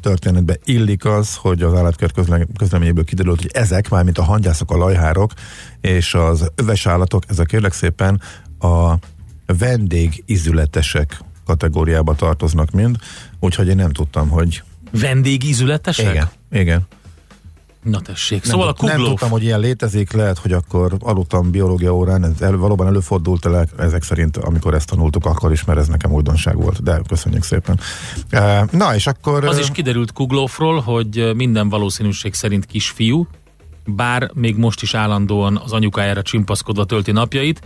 történetbe 0.00 0.56
illik 0.64 1.04
az, 1.04 1.36
hogy 1.36 1.62
az 1.62 1.74
állatkert 1.74 2.12
közle- 2.12 2.46
közleményéből 2.58 3.04
kiderült, 3.04 3.40
hogy 3.40 3.50
ezek, 3.52 3.88
mármint 3.88 4.18
a 4.18 4.24
hangyászok, 4.24 4.70
a 4.70 4.76
lajhárok 4.76 5.32
és 5.80 6.14
az 6.14 6.50
öves 6.54 6.86
állatok, 6.86 7.22
ezek 7.28 7.46
kérlek 7.46 7.72
szépen 7.72 8.20
a 8.58 8.94
vendégizületesek 9.46 11.20
kategóriába 11.46 12.14
tartoznak 12.14 12.70
mind, 12.70 12.96
úgyhogy 13.40 13.68
én 13.68 13.76
nem 13.76 13.92
tudtam, 13.92 14.28
hogy 14.28 14.62
Vendégízületesek? 14.90 16.10
igen, 16.14 16.28
igen. 16.50 16.86
Na 17.82 18.00
tessék. 18.00 18.42
Nem, 18.42 18.50
Szóval 18.52 18.68
a 18.68 18.72
tud- 18.72 18.88
nem 18.88 18.96
kuglóf. 18.96 19.08
tudtam, 19.10 19.30
hogy 19.30 19.42
ilyen 19.42 19.60
létezik, 19.60 20.12
lehet, 20.12 20.38
hogy 20.38 20.52
akkor 20.52 20.96
aludtam 21.00 21.50
biológia 21.50 21.94
órán, 21.94 22.24
ez 22.24 22.40
el, 22.40 22.56
valóban 22.56 22.86
előfordult 22.86 23.46
el, 23.46 23.66
ezek 23.78 24.02
szerint, 24.02 24.36
amikor 24.36 24.74
ezt 24.74 24.88
tanultuk, 24.88 25.24
akkor 25.26 25.52
is, 25.52 25.64
mert 25.64 25.78
ez 25.78 25.86
nekem 25.88 26.12
újdonság 26.12 26.56
volt, 26.56 26.82
de 26.82 27.00
köszönjük 27.08 27.42
szépen. 27.42 27.80
Na, 28.70 28.94
és 28.94 29.06
akkor... 29.06 29.44
Az 29.44 29.58
is 29.58 29.70
kiderült 29.70 30.12
Kuglófról, 30.12 30.80
hogy 30.80 31.32
minden 31.34 31.68
valószínűség 31.68 32.34
szerint 32.34 32.66
kisfiú, 32.66 33.26
bár 33.86 34.30
még 34.34 34.56
most 34.56 34.82
is 34.82 34.94
állandóan 34.94 35.56
az 35.64 35.72
anyukájára 35.72 36.22
csimpaszkodva 36.22 36.84
tölti 36.84 37.12
napjait. 37.12 37.60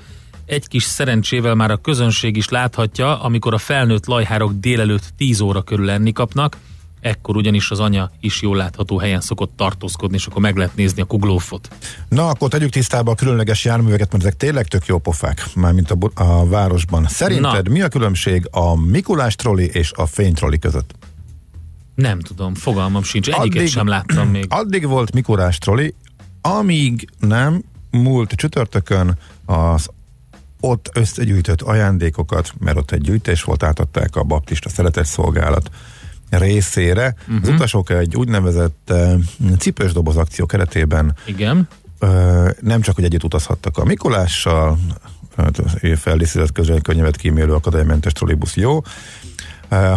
Egy 0.51 0.69
kis 0.69 0.83
szerencsével 0.83 1.55
már 1.55 1.71
a 1.71 1.77
közönség 1.77 2.37
is 2.37 2.49
láthatja, 2.49 3.23
amikor 3.23 3.55
a 3.55 3.59
felnőtt 3.59 4.07
lajhárok 4.07 4.53
délelőtt 4.53 5.13
10 5.17 5.41
óra 5.41 5.63
körül 5.63 5.91
enni 5.91 6.13
kapnak, 6.13 6.57
ekkor 7.01 7.37
ugyanis 7.37 7.71
az 7.71 7.81
anya 7.81 8.11
is 8.21 8.43
jól 8.43 8.57
látható 8.57 8.99
helyen 8.99 9.21
szokott 9.21 9.53
tartózkodni, 9.57 10.17
és 10.17 10.27
akkor 10.27 10.43
meg 10.43 10.57
lehet 10.57 10.77
nézni 10.77 11.03
a 11.03 11.05
kuglófot. 11.05 11.69
Na, 12.09 12.29
akkor 12.29 12.49
tegyük 12.49 12.71
tisztába 12.71 13.11
a 13.11 13.15
különleges 13.15 13.65
járműveket, 13.65 14.13
mert 14.13 14.25
ezek 14.25 14.37
tényleg 14.37 14.67
tök 14.67 14.87
jó 14.87 14.99
pofák, 14.99 15.45
mármint 15.55 15.91
a, 15.91 15.97
a 16.15 16.49
városban. 16.49 17.07
Szerinted 17.09 17.67
Na. 17.67 17.73
mi 17.73 17.81
a 17.81 17.89
különbség 17.89 18.49
a 18.51 18.81
Mikulás 18.81 19.35
troli 19.35 19.71
és 19.73 19.93
a 19.93 20.07
fénytroli 20.07 20.59
között? 20.59 20.95
Nem 21.95 22.21
tudom, 22.21 22.55
fogalmam 22.55 23.03
sincs, 23.03 23.29
egyiket 23.29 23.57
addig, 23.57 23.69
sem 23.69 23.87
láttam 23.87 24.29
még. 24.29 24.47
Addig 24.61 24.87
volt 24.87 25.13
Mikulás 25.13 25.59
troli, 25.59 25.95
amíg 26.41 27.09
nem 27.19 27.63
múlt 27.91 28.31
csütörtökön 28.31 29.19
az 29.47 29.89
ott 30.61 30.91
összegyűjtött 30.95 31.63
ajándékokat, 31.63 32.53
mert 32.59 32.77
ott 32.77 32.91
egy 32.91 33.01
gyűjtés 33.01 33.43
volt, 33.43 33.63
átadták 33.63 34.17
a 34.17 34.23
baptista 34.23 34.69
szeretetszolgálat 34.69 35.71
részére. 36.31 37.15
Uh-huh. 37.21 37.37
Az 37.43 37.49
mhm. 37.49 37.55
utasok 37.55 37.91
egy 37.91 38.17
úgynevezett 38.17 38.91
uh, 38.91 39.13
cipős 39.59 39.93
doboz 39.93 40.17
akció 40.17 40.47
keretében 40.47 41.17
Igen. 41.27 41.69
Uh, 42.01 42.51
nem 42.61 42.81
csak, 42.81 42.95
hogy 42.95 43.05
együtt 43.05 43.25
utazhattak 43.25 43.79
a 43.79 43.85
Mikulással, 43.85 44.79
hát, 45.37 45.63
feldíszített 45.97 46.83
könyvet 46.83 47.17
kímélő 47.17 47.53
akadálymentes 47.53 48.13
trollibusz 48.13 48.57
jó, 48.57 48.77
uh, 48.77 48.83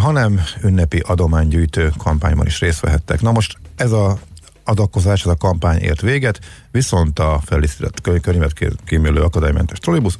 hanem 0.01 0.41
ünnepi 0.63 0.99
adománygyűjtő 0.99 1.91
kampányban 1.97 2.45
is 2.45 2.59
részt 2.59 2.79
vehettek. 2.79 3.21
Na 3.21 3.31
most 3.31 3.57
ez 3.75 3.91
a 3.91 4.17
adakozás, 4.63 5.21
ez 5.21 5.31
a 5.31 5.35
kampány 5.35 5.77
ért 5.77 6.01
véget, 6.01 6.39
viszont 6.71 7.19
a 7.19 7.39
feldíszített 7.45 8.01
könyvet 8.21 8.53
kímélő 8.85 9.21
akadálymentes 9.21 9.77
trollibusz 9.77 10.17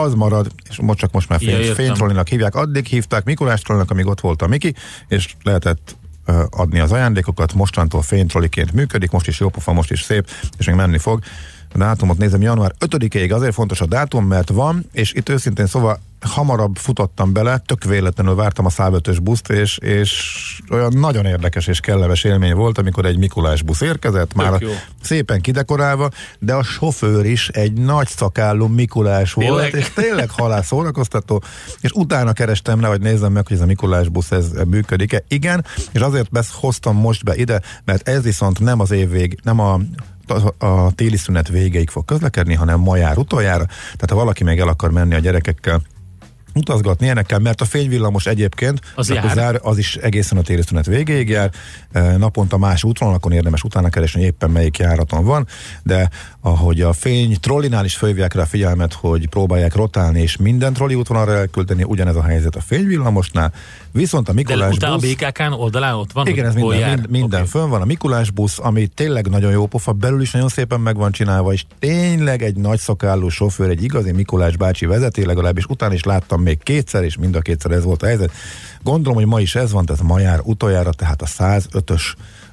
az 0.00 0.14
marad, 0.14 0.46
és 0.70 0.80
most 0.80 0.98
csak 0.98 1.12
most 1.12 1.28
már 1.28 1.38
fény, 1.38 1.64
ja, 1.64 1.74
fénytrollinak 1.74 2.28
hívják, 2.28 2.54
addig 2.54 2.86
hívták 2.86 3.24
Mikulás 3.24 3.60
trollinak, 3.60 3.90
amíg 3.90 4.06
ott 4.06 4.20
volt 4.20 4.42
a 4.42 4.46
Miki, 4.46 4.74
és 5.08 5.34
lehetett 5.42 5.96
uh, 6.26 6.42
adni 6.50 6.80
az 6.80 6.92
ajándékokat, 6.92 7.54
mostantól 7.54 8.02
fénytrolliként 8.02 8.72
működik, 8.72 9.10
most 9.10 9.28
is 9.28 9.40
jó 9.40 9.48
pofa, 9.48 9.72
most 9.72 9.90
is 9.90 10.02
szép, 10.02 10.30
és 10.58 10.66
még 10.66 10.74
menni 10.74 10.98
fog. 10.98 11.22
A 11.74 11.78
dátumot 11.78 12.18
nézem, 12.18 12.42
január 12.42 12.74
5-ig 12.80 13.32
azért 13.32 13.54
fontos 13.54 13.80
a 13.80 13.86
dátum, 13.86 14.26
mert 14.26 14.48
van, 14.48 14.86
és 14.92 15.12
itt 15.12 15.28
őszintén 15.28 15.66
szóval 15.66 16.00
hamarabb 16.22 16.76
futottam 16.76 17.32
bele, 17.32 17.62
tök 17.66 17.84
véletlenül 17.84 18.34
vártam 18.34 18.66
a 18.66 18.68
105-ös 18.68 19.18
buszt, 19.22 19.50
és, 19.50 19.78
és 19.78 20.12
olyan 20.70 20.92
nagyon 20.96 21.26
érdekes 21.26 21.66
és 21.66 21.80
kellemes 21.80 22.24
élmény 22.24 22.54
volt, 22.54 22.78
amikor 22.78 23.04
egy 23.04 23.18
Mikulás 23.18 23.62
busz 23.62 23.80
érkezett, 23.80 24.34
már 24.34 24.60
jó. 24.60 24.70
szépen 25.02 25.40
kidekorálva, 25.40 26.10
de 26.38 26.54
a 26.54 26.62
sofőr 26.62 27.24
is 27.24 27.48
egy 27.48 27.72
nagy 27.72 28.08
szakálló 28.08 28.66
Mikulás 28.66 29.32
tényleg? 29.32 29.52
volt, 29.52 29.74
és 29.74 29.90
tényleg 29.94 30.30
halál 30.30 30.62
szórakoztató, 30.62 31.42
és 31.80 31.90
utána 31.90 32.32
kerestem 32.32 32.80
le, 32.80 32.86
hogy 32.86 33.00
nézzem 33.00 33.32
meg, 33.32 33.46
hogy 33.46 33.56
ez 33.56 33.62
a 33.62 33.66
Mikulás 33.66 34.08
busz 34.08 34.30
ez 34.30 34.50
működik-e. 34.68 35.22
Igen, 35.28 35.64
és 35.92 36.00
azért 36.00 36.28
hoztam 36.52 36.96
most 36.96 37.24
be 37.24 37.36
ide, 37.36 37.60
mert 37.84 38.08
ez 38.08 38.22
viszont 38.22 38.60
nem 38.60 38.80
az 38.80 38.90
év 38.90 39.10
vég, 39.10 39.38
nem 39.42 39.58
a 39.58 39.80
a, 40.26 40.66
a 40.66 40.92
téli 40.94 41.16
szünet 41.16 41.48
végéig 41.48 41.90
fog 41.90 42.04
közlekedni, 42.04 42.54
hanem 42.54 42.80
ma 42.80 42.96
jár 42.96 43.18
utoljára. 43.18 43.64
Tehát 43.66 44.10
ha 44.10 44.14
valaki 44.14 44.44
még 44.44 44.58
el 44.58 44.68
akar 44.68 44.90
menni 44.90 45.14
a 45.14 45.18
gyerekekkel 45.18 45.82
utazgatni 46.54 47.04
ilyenekkel, 47.04 47.38
mert 47.38 47.60
a 47.60 47.64
fényvillamos 47.64 48.26
egyébként 48.26 48.80
az, 48.94 49.08
jár. 49.08 49.60
Az 49.62 49.78
is 49.78 49.96
egészen 49.96 50.38
a 50.38 50.42
téli 50.42 50.62
szünet 50.62 50.86
végéig 50.86 51.28
jár, 51.28 51.50
e, 51.92 52.16
naponta 52.16 52.58
más 52.58 52.84
útvonalakon 52.84 53.32
érdemes 53.32 53.62
utána 53.62 53.88
keresni, 53.88 54.20
hogy 54.20 54.28
éppen 54.28 54.50
melyik 54.50 54.78
járaton 54.78 55.24
van, 55.24 55.46
de 55.82 56.08
ahogy 56.44 56.80
a 56.80 56.92
fény 56.92 57.36
trollinál 57.40 57.84
is 57.84 57.96
fölhívják 57.96 58.34
rá 58.34 58.42
a 58.42 58.46
figyelmet, 58.46 58.92
hogy 58.92 59.28
próbálják 59.28 59.74
rotálni 59.74 60.20
és 60.20 60.36
minden 60.36 60.72
trolli 60.72 60.94
útvonalra 60.94 61.32
elküldeni, 61.32 61.82
ugyanez 61.82 62.16
a 62.16 62.22
helyzet 62.22 62.56
a 62.56 62.60
fényvillamosnál, 62.60 63.52
viszont 63.90 64.28
a 64.28 64.32
Mikulás 64.32 64.76
de 64.76 64.90
busz... 64.90 65.04
a 65.04 65.06
BKK-n 65.06 65.52
oldalán 65.52 65.94
ott 65.94 66.12
van? 66.12 66.26
Igen, 66.26 66.46
ez 66.46 66.54
minden, 66.54 66.88
mind, 66.88 67.10
minden 67.10 67.40
okay. 67.40 67.50
fönn 67.50 67.68
van. 67.68 67.80
A 67.80 67.84
Mikulás 67.84 68.30
busz, 68.30 68.58
ami 68.58 68.86
tényleg 68.86 69.28
nagyon 69.28 69.52
jó 69.52 69.66
pofa, 69.66 69.92
belül 69.92 70.20
is 70.20 70.30
nagyon 70.30 70.48
szépen 70.48 70.80
meg 70.80 70.96
van 70.96 71.12
csinálva, 71.12 71.52
és 71.52 71.64
tényleg 71.78 72.42
egy 72.42 72.56
nagy 72.56 72.78
szakálló 72.78 73.28
sofőr, 73.28 73.70
egy 73.70 73.82
igazi 73.82 74.12
Mikulás 74.12 74.56
bácsi 74.56 74.86
vezeti, 74.86 75.24
legalábbis 75.24 75.64
utána 75.64 75.94
is 75.94 76.02
láttam 76.02 76.42
még 76.42 76.62
kétszer, 76.62 77.04
és 77.04 77.16
mind 77.16 77.36
a 77.36 77.40
kétszer 77.40 77.70
ez 77.70 77.84
volt 77.84 78.02
a 78.02 78.06
helyzet. 78.06 78.32
Gondolom, 78.82 79.18
hogy 79.18 79.26
ma 79.26 79.40
is 79.40 79.54
ez 79.54 79.72
van, 79.72 79.84
tehát 79.84 80.02
ma 80.02 80.18
jár 80.18 80.40
utoljára, 80.42 80.92
tehát 80.92 81.22
a 81.22 81.26
105-ös 81.26 82.02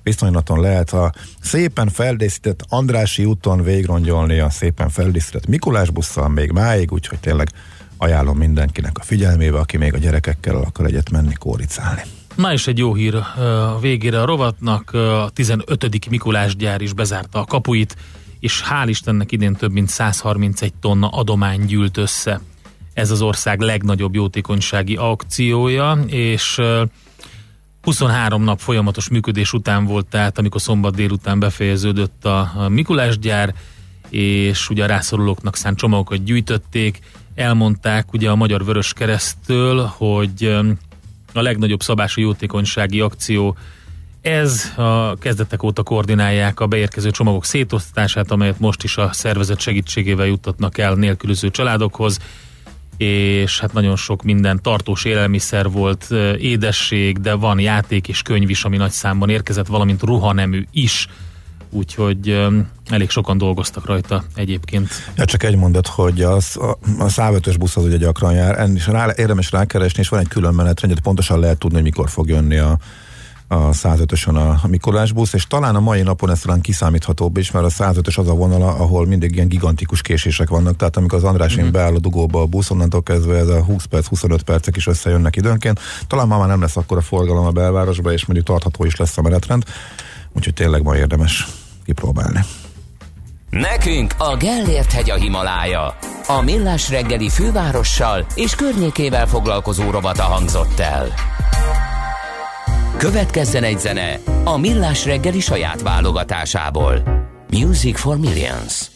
viszonylaton 0.10 0.60
lehet 0.60 0.94
a 0.94 1.14
szépen 1.42 1.90
feldészített 1.90 2.66
Andrási 2.70 3.26
úton 3.26 3.64
végrongyolni 3.64 4.40
a 4.40 4.50
szépen 4.50 4.90
feldészített 4.90 5.48
Mikulás 5.48 5.90
busszal 5.90 6.30
még 6.30 6.52
máig, 6.52 6.92
úgyhogy 6.92 7.20
tényleg 7.20 7.50
ajánlom 7.98 8.38
mindenkinek 8.38 8.98
a 8.98 9.04
figyelmébe, 9.04 9.58
aki 9.58 9.78
még 9.78 9.94
a 9.94 9.98
gyerekekkel 9.98 10.56
akar 10.56 10.86
egyet 10.86 11.10
menni 11.10 11.34
kóricálni. 11.34 12.02
Na 12.36 12.54
és 12.54 12.68
egy 12.68 12.78
jó 12.78 12.94
hír 12.94 13.16
a 13.16 13.78
végére 13.82 14.22
a 14.22 14.26
rovatnak, 14.26 14.94
a 14.94 15.30
15. 15.34 16.10
Mikulás 16.10 16.56
gyár 16.56 16.82
is 16.82 16.94
bezárta 16.94 17.40
a 17.40 17.46
kapuit, 17.46 17.96
és 18.40 18.64
hál' 18.70 18.88
Istennek 18.88 19.32
idén 19.32 19.54
több 19.54 19.72
mint 19.72 19.90
131 19.90 20.74
tonna 20.74 21.08
adomány 21.08 21.66
gyűlt 21.66 21.98
össze. 21.98 22.42
Ez 22.94 23.12
az 23.12 23.22
ország 23.22 23.60
legnagyobb 23.60 24.16
jótékonysági 24.16 24.96
akciója, 24.96 26.00
és 26.08 26.62
23 27.82 28.44
nap 28.44 28.60
folyamatos 28.60 29.10
működés 29.10 29.54
után 29.54 29.86
volt, 29.86 30.06
tehát 30.06 30.38
amikor 30.38 30.62
szombat 30.62 30.96
délután 30.96 31.40
befejeződött 31.40 32.26
a 32.26 32.66
Mikulás 32.70 33.20
gyár, 33.20 33.54
és 34.10 34.70
ugye 34.70 34.84
a 34.84 34.88
rászorulóknak 34.88 35.56
szánt 35.56 35.78
csomagokat 35.78 36.24
gyűjtötték, 36.24 37.00
elmondták 37.36 38.14
ugye 38.14 38.30
a 38.30 38.36
Magyar 38.36 38.66
Vörös 38.66 38.94
Keresztől, 38.94 39.92
hogy 39.98 40.58
a 41.34 41.42
legnagyobb 41.42 41.82
szabású 41.82 42.22
jótékonysági 42.22 43.00
akció 43.00 43.58
ez 44.22 44.72
a 44.76 45.16
kezdetek 45.16 45.64
óta 45.64 45.84
koordinálják 45.84 46.60
a 46.60 46.68
beérkező 46.68 47.12
csomagok 47.12 47.46
szétosztását, 47.46 48.32
amelyet 48.32 48.60
most 48.60 48.84
is 48.84 48.98
a 48.98 49.14
szervezet 49.14 49.60
segítségével 49.60 50.26
juttatnak 50.26 50.78
el 50.78 50.94
nélkülöző 50.94 51.50
családokhoz 51.50 52.20
és 53.00 53.60
hát 53.60 53.74
nagyon 53.74 53.96
sok 53.96 54.24
minden 54.24 54.62
tartós 54.62 55.06
élelmiszer 55.06 55.70
volt, 55.70 56.08
édesség, 56.38 57.20
de 57.20 57.34
van 57.34 57.60
játék 57.60 58.08
és 58.08 58.22
könyv 58.22 58.50
is, 58.50 58.64
ami 58.64 58.78
nagy 58.78 58.92
számban 58.92 59.30
érkezett, 59.30 59.68
valamint 59.68 60.04
ruhanemű 60.04 60.66
is, 60.72 61.08
úgyhogy 61.70 62.48
elég 62.90 63.10
sokan 63.10 63.38
dolgoztak 63.38 63.86
rajta 63.86 64.24
egyébként. 64.36 64.90
Ja, 65.16 65.26
csak 65.26 65.44
egy 65.44 65.56
mondat, 65.56 65.88
hogy 65.88 66.22
az, 66.22 66.58
a, 66.58 66.78
a 67.00 67.10
105 67.10 67.58
busz 67.58 67.78
az 67.78 67.84
ugye 67.84 67.98
gyakran 67.98 68.34
jár, 68.34 68.60
ennél 68.60 68.76
is 68.76 68.88
rá, 68.88 69.14
érdemes 69.16 69.52
rákeresni, 69.52 70.02
és 70.02 70.10
van 70.10 70.20
egy 70.20 70.28
külön 70.28 70.54
menetrend, 70.54 71.00
pontosan 71.00 71.40
lehet 71.40 71.58
tudni, 71.58 71.76
hogy 71.76 71.86
mikor 71.86 72.10
fog 72.10 72.30
jönni 72.30 72.58
a, 72.58 72.78
a 73.52 73.70
105-ösön 73.70 74.36
a 74.36 74.68
Mikolás 74.68 75.12
busz, 75.12 75.34
és 75.34 75.48
talán 75.48 75.76
a 75.76 75.80
mai 75.80 76.02
napon 76.02 76.30
ez 76.30 76.40
talán 76.40 76.62
kiszámíthatóbb 76.62 77.38
is, 77.38 77.52
mert 77.52 77.66
a 77.66 77.70
105-ös 77.70 78.18
az 78.18 78.28
a 78.28 78.34
vonala, 78.34 78.68
ahol 78.68 79.06
mindig 79.06 79.36
ilyen 79.36 79.48
gigantikus 79.48 80.02
késések 80.02 80.50
vannak, 80.50 80.76
tehát 80.76 80.98
amikor 80.98 81.18
az 81.18 81.24
András 81.24 81.58
mm-hmm. 81.58 81.72
beáll 81.72 81.96
a 81.96 82.00
dugóba 82.00 82.42
a 82.42 82.46
busz, 82.46 82.70
onnantól 82.70 83.04
kezdve 83.04 83.38
ez 83.38 83.48
a 83.48 83.64
20 83.64 83.86
perc, 83.86 84.08
25 84.08 84.44
percek 84.44 84.76
is 84.76 84.88
összejönnek 84.88 85.36
időnként. 85.36 85.80
Talán 86.08 86.28
már 86.28 86.48
nem 86.48 86.62
lesz 86.62 86.78
akkor 86.78 86.98
a 86.98 87.02
forgalom 87.02 87.46
a 87.46 87.52
belvárosba, 87.52 88.12
és 88.12 88.26
mondjuk 88.26 88.48
tartható 88.48 88.86
is 88.86 88.96
lesz 88.96 89.18
a 89.18 89.22
menetrend, 89.22 89.64
úgyhogy 90.34 90.54
tényleg 90.54 90.84
ma 90.84 90.98
érdemes 90.98 91.48
kipróbálni. 91.86 92.40
Nekünk 93.50 94.16
a 94.18 94.36
Gellért 94.38 94.92
hegy 94.92 95.10
a 95.10 95.16
Himalája. 95.16 95.98
A 96.28 96.42
Millás 96.42 96.90
reggeli 96.90 97.30
fővárossal 97.30 98.26
és 98.36 98.56
környékével 98.56 99.28
foglalkozó 99.28 99.90
robata 99.90 100.24
hangzott 100.24 100.80
el. 100.80 101.08
Következzen 103.00 103.64
egy 103.64 103.80
zene 103.80 104.20
a 104.44 104.58
Millás 104.58 105.06
reggeli 105.06 105.40
saját 105.40 105.82
válogatásából. 105.82 107.04
Music 107.52 108.00
for 108.00 108.18
Millions. 108.18 108.92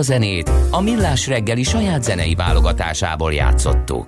A 0.00 0.02
zenét 0.02 0.50
a 0.70 0.80
Millás 0.80 1.26
reggeli 1.26 1.62
saját 1.62 2.02
zenei 2.02 2.34
válogatásából 2.34 3.32
játszottuk. 3.32 4.06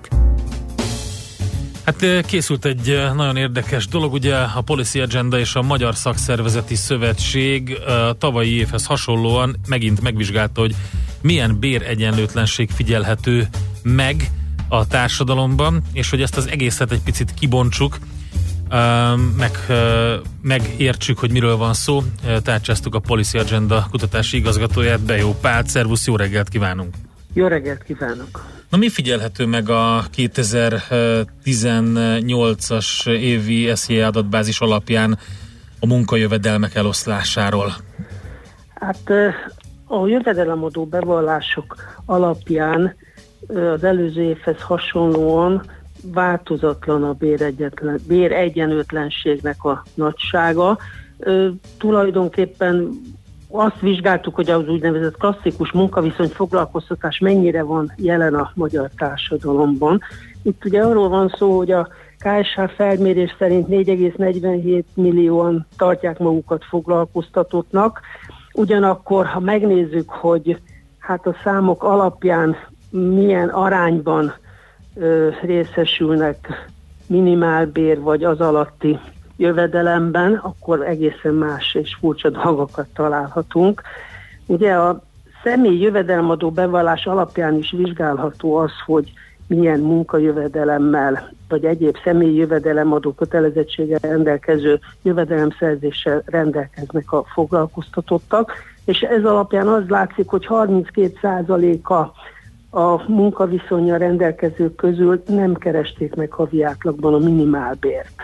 Hát 1.84 2.26
készült 2.26 2.64
egy 2.64 3.02
nagyon 3.14 3.36
érdekes 3.36 3.86
dolog, 3.86 4.12
ugye 4.12 4.36
a 4.36 4.60
Policy 4.60 5.00
Agenda 5.00 5.38
és 5.38 5.54
a 5.54 5.62
Magyar 5.62 5.94
Szakszervezeti 5.94 6.74
Szövetség 6.74 7.78
tavalyi 8.18 8.56
évhez 8.56 8.86
hasonlóan 8.86 9.56
megint 9.68 10.00
megvizsgálta, 10.00 10.60
hogy 10.60 10.74
milyen 11.20 11.58
béregyenlőtlenség 11.58 12.70
figyelhető 12.70 13.48
meg 13.82 14.30
a 14.68 14.86
társadalomban, 14.86 15.82
és 15.92 16.10
hogy 16.10 16.22
ezt 16.22 16.36
az 16.36 16.48
egészet 16.48 16.92
egy 16.92 17.02
picit 17.02 17.34
kibontsuk, 17.34 17.98
meg, 19.36 19.50
megértsük, 20.42 21.18
hogy 21.18 21.30
miről 21.30 21.56
van 21.56 21.74
szó. 21.74 22.02
Tárcsáztuk 22.42 22.94
a 22.94 22.98
Policy 22.98 23.38
Agenda 23.38 23.86
kutatási 23.90 24.36
igazgatóját, 24.36 25.00
Bejó 25.00 25.34
Pál. 25.40 25.64
Szervusz, 25.64 26.06
jó 26.06 26.16
reggelt 26.16 26.48
kívánunk! 26.48 26.94
Jó 27.32 27.46
reggelt 27.46 27.82
kívánok! 27.82 28.44
Na 28.68 28.78
mi 28.78 28.88
figyelhető 28.88 29.46
meg 29.46 29.68
a 29.68 30.04
2018-as 30.16 33.08
évi 33.08 33.70
SZIA 33.74 34.06
adatbázis 34.06 34.60
alapján 34.60 35.18
a 35.80 35.86
munkajövedelmek 35.86 36.74
eloszlásáról? 36.74 37.72
Hát 38.74 39.10
a 39.86 40.06
jövedelemadó 40.06 40.84
bevallások 40.84 41.76
alapján 42.06 42.96
az 43.48 43.84
előző 43.84 44.22
évhez 44.22 44.60
hasonlóan 44.60 45.62
változatlan 46.12 47.02
a 47.02 47.16
béregyenlőtlenségnek 48.06 49.64
a 49.64 49.82
nagysága. 49.94 50.78
Ö, 51.18 51.48
tulajdonképpen 51.78 53.00
azt 53.48 53.80
vizsgáltuk, 53.80 54.34
hogy 54.34 54.50
az 54.50 54.68
úgynevezett 54.68 55.16
klasszikus 55.16 55.72
munkaviszony 55.72 56.28
foglalkoztatás 56.28 57.18
mennyire 57.18 57.62
van 57.62 57.92
jelen 57.96 58.34
a 58.34 58.50
magyar 58.54 58.90
társadalomban. 58.96 60.00
Itt 60.42 60.64
ugye 60.64 60.82
arról 60.82 61.08
van 61.08 61.34
szó, 61.38 61.56
hogy 61.56 61.70
a 61.70 61.88
KSH 62.18 62.74
felmérés 62.76 63.34
szerint 63.38 63.68
4,47 63.68 64.82
millióan 64.94 65.66
tartják 65.76 66.18
magukat 66.18 66.64
foglalkoztatottnak, 66.64 68.00
ugyanakkor, 68.52 69.26
ha 69.26 69.40
megnézzük, 69.40 70.10
hogy 70.10 70.60
hát 70.98 71.26
a 71.26 71.36
számok 71.44 71.82
alapján 71.82 72.56
milyen 72.90 73.48
arányban 73.48 74.34
ö, 74.94 75.28
részesülnek 75.42 76.68
minimálbér 77.06 78.00
vagy 78.00 78.24
az 78.24 78.40
alatti 78.40 78.98
jövedelemben, 79.36 80.34
akkor 80.34 80.82
egészen 80.86 81.34
más 81.34 81.74
és 81.74 81.96
furcsa 82.00 82.30
dolgokat 82.30 82.86
találhatunk. 82.94 83.82
Ugye 84.46 84.74
a 84.74 85.02
személy 85.42 85.80
jövedelemadó 85.80 86.50
bevallás 86.50 87.06
alapján 87.06 87.56
is 87.58 87.70
vizsgálható 87.70 88.56
az, 88.56 88.72
hogy 88.86 89.12
milyen 89.46 89.80
munkajövedelemmel, 89.80 91.32
vagy 91.48 91.64
egyéb 91.64 91.96
személyi 92.04 92.36
jövedelemadó 92.36 93.12
kötelezettséggel 93.12 93.98
rendelkező 94.02 94.80
jövedelemszerzéssel 95.02 96.22
rendelkeznek 96.26 97.12
a 97.12 97.24
foglalkoztatottak, 97.24 98.52
és 98.84 99.00
ez 99.00 99.24
alapján 99.24 99.68
az 99.68 99.88
látszik, 99.88 100.28
hogy 100.28 100.46
32%-a 100.48 102.12
a 102.74 103.10
munkaviszonyra 103.10 103.96
rendelkezők 103.96 104.74
közül 104.74 105.22
nem 105.28 105.54
keresték 105.54 106.14
meg 106.14 106.32
havi 106.32 106.62
átlagban 106.62 107.14
a 107.14 107.18
minimálbért. 107.18 108.22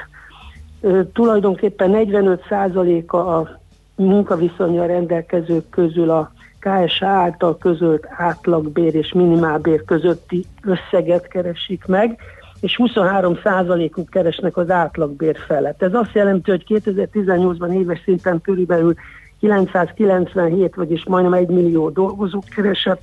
Tulajdonképpen 1.13 1.91
45%-a 1.95 3.17
a 3.17 3.61
munkaviszonyra 3.95 4.87
rendelkezők 4.87 5.69
közül 5.71 6.11
a 6.11 6.33
KSA 6.59 7.07
által 7.07 7.59
közölt 7.59 8.07
átlagbér 8.11 8.95
és 8.95 9.13
minimálbér 9.13 9.85
közötti 9.85 10.45
összeget 10.63 11.29
keresik 11.29 11.87
meg, 11.87 12.19
és 12.61 12.81
23%-uk 12.83 14.11
keresnek 14.11 14.57
az 14.57 14.71
átlagbér 14.71 15.37
felett. 15.47 15.83
Ez 15.83 15.95
azt 15.95 16.13
jelenti, 16.13 16.51
hogy 16.51 16.65
2018-ban 16.69 17.73
éves 17.73 18.01
szinten 18.05 18.41
körülbelül 18.41 18.95
997, 19.41 20.75
vagyis 20.75 21.05
majdnem 21.05 21.33
1 21.33 21.49
millió 21.49 21.91
dolgozók 21.91 22.45
keresett 22.45 23.03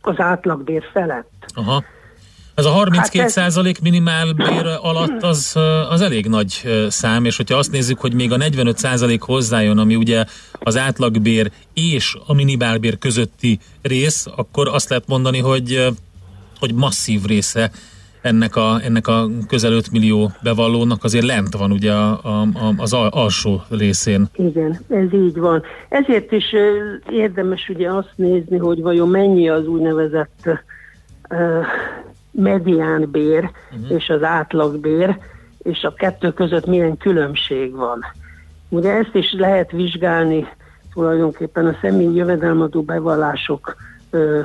az 0.00 0.18
átlagbér 0.18 0.82
felett. 0.92 1.46
Aha. 1.54 1.84
Ez 2.54 2.64
a 2.64 2.70
32 2.70 3.20
hát 3.20 3.30
százalék 3.30 3.80
minimálbér 3.80 4.66
alatt 4.80 5.22
az, 5.22 5.56
az 5.88 6.00
elég 6.00 6.26
nagy 6.26 6.62
szám, 6.88 7.24
és 7.24 7.36
hogyha 7.36 7.56
azt 7.56 7.70
nézzük, 7.70 8.00
hogy 8.00 8.14
még 8.14 8.32
a 8.32 8.36
45 8.36 8.78
százalék 8.78 9.22
hozzájön, 9.22 9.78
ami 9.78 9.94
ugye 9.94 10.24
az 10.52 10.76
átlagbér 10.76 11.50
és 11.74 12.16
a 12.26 12.34
minimálbér 12.34 12.98
közötti 12.98 13.58
rész, 13.82 14.26
akkor 14.36 14.68
azt 14.68 14.88
lehet 14.88 15.06
mondani, 15.06 15.38
hogy, 15.38 15.86
hogy 16.58 16.74
masszív 16.74 17.24
része 17.24 17.70
ennek 18.28 18.56
a, 18.56 18.80
ennek 18.84 19.06
a 19.06 19.26
közel 19.48 19.72
5 19.72 19.90
millió 19.90 20.30
bevallónak 20.42 21.04
azért 21.04 21.24
lent 21.24 21.54
van 21.54 21.72
ugye 21.72 21.92
a, 21.92 22.10
a, 22.22 22.46
az 22.76 22.92
alsó 22.92 23.62
részén. 23.70 24.26
Igen, 24.34 24.78
ez 24.88 25.12
így 25.12 25.38
van. 25.38 25.62
Ezért 25.88 26.32
is 26.32 26.54
érdemes 27.10 27.68
ugye 27.68 27.90
azt 27.90 28.12
nézni, 28.16 28.58
hogy 28.58 28.82
vajon 28.82 29.08
mennyi 29.08 29.48
az 29.48 29.66
úgynevezett 29.66 30.50
uh, 31.30 31.66
mediánbér 32.30 33.50
uh-huh. 33.72 33.96
és 33.96 34.08
az 34.08 34.22
átlagbér, 34.22 35.18
és 35.58 35.82
a 35.82 35.94
kettő 35.94 36.32
között 36.32 36.66
milyen 36.66 36.96
különbség 36.96 37.74
van. 37.74 38.04
Ugye 38.68 38.90
ezt 38.90 39.14
is 39.14 39.32
lehet 39.32 39.70
vizsgálni 39.70 40.46
tulajdonképpen 40.92 41.66
a 41.66 41.76
személyi 41.80 42.14
jövedelmadó 42.14 42.82
bevallások 42.82 43.76
ö, 44.10 44.40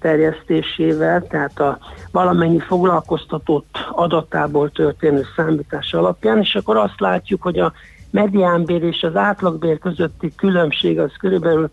terjesztésével, 0.00 1.26
tehát 1.26 1.60
a 1.60 1.78
valamennyi 2.12 2.58
foglalkoztatott 2.58 3.78
adatából 3.92 4.70
történő 4.70 5.22
számítás 5.36 5.94
alapján, 5.94 6.38
és 6.38 6.54
akkor 6.54 6.76
azt 6.76 7.00
látjuk, 7.00 7.42
hogy 7.42 7.58
a 7.58 7.72
mediánbér 8.10 8.82
és 8.82 9.02
az 9.02 9.16
átlagbér 9.16 9.78
közötti 9.78 10.34
különbség 10.34 10.98
az 10.98 11.12
körülbelül 11.18 11.70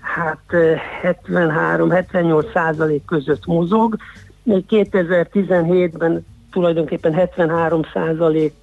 hát 0.00 0.38
73-78 1.02 2.52
százalék 2.52 3.04
között 3.04 3.46
mozog, 3.46 3.96
még 4.42 4.64
2017-ben 4.68 6.26
tulajdonképpen 6.50 7.14
73 7.14 7.82
százalék 7.92 8.54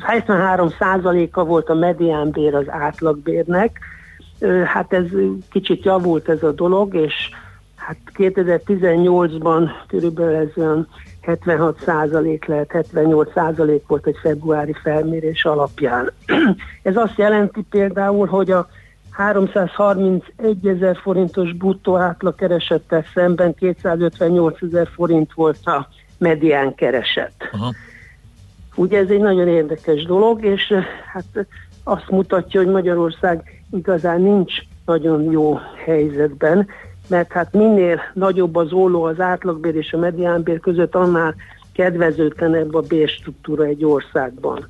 73 0.00 0.68
százaléka 0.78 1.44
volt 1.44 1.68
a 1.68 1.74
mediánbér 1.74 2.54
az 2.54 2.68
átlagbérnek, 2.68 3.78
hát 4.64 4.92
ez 4.92 5.06
kicsit 5.50 5.84
javult 5.84 6.28
ez 6.28 6.42
a 6.42 6.52
dolog, 6.52 6.94
és 6.94 7.30
hát 7.76 7.96
2018-ban 8.16 9.68
körülbelül 9.86 10.34
ez 10.34 10.48
olyan 10.56 10.88
76 11.20 11.78
százalék 11.84 12.44
lehet, 12.44 12.70
78 12.70 13.32
százalék 13.32 13.86
volt 13.86 14.06
egy 14.06 14.18
februári 14.22 14.74
felmérés 14.82 15.44
alapján. 15.44 16.12
Ez 16.82 16.96
azt 16.96 17.18
jelenti 17.18 17.62
például, 17.70 18.26
hogy 18.26 18.50
a 18.50 18.68
331 19.10 20.66
ezer 20.66 20.96
forintos 20.96 21.52
bruttó 21.52 21.96
átlag 21.96 22.34
keresettel 22.34 23.04
szemben 23.14 23.54
258 23.54 24.62
ezer 24.62 24.88
forint 24.94 25.32
volt 25.32 25.66
a 25.66 25.88
medián 26.18 26.74
kereset. 26.74 27.32
Aha. 27.52 27.72
Ugye 28.74 28.98
ez 28.98 29.08
egy 29.08 29.20
nagyon 29.20 29.48
érdekes 29.48 30.04
dolog, 30.04 30.44
és 30.44 30.74
hát 31.12 31.46
azt 31.84 32.10
mutatja, 32.10 32.60
hogy 32.62 32.70
Magyarország 32.70 33.63
igazán 33.74 34.20
nincs 34.20 34.52
nagyon 34.84 35.22
jó 35.22 35.58
helyzetben, 35.84 36.66
mert 37.08 37.32
hát 37.32 37.52
minél 37.52 38.00
nagyobb 38.14 38.56
az 38.56 38.72
óló 38.72 39.02
az 39.02 39.20
átlagbér 39.20 39.76
és 39.76 39.92
a 39.92 39.98
mediánbér 39.98 40.60
között, 40.60 40.94
annál 40.94 41.34
kedvezőtlenebb 41.72 42.74
a 42.74 42.80
bérstruktúra 42.80 43.64
egy 43.64 43.84
országban. 43.84 44.66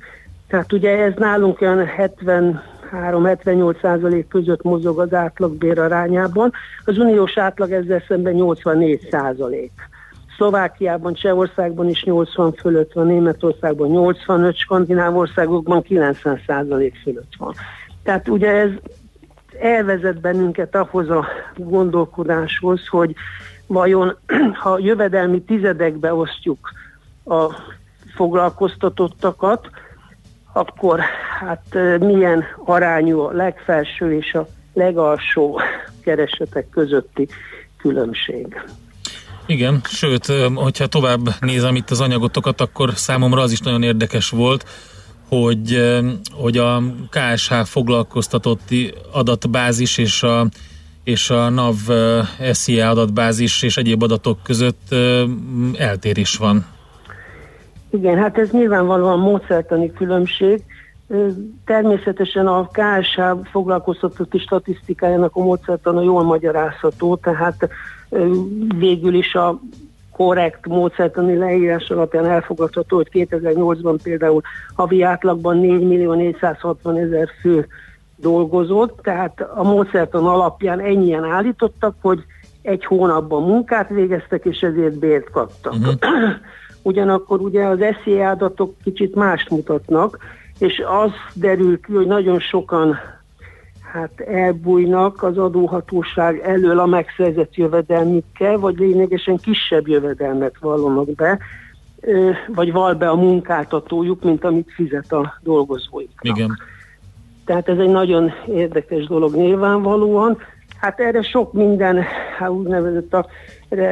Tehát 0.47 0.73
ugye 0.73 0.97
ez 0.97 1.13
nálunk 1.17 1.61
olyan 1.61 1.87
73-78 1.97 3.81
százalék 3.81 4.27
között 4.27 4.63
mozog 4.63 4.99
az 4.99 5.13
átlagbér 5.13 5.79
arányában, 5.79 6.51
az 6.85 6.97
uniós 6.97 7.37
átlag 7.37 7.71
ezzel 7.71 8.03
szemben 8.07 8.33
84 8.33 9.07
százalék. 9.11 9.71
Szlovákiában, 10.35 11.13
Csehországban 11.13 11.89
is 11.89 12.03
80 12.03 12.53
fölött 12.53 12.93
van, 12.93 13.07
Németországban 13.07 13.89
85, 13.89 14.57
skandináv 14.57 15.17
országokban 15.17 15.81
90 15.81 16.41
százalék 16.47 16.95
fölött 17.03 17.33
van. 17.37 17.53
Tehát 18.05 18.27
ugye 18.27 18.51
ez 18.51 18.69
elvezet 19.59 20.19
bennünket 20.19 20.75
ahhoz 20.75 21.09
a 21.09 21.25
gondolkodáshoz, 21.55 22.87
hogy 22.87 23.15
vajon 23.67 24.17
ha 24.61 24.77
jövedelmi 24.79 25.41
tizedekbe 25.41 26.13
osztjuk 26.13 26.71
a 27.25 27.53
foglalkoztatottakat, 28.15 29.69
akkor 30.53 30.99
hát 31.39 31.65
milyen 31.99 32.43
arányú 32.65 33.19
a 33.19 33.31
legfelső 33.31 34.13
és 34.13 34.33
a 34.33 34.47
legalsó 34.73 35.59
keresetek 36.03 36.69
közötti 36.69 37.27
különbség. 37.77 38.61
Igen, 39.45 39.81
sőt, 39.83 40.25
hogyha 40.55 40.87
tovább 40.87 41.21
nézem 41.39 41.75
itt 41.75 41.89
az 41.89 42.01
anyagotokat, 42.01 42.61
akkor 42.61 42.91
számomra 42.95 43.41
az 43.41 43.51
is 43.51 43.59
nagyon 43.59 43.83
érdekes 43.83 44.29
volt, 44.29 44.65
hogy, 45.29 45.93
hogy 46.31 46.57
a 46.57 46.81
KSH 47.09 47.53
foglalkoztatotti 47.53 48.93
adatbázis 49.11 49.97
és 49.97 50.23
a 50.23 50.45
és 51.05 51.29
a 51.29 51.49
NAV 51.49 51.77
SZIA 52.51 52.89
adatbázis 52.89 53.63
és 53.63 53.77
egyéb 53.77 54.03
adatok 54.03 54.37
között 54.43 54.95
eltérés 55.77 56.37
van. 56.37 56.65
Igen, 57.89 58.17
hát 58.17 58.37
ez 58.37 58.49
nyilvánvalóan 58.51 59.19
módszertani 59.19 59.93
különbség. 59.93 60.63
Természetesen 61.65 62.47
a 62.47 62.69
KSH 62.71 63.21
foglalkoztatói 63.51 64.39
statisztikájának 64.39 65.35
a 65.35 65.43
módszertana 65.43 66.01
jól 66.01 66.23
magyarázható, 66.23 67.15
tehát 67.15 67.69
végül 68.77 69.13
is 69.13 69.35
a 69.35 69.59
korrekt 70.15 70.67
módszertani 70.67 71.37
leírás 71.37 71.89
alapján 71.89 72.25
elfogadható, 72.25 72.95
hogy 72.95 73.09
2008-ban 73.11 73.97
például 74.03 74.41
havi 74.75 75.01
átlagban 75.01 75.57
4 75.57 75.87
millió 75.87 76.13
460 76.13 76.97
ezer 76.97 77.29
fő 77.41 77.67
dolgozott, 78.15 78.99
tehát 79.01 79.41
a 79.55 79.63
módszertan 79.63 80.25
alapján 80.25 80.79
ennyien 80.79 81.23
állítottak, 81.23 81.95
hogy 82.01 82.23
egy 82.61 82.85
hónapban 82.85 83.43
munkát 83.43 83.89
végeztek, 83.89 84.45
és 84.45 84.59
ezért 84.59 84.99
bért 84.99 85.29
kaptak. 85.29 85.73
Uh-huh. 85.73 85.93
Ugyanakkor 86.81 87.41
ugye 87.41 87.65
az 87.65 87.79
SZI 88.03 88.21
adatok 88.21 88.73
kicsit 88.83 89.15
mást 89.15 89.49
mutatnak, 89.49 90.17
és 90.59 90.83
az 91.03 91.11
derül 91.33 91.79
ki, 91.79 91.93
hogy 91.93 92.07
nagyon 92.07 92.39
sokan 92.39 92.97
hát 93.95 94.19
elbújnak 94.19 95.23
az 95.23 95.37
adóhatóság 95.37 96.39
elől 96.39 96.79
a 96.79 96.85
megszerzett 96.85 97.55
jövedelmükkel, 97.55 98.57
vagy 98.57 98.77
lényegesen 98.77 99.37
kisebb 99.37 99.87
jövedelmet 99.87 100.55
vallanak 100.59 101.15
be, 101.15 101.39
vagy 102.47 102.71
val 102.71 102.93
be 102.93 103.09
a 103.09 103.15
munkáltatójuk, 103.15 104.23
mint 104.23 104.43
amit 104.43 104.71
fizet 104.75 105.11
a 105.11 105.39
dolgozóiknak. 105.41 106.37
Igen. 106.37 106.57
Tehát 107.45 107.69
ez 107.69 107.77
egy 107.77 107.89
nagyon 107.89 108.31
érdekes 108.47 109.07
dolog 109.07 109.35
nyilvánvalóan. 109.35 110.37
Hát 110.77 110.99
erre 110.99 111.21
sok 111.21 111.53
minden, 111.53 112.03
hát 112.37 112.49
úgynevezett 112.49 113.13
a, 113.13 113.25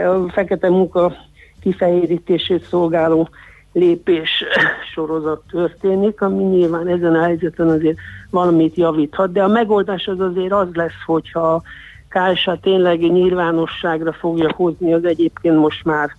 a 0.07 0.29
fekete 0.29 0.69
munka 0.69 1.13
kifehérítését 1.61 2.63
szolgáló 2.63 3.29
lépés 3.73 4.43
sorozat 4.93 5.41
történik, 5.51 6.21
ami 6.21 6.43
nyilván 6.43 6.87
ezen 6.87 7.15
a 7.15 7.23
helyzeten 7.23 7.67
azért 7.67 7.97
valamit 8.29 8.75
javíthat, 8.75 9.31
de 9.31 9.43
a 9.43 9.47
megoldás 9.47 10.07
az 10.07 10.19
azért 10.19 10.51
az 10.51 10.67
lesz, 10.73 11.03
hogyha 11.05 11.61
KSA 12.07 12.57
tényleg 12.61 12.99
nyilvánosságra 12.99 14.13
fogja 14.13 14.53
hozni 14.55 14.93
az 14.93 15.05
egyébként 15.05 15.57
most 15.57 15.85
már 15.85 16.09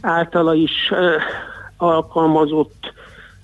általa 0.00 0.54
is 0.54 0.92
alkalmazott 1.76 2.92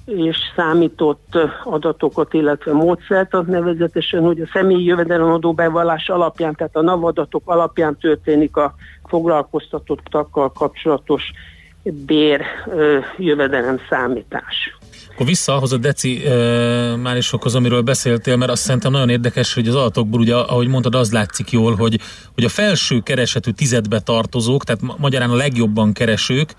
és 0.04 0.36
számított 0.56 1.38
adatokat, 1.64 2.34
illetve 2.34 2.72
módszert, 2.72 3.46
nevezetesen, 3.46 4.22
hogy 4.22 4.40
a 4.40 4.48
személyi 4.52 4.84
jövedelemadó 4.84 5.52
bevallás 5.52 6.08
alapján, 6.08 6.54
tehát 6.54 6.76
a 6.76 6.82
NAV 6.82 7.04
adatok 7.04 7.42
alapján 7.44 7.96
történik 8.00 8.56
a 8.56 8.74
foglalkoztatottakkal 9.04 10.52
kapcsolatos 10.52 11.32
bér 12.06 12.40
jövedelem 13.18 13.78
számítás. 13.90 14.78
Akkor 15.18 15.26
vissza 15.26 15.54
ahhoz 15.54 15.72
a 15.72 15.76
deci 15.76 16.26
e, 16.26 16.96
márisokhoz, 16.96 17.54
amiről 17.54 17.82
beszéltél, 17.82 18.36
mert 18.36 18.50
azt 18.50 18.62
szerintem 18.62 18.92
nagyon 18.92 19.08
érdekes, 19.08 19.54
hogy 19.54 19.68
az 19.68 19.74
adatokból, 19.74 20.20
ugye, 20.20 20.34
ahogy 20.34 20.68
mondtad, 20.68 20.94
az 20.94 21.12
látszik 21.12 21.50
jól, 21.50 21.74
hogy, 21.74 22.00
hogy 22.34 22.44
a 22.44 22.48
felső 22.48 23.00
keresetű 23.00 23.50
tizedbe 23.50 24.00
tartozók, 24.00 24.64
tehát 24.64 24.98
magyarán 24.98 25.30
a 25.30 25.34
legjobban 25.34 25.92
keresők, 25.92 26.54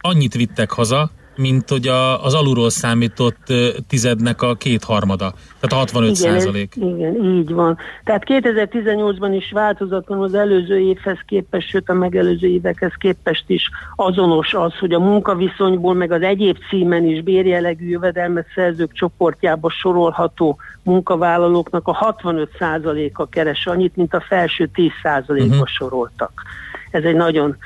annyit 0.00 0.34
vittek 0.34 0.70
haza, 0.70 1.10
mint 1.36 1.68
hogy 1.68 1.86
a, 1.86 2.24
az 2.24 2.34
alulról 2.34 2.70
számított 2.70 3.52
tizednek 3.88 4.42
a 4.42 4.54
kétharmada, 4.54 5.32
tehát 5.60 5.72
a 5.72 5.74
65 5.74 6.18
igen, 6.18 6.32
százalék. 6.32 6.74
Igen, 6.76 7.24
így 7.24 7.52
van. 7.52 7.78
Tehát 8.04 8.22
2018-ban 8.26 9.32
is 9.36 9.50
változatlan 9.52 10.22
az 10.22 10.34
előző 10.34 10.78
évhez 10.78 11.18
képest, 11.26 11.68
sőt 11.68 11.88
a 11.88 11.94
megelőző 11.94 12.48
évekhez 12.48 12.92
képest 12.98 13.44
is 13.46 13.70
azonos 13.96 14.54
az, 14.54 14.78
hogy 14.78 14.92
a 14.92 14.98
munkaviszonyból, 14.98 15.94
meg 15.94 16.12
az 16.12 16.22
egyéb 16.22 16.56
címen 16.68 17.04
is 17.04 17.22
bérjelegű 17.22 17.88
jövedelmet 17.88 18.46
szerzők 18.54 18.92
csoportjába 18.92 19.70
sorolható 19.70 20.58
munkavállalóknak 20.82 21.88
a 21.88 21.92
65 21.92 22.50
százaléka 22.58 23.26
keres 23.26 23.66
annyit, 23.66 23.96
mint 23.96 24.14
a 24.14 24.24
felső 24.28 24.66
10 24.74 24.90
százalékba 25.02 25.52
uh-huh. 25.52 25.66
soroltak. 25.66 26.42
Ez 26.90 27.04
egy 27.04 27.14
nagyon 27.14 27.56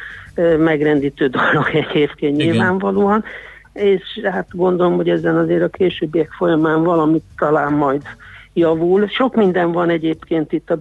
megrendítő 0.59 1.27
dolog 1.27 1.69
egyébként 1.91 2.41
Igen. 2.41 2.51
nyilvánvalóan 2.51 3.25
és 3.73 4.21
hát 4.23 4.49
gondolom, 4.51 4.97
hogy 4.97 5.09
ezen 5.09 5.37
azért 5.37 5.63
a 5.63 5.69
későbbiek 5.69 6.31
folyamán 6.31 6.83
valamit 6.83 7.25
talán 7.37 7.73
majd 7.73 8.03
javul. 8.53 9.09
Sok 9.09 9.35
minden 9.35 9.73
van 9.73 9.89
egyébként 9.91 10.53
itt 10.53 10.71
a 10.71 10.79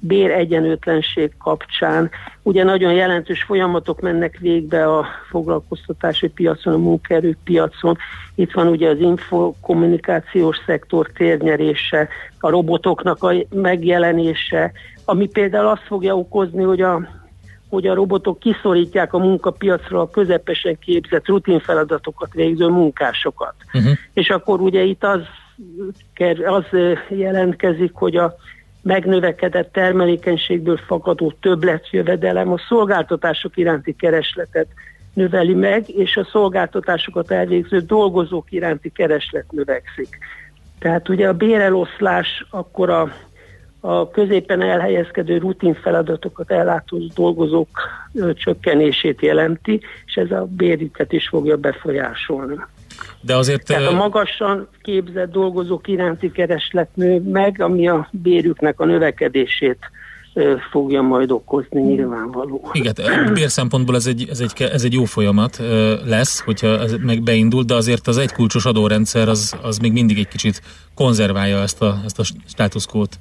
béregyenlőtlenség 0.00 1.32
kapcsán. 1.42 2.10
Ugye 2.42 2.64
nagyon 2.64 2.92
jelentős 2.92 3.42
folyamatok 3.42 4.00
mennek 4.00 4.38
végbe 4.38 4.96
a 4.96 5.06
foglalkoztatási 5.28 6.28
piacon, 6.28 6.74
a 6.74 6.78
munkaerőpiacon. 6.78 7.96
Itt 8.34 8.52
van 8.52 8.66
ugye 8.66 8.88
az 8.88 8.98
infokommunikációs 8.98 10.56
szektor 10.66 11.10
térnyerése, 11.16 12.08
a 12.40 12.50
robotoknak 12.50 13.22
a 13.22 13.32
megjelenése, 13.50 14.72
ami 15.04 15.28
például 15.28 15.66
azt 15.66 15.86
fogja 15.86 16.16
okozni, 16.16 16.62
hogy 16.62 16.80
a 16.80 17.08
hogy 17.74 17.86
a 17.86 17.94
robotok 17.94 18.38
kiszorítják 18.38 19.12
a 19.12 19.18
munkapiacra 19.18 20.00
a 20.00 20.10
közepesen 20.10 20.78
képzett 20.78 21.26
rutinfeladatokat 21.26 22.32
végző 22.32 22.66
munkásokat. 22.66 23.54
Uh-huh. 23.72 23.92
És 24.12 24.30
akkor 24.30 24.60
ugye 24.60 24.82
itt 24.82 25.04
az, 25.04 25.20
az 26.44 26.64
jelentkezik, 27.08 27.92
hogy 27.94 28.16
a 28.16 28.36
megnövekedett 28.82 29.72
termelékenységből 29.72 30.76
fakadó 30.76 31.32
többletjövedelem 31.40 32.52
a 32.52 32.58
szolgáltatások 32.68 33.56
iránti 33.56 33.96
keresletet 33.96 34.66
növeli 35.14 35.54
meg, 35.54 35.88
és 35.88 36.16
a 36.16 36.28
szolgáltatásokat 36.30 37.30
elvégző 37.30 37.78
dolgozók 37.78 38.52
iránti 38.52 38.90
kereslet 38.90 39.52
növekszik. 39.52 40.18
Tehát 40.78 41.08
ugye 41.08 41.28
a 41.28 41.32
béreloszlás 41.32 42.46
akkor 42.50 42.90
a 42.90 43.12
a 43.86 44.10
középen 44.10 44.62
elhelyezkedő 44.62 45.38
rutin 45.38 45.74
feladatokat 45.74 46.50
ellátó 46.50 46.98
dolgozók 47.14 47.68
csökkenését 48.34 49.20
jelenti, 49.20 49.80
és 50.06 50.14
ez 50.14 50.30
a 50.30 50.48
bérüket 50.56 51.12
is 51.12 51.28
fogja 51.28 51.56
befolyásolni. 51.56 52.56
De 53.20 53.36
azért... 53.36 53.66
Tehát 53.66 53.86
a 53.86 53.94
magasan 53.94 54.68
képzett 54.82 55.30
dolgozók 55.32 55.88
iránti 55.88 56.30
kereslet 56.30 56.88
nő 56.94 57.20
meg, 57.20 57.60
ami 57.60 57.88
a 57.88 58.08
bérüknek 58.10 58.80
a 58.80 58.84
növekedését 58.84 59.78
fogja 60.70 61.02
majd 61.02 61.30
okozni 61.30 61.80
nyilvánvaló. 61.80 62.70
Igen, 62.72 62.94
bér 63.32 63.50
szempontból 63.50 63.94
ez 63.94 64.06
egy, 64.06 64.26
ez, 64.30 64.40
egy, 64.40 64.62
ez 64.62 64.84
egy 64.84 64.92
jó 64.92 65.04
folyamat 65.04 65.60
lesz, 66.04 66.40
hogyha 66.40 66.68
ez 66.68 66.92
meg 66.92 67.22
beindul, 67.22 67.62
de 67.62 67.74
azért 67.74 68.06
az 68.06 68.18
egykulcsos 68.18 68.64
adórendszer 68.64 69.28
az, 69.28 69.56
az 69.62 69.78
még 69.78 69.92
mindig 69.92 70.18
egy 70.18 70.28
kicsit 70.28 70.62
konzerválja 70.94 71.58
ezt 71.58 71.82
a, 71.82 72.00
ezt 72.04 72.18
a 72.18 72.22
státuszkót. 72.46 73.18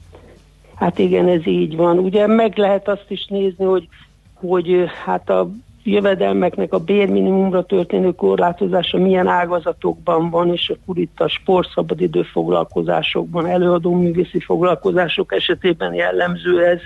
Hát 0.83 0.99
igen, 0.99 1.27
ez 1.27 1.47
így 1.47 1.75
van. 1.75 1.97
Ugye 1.97 2.27
meg 2.27 2.57
lehet 2.57 2.87
azt 2.87 3.05
is 3.07 3.25
nézni, 3.25 3.65
hogy, 3.65 3.87
hogy 4.33 4.85
hát 5.05 5.29
a 5.29 5.49
jövedelmeknek 5.83 6.73
a 6.73 6.79
bérminimumra 6.79 7.65
történő 7.65 8.11
korlátozása 8.11 8.97
milyen 8.97 9.27
ágazatokban 9.27 10.29
van, 10.29 10.51
és 10.51 10.69
akkor 10.69 10.97
itt 10.97 11.19
a 11.19 11.27
sportszabadidő 11.27 12.23
foglalkozásokban, 12.23 13.47
előadó 13.47 13.93
művészi 13.95 14.39
foglalkozások 14.39 15.33
esetében 15.33 15.93
jellemző 15.93 16.65
ez. 16.65 16.79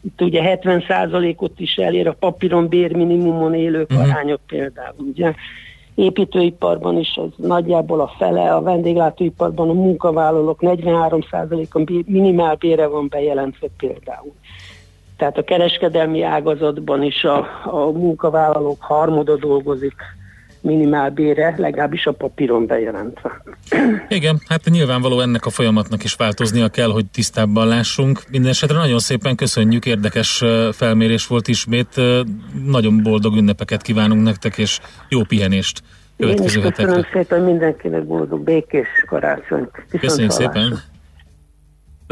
Itt 0.00 0.20
ugye 0.20 0.58
70%-ot 0.62 1.60
is 1.60 1.76
elér 1.76 2.08
a 2.08 2.16
papíron 2.18 2.68
bérminimumon 2.68 3.54
élők 3.54 3.90
uh-huh. 3.90 4.08
aránya 4.10 4.36
például. 4.46 5.06
Ugye 5.14 5.32
építőiparban 5.94 6.98
is 6.98 7.16
az 7.16 7.46
nagyjából 7.46 8.00
a 8.00 8.12
fele, 8.18 8.54
a 8.54 8.62
vendéglátóiparban 8.62 9.68
a 9.68 9.72
munkavállalók 9.72 10.58
43%-a 10.60 12.02
minimálbére 12.06 12.86
van 12.86 13.08
bejelentve 13.08 13.68
például. 13.76 14.32
Tehát 15.16 15.38
a 15.38 15.44
kereskedelmi 15.44 16.22
ágazatban 16.22 17.02
is 17.02 17.24
a, 17.24 17.46
a 17.64 17.90
munkavállalók 17.90 18.82
harmada 18.82 19.36
dolgozik 19.36 19.94
minimálbére, 20.64 21.54
legalábbis 21.58 22.06
a 22.06 22.12
papíron 22.12 22.66
bejelentve. 22.66 23.42
Igen, 24.08 24.40
hát 24.48 24.64
nyilvánvaló 24.64 25.20
ennek 25.20 25.46
a 25.46 25.50
folyamatnak 25.50 26.04
is 26.04 26.14
változnia 26.14 26.68
kell, 26.68 26.90
hogy 26.90 27.06
tisztábban 27.06 27.68
lássunk. 27.68 28.22
Mindenesetre 28.30 28.76
nagyon 28.76 28.98
szépen 28.98 29.34
köszönjük, 29.36 29.86
érdekes 29.86 30.44
felmérés 30.72 31.26
volt 31.26 31.48
ismét. 31.48 32.00
Nagyon 32.66 33.02
boldog 33.02 33.36
ünnepeket 33.36 33.82
kívánunk 33.82 34.22
nektek, 34.22 34.58
és 34.58 34.80
jó 35.08 35.22
pihenést 35.22 35.82
következő 36.16 36.60
Én 36.60 36.64
is 36.64 36.74
köszönöm 36.74 36.94
hetekre. 36.94 37.20
szépen 37.20 37.42
mindenkinek 37.42 38.04
boldog, 38.04 38.40
békés 38.40 38.86
karácsonyt. 39.06 39.70
Köszönjük 40.00 40.30
szépen. 40.30 40.80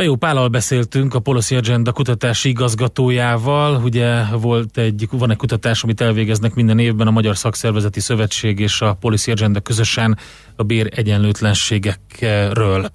Bejó 0.03 0.16
Pállal 0.16 0.48
beszéltünk, 0.48 1.14
a 1.14 1.20
Policy 1.20 1.55
Agenda 1.55 1.92
kutatási 1.92 2.48
igazgatójával. 2.48 3.82
Ugye 3.82 4.24
volt 4.24 4.78
egy, 4.78 5.09
van 5.11 5.30
egy 5.30 5.36
kutatás, 5.36 5.82
amit 5.82 6.00
elvégeznek 6.00 6.55
minden 6.55 6.78
évben 6.78 7.07
a 7.07 7.11
Magyar 7.11 7.36
Szakszervezeti 7.36 8.00
Szövetség 8.00 8.59
és 8.59 8.80
a 8.80 8.96
Policy 9.00 9.30
Agenda 9.30 9.61
közösen 9.61 10.18
a 10.57 10.62
bér 10.62 10.92
egyenlőtlenségekről. 10.96 12.88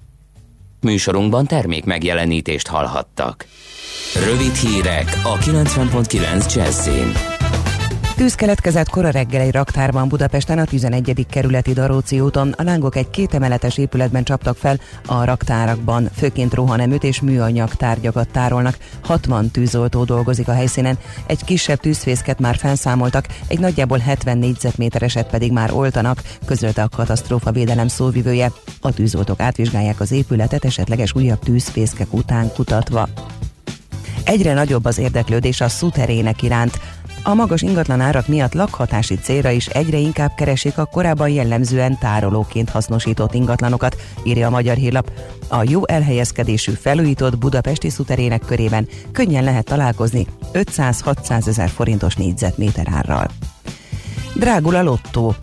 Műsorunkban 0.80 1.46
termék 1.46 1.84
megjelenítést 1.84 2.66
hallhattak. 2.66 3.46
Rövid 4.24 4.54
hírek 4.54 5.20
a 5.22 5.36
90.9 5.36 6.54
Jazzin. 6.54 7.37
Tűz 8.18 8.34
keletkezett 8.34 8.88
kora 8.88 9.10
reggel 9.10 9.40
egy 9.40 9.52
raktárban 9.52 10.08
Budapesten 10.08 10.58
a 10.58 10.64
11. 10.64 11.26
kerületi 11.30 11.72
Daróci 11.72 12.20
úton. 12.20 12.54
A 12.56 12.62
lángok 12.62 12.96
egy 12.96 13.10
kétemeletes 13.10 13.78
épületben 13.78 14.24
csaptak 14.24 14.56
fel 14.56 14.80
a 15.06 15.24
raktárakban, 15.24 16.08
főként 16.16 16.54
rohaneműt 16.54 17.04
és 17.04 17.20
műanyag 17.20 17.74
tárgyakat 17.74 18.28
tárolnak. 18.28 18.78
60 19.02 19.50
tűzoltó 19.50 20.04
dolgozik 20.04 20.48
a 20.48 20.52
helyszínen, 20.52 20.98
egy 21.26 21.44
kisebb 21.44 21.80
tűzfészket 21.80 22.38
már 22.38 22.56
felszámoltak, 22.56 23.26
egy 23.46 23.58
nagyjából 23.58 23.98
70 23.98 24.38
négyzetmétereset 24.38 25.30
pedig 25.30 25.52
már 25.52 25.72
oltanak, 25.72 26.22
közölte 26.44 26.82
a 26.82 26.88
katasztrófa 26.88 27.52
védelem 27.52 27.88
szóvivője. 27.88 28.52
A 28.80 28.92
tűzoltók 28.92 29.40
átvizsgálják 29.40 30.00
az 30.00 30.12
épületet 30.12 30.64
esetleges 30.64 31.14
újabb 31.14 31.38
tűzfészkek 31.38 32.12
után 32.12 32.52
kutatva. 32.54 33.08
Egyre 34.28 34.54
nagyobb 34.54 34.84
az 34.84 34.98
érdeklődés 34.98 35.60
a 35.60 35.68
szuterének 35.68 36.42
iránt. 36.42 36.78
A 37.22 37.34
magas 37.34 37.62
ingatlan 37.62 38.00
árak 38.00 38.26
miatt 38.26 38.52
lakhatási 38.52 39.14
célra 39.14 39.50
is 39.50 39.66
egyre 39.66 39.98
inkább 39.98 40.34
keresik 40.36 40.78
a 40.78 40.84
korábban 40.84 41.28
jellemzően 41.28 41.98
tárolóként 41.98 42.70
hasznosított 42.70 43.34
ingatlanokat, 43.34 43.96
írja 44.22 44.46
a 44.46 44.50
Magyar 44.50 44.76
Hírlap. 44.76 45.10
A 45.48 45.62
jó 45.68 45.86
elhelyezkedésű 45.86 46.72
felújított 46.72 47.38
budapesti 47.38 47.90
szuterének 47.90 48.42
körében 48.46 48.88
könnyen 49.12 49.44
lehet 49.44 49.64
találkozni 49.64 50.26
500-600 50.52 51.46
ezer 51.46 51.68
forintos 51.68 52.14
négyzetméter 52.14 52.86
árral. 52.90 53.26
Drágul 54.34 54.74
a 54.74 54.82
lottó. 54.82 55.34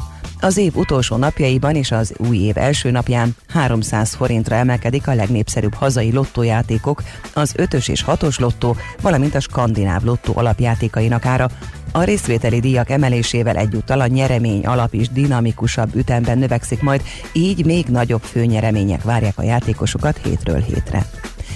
Az 0.45 0.57
év 0.57 0.75
utolsó 0.75 1.15
napjaiban 1.15 1.75
és 1.75 1.91
az 1.91 2.13
új 2.17 2.37
év 2.37 2.57
első 2.57 2.91
napján 2.91 3.35
300 3.47 4.13
forintra 4.13 4.55
emelkedik 4.55 5.07
a 5.07 5.13
legnépszerűbb 5.13 5.73
hazai 5.73 6.11
lottójátékok, 6.11 7.03
az 7.33 7.53
5-ös 7.57 7.89
és 7.89 8.03
6-os 8.07 8.39
lottó, 8.39 8.75
valamint 9.01 9.35
a 9.35 9.39
skandináv 9.39 10.03
lottó 10.03 10.33
alapjátékainak 10.35 11.25
ára. 11.25 11.49
A 11.91 12.03
részvételi 12.03 12.59
díjak 12.59 12.89
emelésével 12.89 13.55
egyúttal 13.55 14.01
a 14.01 14.07
nyeremény 14.07 14.65
alap 14.65 14.93
is 14.93 15.09
dinamikusabb 15.09 15.95
ütemben 15.95 16.37
növekszik 16.37 16.81
majd, 16.81 17.01
így 17.33 17.65
még 17.65 17.85
nagyobb 17.85 18.21
főnyeremények 18.21 19.03
várják 19.03 19.37
a 19.37 19.43
játékosokat 19.43 20.19
hétről 20.23 20.61
hétre. 20.61 21.05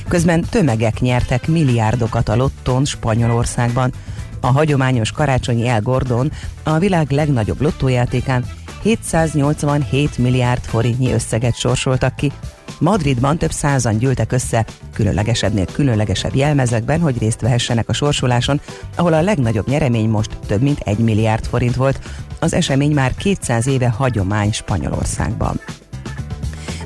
Közben 0.07 0.41
tömegek 0.49 0.99
nyertek 0.99 1.47
milliárdokat 1.47 2.29
a 2.29 2.35
lotton 2.35 2.85
Spanyolországban. 2.85 3.93
A 4.41 4.47
hagyományos 4.47 5.11
karácsonyi 5.11 5.67
El 5.67 5.81
Gordon 5.81 6.31
a 6.63 6.77
világ 6.77 7.11
legnagyobb 7.11 7.61
lottójátékán 7.61 8.45
787 8.81 10.17
milliárd 10.17 10.63
forintnyi 10.63 11.11
összeget 11.11 11.55
sorsoltak 11.55 12.15
ki. 12.15 12.31
Madridban 12.79 13.37
több 13.37 13.51
százan 13.51 13.97
gyűltek 13.97 14.31
össze, 14.31 14.65
különlegesebbnél 14.93 15.65
különlegesebb 15.65 16.35
jelmezekben, 16.35 16.99
hogy 16.99 17.17
részt 17.17 17.41
vehessenek 17.41 17.89
a 17.89 17.93
sorsoláson, 17.93 18.61
ahol 18.95 19.13
a 19.13 19.21
legnagyobb 19.21 19.67
nyeremény 19.67 20.09
most 20.09 20.37
több 20.47 20.61
mint 20.61 20.79
1 20.79 20.97
milliárd 20.97 21.45
forint 21.45 21.75
volt. 21.75 21.99
Az 22.39 22.53
esemény 22.53 22.91
már 22.91 23.15
200 23.15 23.67
éve 23.67 23.89
hagyomány 23.89 24.51
Spanyolországban. 24.51 25.59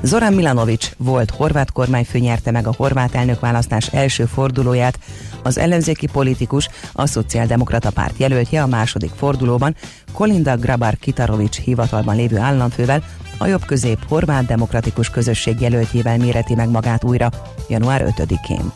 Zoran 0.02 0.32
Milanovic 0.32 0.90
volt 0.96 1.30
horvát 1.30 1.72
kormányfő 1.72 2.18
nyerte 2.18 2.50
meg 2.50 2.66
a 2.66 2.74
horvát 2.76 3.14
elnökválasztás 3.14 3.86
első 3.86 4.24
fordulóját, 4.24 4.98
az 5.44 5.58
ellenzéki 5.58 6.06
politikus, 6.06 6.68
a 6.92 7.06
Szociáldemokrata 7.06 7.90
párt 7.90 8.18
jelöltje 8.18 8.62
a 8.62 8.66
második 8.66 9.10
fordulóban 9.16 9.76
Kolinda 10.12 10.56
Grabar 10.56 10.96
Kitarovics 10.96 11.60
hivatalban 11.60 12.16
lévő 12.16 12.38
államfővel, 12.38 13.04
a 13.38 13.46
jobb 13.46 13.64
közép 13.64 13.98
horvát 14.08 14.46
demokratikus 14.46 15.10
közösség 15.10 15.60
jelöltjével 15.60 16.16
méreti 16.16 16.54
meg 16.54 16.68
magát 16.68 17.04
újra 17.04 17.30
január 17.68 18.14
5-én. 18.16 18.72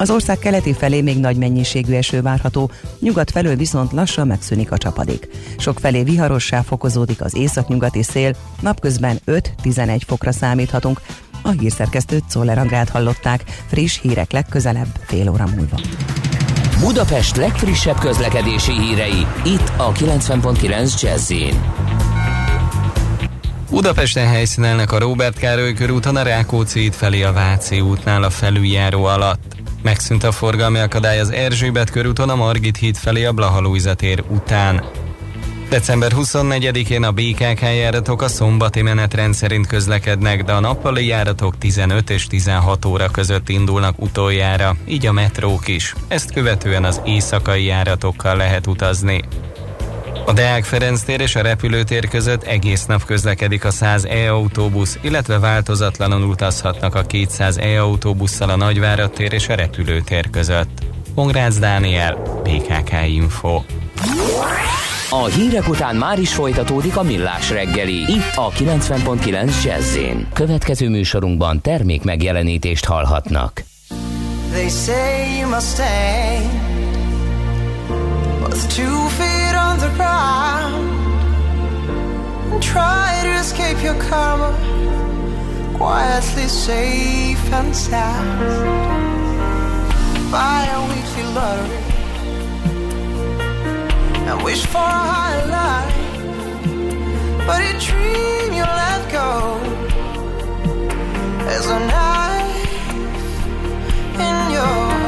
Az 0.00 0.10
ország 0.10 0.38
keleti 0.38 0.72
felé 0.72 1.00
még 1.00 1.18
nagy 1.18 1.36
mennyiségű 1.36 1.94
eső 1.94 2.22
várható, 2.22 2.70
nyugat 2.98 3.30
felől 3.30 3.56
viszont 3.56 3.92
lassan 3.92 4.26
megszűnik 4.26 4.72
a 4.72 4.78
csapadék. 4.78 5.28
Sok 5.58 5.78
felé 5.78 6.02
viharossá 6.02 6.60
fokozódik 6.60 7.20
az 7.20 7.36
északnyugati 7.36 8.02
szél, 8.02 8.34
napközben 8.60 9.20
5-11 9.26 10.00
fokra 10.06 10.32
számíthatunk. 10.32 11.00
A 11.42 11.50
hírszerkesztőt 11.50 12.24
Czoller 12.28 12.58
Andrát 12.58 12.88
hallották, 12.88 13.44
friss 13.66 14.00
hírek 14.00 14.32
legközelebb 14.32 14.98
fél 15.06 15.30
óra 15.30 15.46
múlva. 15.56 15.80
Budapest 16.80 17.36
legfrissebb 17.36 17.98
közlekedési 17.98 18.72
hírei, 18.72 19.26
itt 19.44 19.72
a 19.76 19.92
90.9 19.92 21.00
jazz 21.00 21.32
Budapesten 23.70 24.26
helyszínelnek 24.26 24.92
a 24.92 24.98
Robert 24.98 25.38
Károly 25.38 25.74
körúton 25.74 26.16
a 26.16 26.22
Rákóczi 26.22 26.86
út 26.86 26.94
felé 26.94 27.22
a 27.22 27.32
Váci 27.32 27.80
útnál 27.80 28.22
a 28.22 28.30
felüljáró 28.30 29.04
alatt. 29.04 29.56
Megszűnt 29.82 30.24
a 30.24 30.32
forgalmi 30.32 30.78
akadály 30.78 31.20
az 31.20 31.30
Erzsébet 31.30 31.90
körúton 31.90 32.28
a 32.28 32.36
Margit 32.36 32.76
híd 32.76 32.96
felé 32.96 33.24
a 33.24 33.32
Blahalújza 33.32 33.94
tér 33.94 34.24
után. 34.28 34.84
December 35.70 36.12
24-én 36.16 37.02
a 37.02 37.10
BKK 37.12 37.60
járatok 37.60 38.22
a 38.22 38.28
szombati 38.28 38.82
menetrend 38.82 39.34
szerint 39.34 39.66
közlekednek, 39.66 40.44
de 40.44 40.52
a 40.52 40.60
nappali 40.60 41.06
járatok 41.06 41.58
15 41.58 42.10
és 42.10 42.26
16 42.26 42.84
óra 42.84 43.08
között 43.10 43.48
indulnak 43.48 44.02
utoljára, 44.02 44.76
így 44.86 45.06
a 45.06 45.12
metrók 45.12 45.68
is. 45.68 45.94
Ezt 46.08 46.32
követően 46.32 46.84
az 46.84 47.00
éjszakai 47.04 47.64
járatokkal 47.64 48.36
lehet 48.36 48.66
utazni. 48.66 49.22
A 50.26 50.32
Deák 50.32 50.64
Ferenc 50.64 51.02
tér 51.02 51.20
és 51.20 51.36
a 51.36 51.42
repülőtér 51.42 52.08
között 52.08 52.42
egész 52.42 52.84
nap 52.86 53.04
közlekedik 53.04 53.64
a 53.64 53.70
100 53.70 54.04
e-autóbusz, 54.04 54.98
illetve 55.00 55.38
változatlanul 55.38 56.22
utazhatnak 56.22 56.94
a 56.94 57.02
200 57.02 57.58
e-autóbusszal 57.58 58.50
a 58.50 58.56
Nagyvárad 58.56 59.10
tér 59.10 59.32
és 59.32 59.48
a 59.48 59.54
repülőtér 59.54 60.30
között. 60.30 60.80
Pongrácz 61.14 61.58
Dániel, 61.58 62.42
BKK 62.42 62.92
Info. 63.06 63.62
A 65.12 65.24
hírek 65.24 65.68
után 65.68 65.96
már 65.96 66.18
is 66.18 66.34
folytatódik 66.34 66.96
a 66.96 67.02
millás 67.02 67.50
reggeli. 67.50 67.94
Itt 67.94 68.34
a 68.34 68.50
90.9 68.50 69.64
jazz 69.64 69.98
Következő 70.32 70.88
műsorunkban 70.88 71.60
termék 71.60 72.02
megjelenítést 72.02 72.84
hallhatnak. 72.84 73.64
They 74.50 74.68
say 74.68 75.38
you 75.38 75.48
must 75.48 75.66
stay 75.66 76.38
With 78.42 78.76
two 78.76 79.06
feet 79.08 79.54
on 79.70 79.76
the 79.78 79.90
ground 79.96 80.90
try 82.60 83.22
to 83.22 83.38
escape 83.38 83.82
your 83.82 83.96
karma 83.96 84.52
Quietly 85.78 86.48
safe 86.48 87.52
and 87.52 87.74
sound 87.74 88.38
Buy 90.30 90.68
a 90.74 90.80
weekly 90.88 91.34
lottery 91.34 91.89
and 94.30 94.42
wish 94.44 94.64
for 94.66 94.78
a 94.78 95.02
higher 95.12 95.46
life. 95.46 95.96
But 97.46 97.60
a 97.70 97.72
dream 97.86 98.48
you 98.58 98.66
let 98.82 99.00
go 99.10 99.28
is 101.56 101.66
a 101.66 101.80
knife 101.90 102.94
in 104.26 104.36
your 104.56 104.99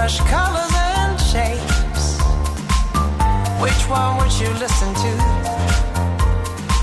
fresh 0.00 0.20
colors 0.20 0.72
and 0.96 1.20
shapes. 1.20 2.04
Which 3.60 3.82
one 3.86 4.16
would 4.16 4.32
you 4.40 4.48
listen 4.64 4.94
to? 5.04 5.12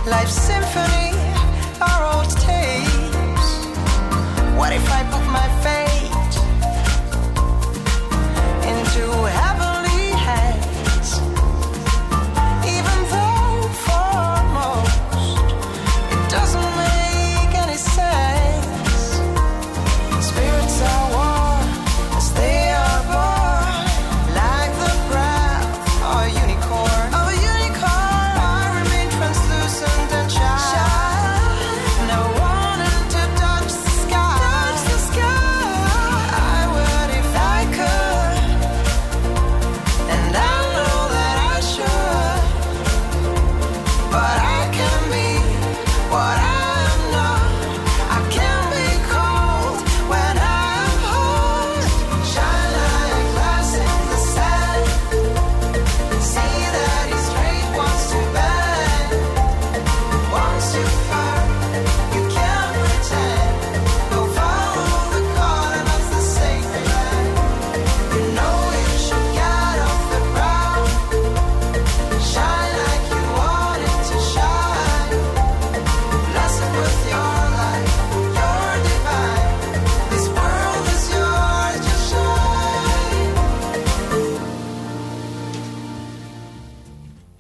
Life's 0.08 0.40
symphony 0.50 1.10
or 1.88 1.98
old 2.14 2.30
tapes? 2.46 3.50
What 4.60 4.72
if 4.72 4.86
I 5.00 5.02
put 5.14 5.26
my 5.40 5.48
fate 5.66 6.36
into 8.72 9.04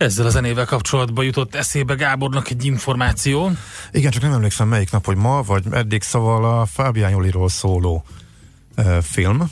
Ezzel 0.07 0.25
a 0.25 0.29
zenével 0.29 0.65
kapcsolatban 0.65 1.25
jutott 1.25 1.55
eszébe 1.55 1.93
Gábornak 1.93 2.49
egy 2.49 2.65
információ. 2.65 3.51
Igen, 3.91 4.11
csak 4.11 4.21
nem 4.21 4.31
emlékszem 4.31 4.67
melyik 4.67 4.91
nap, 4.91 5.05
hogy 5.05 5.15
ma, 5.15 5.41
vagy 5.41 5.63
eddig 5.71 6.01
szóval 6.01 6.59
a 6.59 6.65
Fábián 6.65 7.09
Joliról 7.09 7.49
szóló 7.49 8.03
uh, 8.77 8.97
film, 9.01 9.51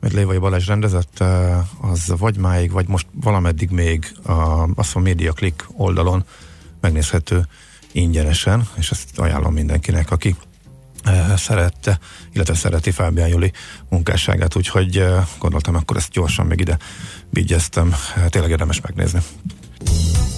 mert 0.00 0.14
Lévai 0.14 0.38
Balázs 0.38 0.66
rendezett, 0.66 1.16
uh, 1.20 1.90
az 1.90 2.14
vagy 2.18 2.36
máig, 2.36 2.70
vagy 2.70 2.88
most 2.88 3.06
valameddig 3.12 3.70
még 3.70 4.12
a, 4.22 4.68
azt 4.74 4.96
a 4.96 4.98
Media 4.98 5.32
Click 5.32 5.68
oldalon 5.76 6.24
megnézhető 6.80 7.46
ingyenesen, 7.92 8.68
és 8.76 8.90
ezt 8.90 9.18
ajánlom 9.18 9.52
mindenkinek, 9.52 10.10
aki 10.10 10.36
szerette, 11.36 11.98
illetve 12.32 12.54
szereti 12.54 12.90
Fábián 12.90 13.28
Joli 13.28 13.52
munkásságát, 13.88 14.56
úgyhogy 14.56 15.04
gondoltam, 15.38 15.74
akkor 15.74 15.96
ezt 15.96 16.10
gyorsan 16.10 16.46
még 16.46 16.60
ide 16.60 16.78
vigyeztem. 17.30 17.94
Uh, 18.16 18.26
tényleg 18.26 18.50
érdemes 18.50 18.80
megnézni. 18.80 19.20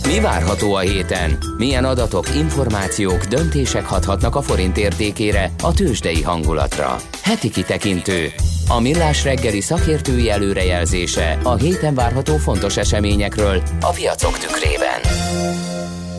Mi 0.06 0.20
várható 0.20 0.74
a 0.74 0.78
héten? 0.78 1.38
Milyen 1.56 1.84
adatok, 1.84 2.34
információk, 2.34 3.24
döntések 3.24 3.86
hathatnak 3.86 4.36
a 4.36 4.42
forint 4.42 4.76
értékére, 4.76 5.50
a 5.62 5.72
tőzsdei 5.72 6.22
hangulatra? 6.22 6.96
Heti 7.22 7.50
kitekintő. 7.50 8.32
A 8.68 8.80
millás 8.80 9.24
reggeli 9.24 9.60
szakértői 9.60 10.30
előrejelzése 10.30 11.38
a 11.42 11.54
héten 11.54 11.94
várható 11.94 12.36
fontos 12.36 12.76
eseményekről 12.76 13.62
a 13.80 13.90
piacok 13.90 14.38
tükrében. 14.38 15.00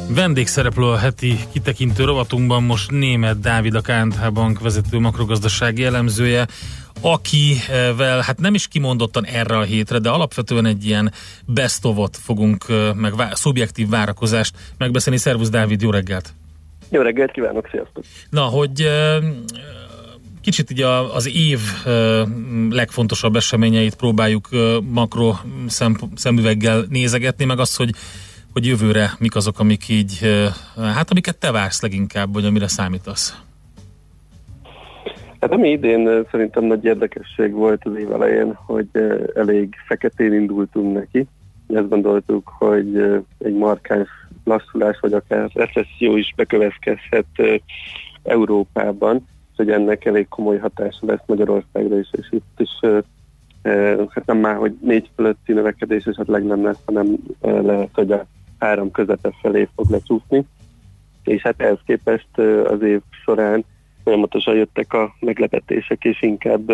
Vendégszereplő 0.09 0.85
a 0.85 0.97
heti 0.97 1.35
kitekintő 1.51 2.03
rovatunkban 2.03 2.63
most 2.63 2.91
német 2.91 3.39
Dávid, 3.39 3.75
a 3.75 3.81
KNH 3.81 4.31
Bank 4.31 4.59
vezető 4.59 4.99
makrogazdasági 4.99 5.84
elemzője, 5.84 6.47
akivel 7.01 8.21
hát 8.21 8.39
nem 8.39 8.53
is 8.53 8.67
kimondottan 8.67 9.25
erre 9.25 9.57
a 9.57 9.61
hétre, 9.61 9.99
de 9.99 10.09
alapvetően 10.09 10.65
egy 10.65 10.85
ilyen 10.85 11.11
best 11.45 11.85
of 11.85 12.09
fogunk, 12.11 12.65
meg 12.95 13.15
vá- 13.15 13.35
szubjektív 13.35 13.89
várakozást 13.89 14.55
megbeszélni. 14.77 15.19
Szervusz 15.19 15.49
Dávid, 15.49 15.81
jó 15.81 15.89
reggelt! 15.89 16.34
Jó 16.89 17.01
reggelt 17.01 17.31
kívánok, 17.31 17.67
sziasztok! 17.71 18.03
Na, 18.30 18.41
hogy 18.41 18.89
kicsit 20.41 20.71
így 20.71 20.81
az 21.13 21.27
év 21.27 21.59
legfontosabb 22.69 23.35
eseményeit 23.35 23.95
próbáljuk 23.95 24.49
makro 24.89 25.35
szemp- 25.67 26.17
szemüveggel 26.17 26.85
nézegetni, 26.89 27.45
meg 27.45 27.59
azt, 27.59 27.77
hogy 27.77 27.89
hogy 28.53 28.65
jövőre 28.65 29.11
mik 29.19 29.35
azok, 29.35 29.59
amik 29.59 29.89
így, 29.89 30.19
hát 30.75 31.11
amiket 31.11 31.38
te 31.38 31.51
vársz 31.51 31.81
leginkább, 31.81 32.34
vagy 32.34 32.45
amire 32.45 32.67
számítasz. 32.67 33.41
Hát 35.39 35.51
ami 35.51 35.69
idén 35.69 36.25
szerintem 36.31 36.63
nagy 36.63 36.85
érdekesség 36.85 37.51
volt 37.51 37.85
az 37.85 37.95
év 37.95 38.11
elején, 38.11 38.53
hogy 38.53 38.88
elég 39.35 39.75
feketén 39.88 40.34
indultunk 40.34 40.93
neki. 40.93 41.27
Ezt 41.67 41.89
gondoltuk, 41.89 42.51
hogy 42.57 42.97
egy 43.38 43.53
markáns 43.53 44.09
lassulás, 44.43 44.99
vagy 44.99 45.13
akár 45.13 45.49
recesszió 45.53 46.17
is 46.17 46.34
bekövetkezhet 46.35 47.25
Európában, 48.23 49.15
és 49.51 49.57
hogy 49.57 49.69
ennek 49.69 50.05
elég 50.05 50.27
komoly 50.27 50.57
hatása 50.57 51.05
lesz 51.05 51.23
Magyarországra 51.25 51.99
is, 51.99 52.09
és 52.11 52.27
itt 52.31 52.59
is 52.59 52.69
hát 54.09 54.25
nem 54.25 54.38
már, 54.38 54.55
hogy 54.55 54.77
négy 54.81 55.09
fölötti 55.15 55.53
növekedés 55.53 56.05
esetleg 56.05 56.45
nem 56.45 56.63
lesz, 56.63 56.80
hanem 56.85 57.07
eh, 57.41 57.61
lehet, 57.61 57.89
hogy 57.93 58.11
a 58.11 58.25
három 58.64 58.91
közepe 58.91 59.31
felé 59.41 59.68
fog 59.76 59.90
lecsúszni. 59.90 60.45
És 61.23 61.41
hát 61.41 61.61
ehhez 61.61 61.80
képest 61.85 62.38
az 62.65 62.81
év 62.81 63.02
során 63.26 63.65
folyamatosan 64.03 64.56
jöttek 64.56 64.94
a 64.94 65.14
meglepetések, 65.19 66.03
és 66.03 66.22
inkább 66.22 66.72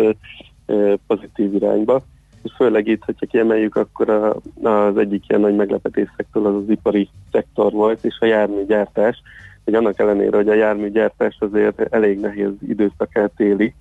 pozitív 1.06 1.54
irányba. 1.54 2.02
És 2.42 2.52
főleg 2.56 2.86
itt, 2.86 3.04
hogyha 3.04 3.26
kiemeljük, 3.26 3.76
akkor 3.76 4.10
a, 4.10 4.36
az 4.68 4.96
egyik 4.96 5.24
ilyen 5.28 5.40
nagy 5.40 5.56
meglepetés 5.56 6.08
szektor 6.16 6.46
az 6.46 6.54
az 6.54 6.68
ipari 6.70 7.08
szektor 7.32 7.72
volt, 7.72 8.04
és 8.04 8.18
a 8.20 8.26
járműgyártás. 8.26 9.22
Hogy 9.64 9.74
annak 9.74 9.98
ellenére, 9.98 10.36
hogy 10.36 10.48
a 10.48 10.54
járműgyártás 10.54 11.36
azért 11.40 11.80
elég 11.94 12.20
nehéz 12.20 12.50
időszakát 12.68 13.32
éli, 13.36 13.74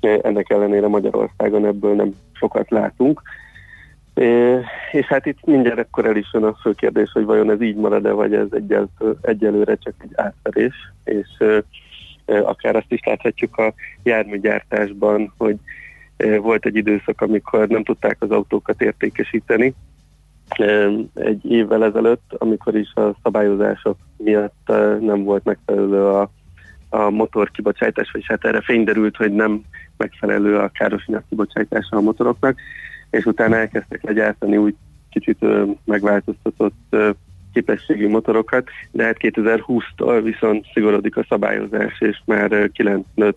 ennek 0.00 0.50
ellenére 0.50 0.88
Magyarországon 0.88 1.66
ebből 1.66 1.94
nem 1.94 2.14
sokat 2.32 2.70
látunk. 2.70 3.22
És 4.92 5.06
hát 5.06 5.26
itt 5.26 5.44
mindjárt 5.44 5.78
akkor 5.78 6.06
el 6.06 6.16
is 6.16 6.30
jön 6.32 6.44
a 6.44 6.54
fő 6.62 6.72
kérdés, 6.72 7.10
hogy 7.12 7.24
vajon 7.24 7.50
ez 7.50 7.60
így 7.60 7.76
marad-e, 7.76 8.10
vagy 8.10 8.34
ez 8.34 8.46
egyel, 8.50 8.88
egyelőre 9.22 9.76
csak 9.76 9.94
egy 9.98 10.12
átverés, 10.14 10.74
és 11.04 11.28
akár 12.26 12.76
azt 12.76 12.92
is 12.92 13.00
láthatjuk 13.04 13.56
a 13.56 13.74
járműgyártásban, 14.02 15.32
hogy 15.36 15.56
volt 16.40 16.66
egy 16.66 16.76
időszak, 16.76 17.20
amikor 17.20 17.68
nem 17.68 17.84
tudták 17.84 18.16
az 18.18 18.30
autókat 18.30 18.82
értékesíteni. 18.82 19.74
Egy 21.14 21.50
évvel 21.50 21.84
ezelőtt, 21.84 22.32
amikor 22.38 22.76
is 22.76 22.92
a 22.94 23.14
szabályozások 23.22 23.96
miatt 24.16 24.72
nem 25.00 25.24
volt 25.24 25.44
megfelelő 25.44 26.04
a, 26.04 26.30
a 26.88 27.10
motor 27.10 27.50
kibocsátás, 27.50 28.10
vagy 28.10 28.24
hát 28.26 28.44
erre 28.44 28.60
fényderült, 28.60 29.16
hogy 29.16 29.32
nem 29.32 29.62
megfelelő 29.96 30.58
a 30.58 30.68
károsanyag 30.68 31.22
kibocsátása 31.28 31.96
a 31.96 32.00
motoroknak, 32.00 32.58
és 33.10 33.24
utána 33.24 33.56
elkezdtek 33.56 34.02
legyártani 34.02 34.56
úgy 34.56 34.74
kicsit 35.10 35.38
megváltoztatott 35.84 36.96
képességű 37.52 38.08
motorokat, 38.08 38.68
de 38.90 39.04
hát 39.04 39.16
2020-tól 39.20 40.20
viszont 40.24 40.66
szigorodik 40.72 41.16
a 41.16 41.26
szabályozás, 41.28 42.00
és 42.00 42.20
már 42.24 42.70
95 42.72 43.36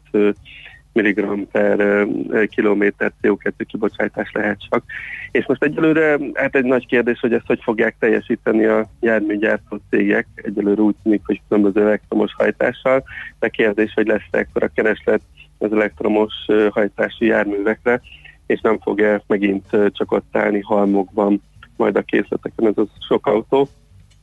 mg 0.93 1.47
per 1.51 2.07
kilométer 2.47 3.11
CO2 3.21 3.51
kibocsátás 3.67 4.31
lehet 4.33 4.57
csak. 4.69 4.83
És 5.31 5.45
most 5.45 5.63
egyelőre 5.63 6.17
hát 6.33 6.55
egy 6.55 6.63
nagy 6.65 6.85
kérdés, 6.85 7.19
hogy 7.19 7.33
ezt 7.33 7.45
hogy 7.45 7.59
fogják 7.63 7.95
teljesíteni 7.99 8.65
a 8.65 8.89
járműgyártó 8.99 9.79
cégek. 9.89 10.27
Egyelőre 10.35 10.81
úgy 10.81 10.95
tűnik, 11.03 11.21
hogy 11.25 11.41
különböző 11.47 11.81
elektromos 11.81 12.33
hajtással, 12.37 13.03
de 13.39 13.49
kérdés, 13.49 13.93
hogy 13.93 14.07
lesz 14.07 14.27
ekkora 14.31 14.67
kereslet 14.67 15.21
az 15.57 15.71
elektromos 15.71 16.33
hajtású 16.69 17.25
járművekre, 17.25 18.01
és 18.51 18.61
nem 18.61 18.79
fog-e 18.79 19.23
megint 19.27 19.65
csak 19.69 20.11
ott 20.11 20.37
állni 20.37 20.59
halmokban 20.59 21.41
majd 21.77 21.95
a 21.95 22.01
készleteken 22.01 22.67
ez 22.67 22.77
a 22.77 22.85
sok 23.07 23.27
autó 23.27 23.67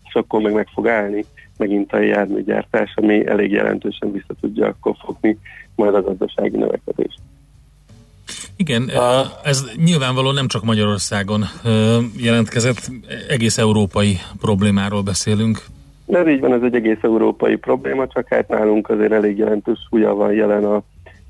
és 0.09 0.15
akkor 0.15 0.41
meg 0.41 0.53
meg 0.53 0.69
fog 0.75 0.89
állni 0.89 1.25
megint 1.57 1.93
a 1.93 1.99
járműgyártás, 1.99 2.93
ami 2.97 3.27
elég 3.27 3.51
jelentősen 3.51 4.13
vissza 4.13 4.35
tudja 4.41 4.67
akkor 4.67 4.95
fogni 5.05 5.39
majd 5.75 5.95
a 5.95 6.03
gazdasági 6.03 6.57
növekedést. 6.57 7.19
Igen, 8.57 8.91
ez 9.43 9.65
nyilvánvalóan 9.77 10.35
nem 10.35 10.49
csak 10.49 10.65
Magyarországon 10.65 11.45
jelentkezett, 12.17 12.91
egész 13.29 13.59
európai 13.59 14.19
problémáról 14.41 15.03
beszélünk. 15.03 15.65
De 16.07 16.31
így 16.31 16.41
van, 16.41 16.53
ez 16.53 16.63
egy 16.63 16.75
egész 16.75 16.99
európai 17.03 17.57
probléma, 17.57 18.07
csak 18.07 18.29
hát 18.29 18.49
nálunk 18.49 18.89
azért 18.89 19.13
elég 19.13 19.39
jelentős 19.39 19.79
súlya 19.89 20.15
van 20.15 20.33
jelen 20.33 20.65
a, 20.65 20.83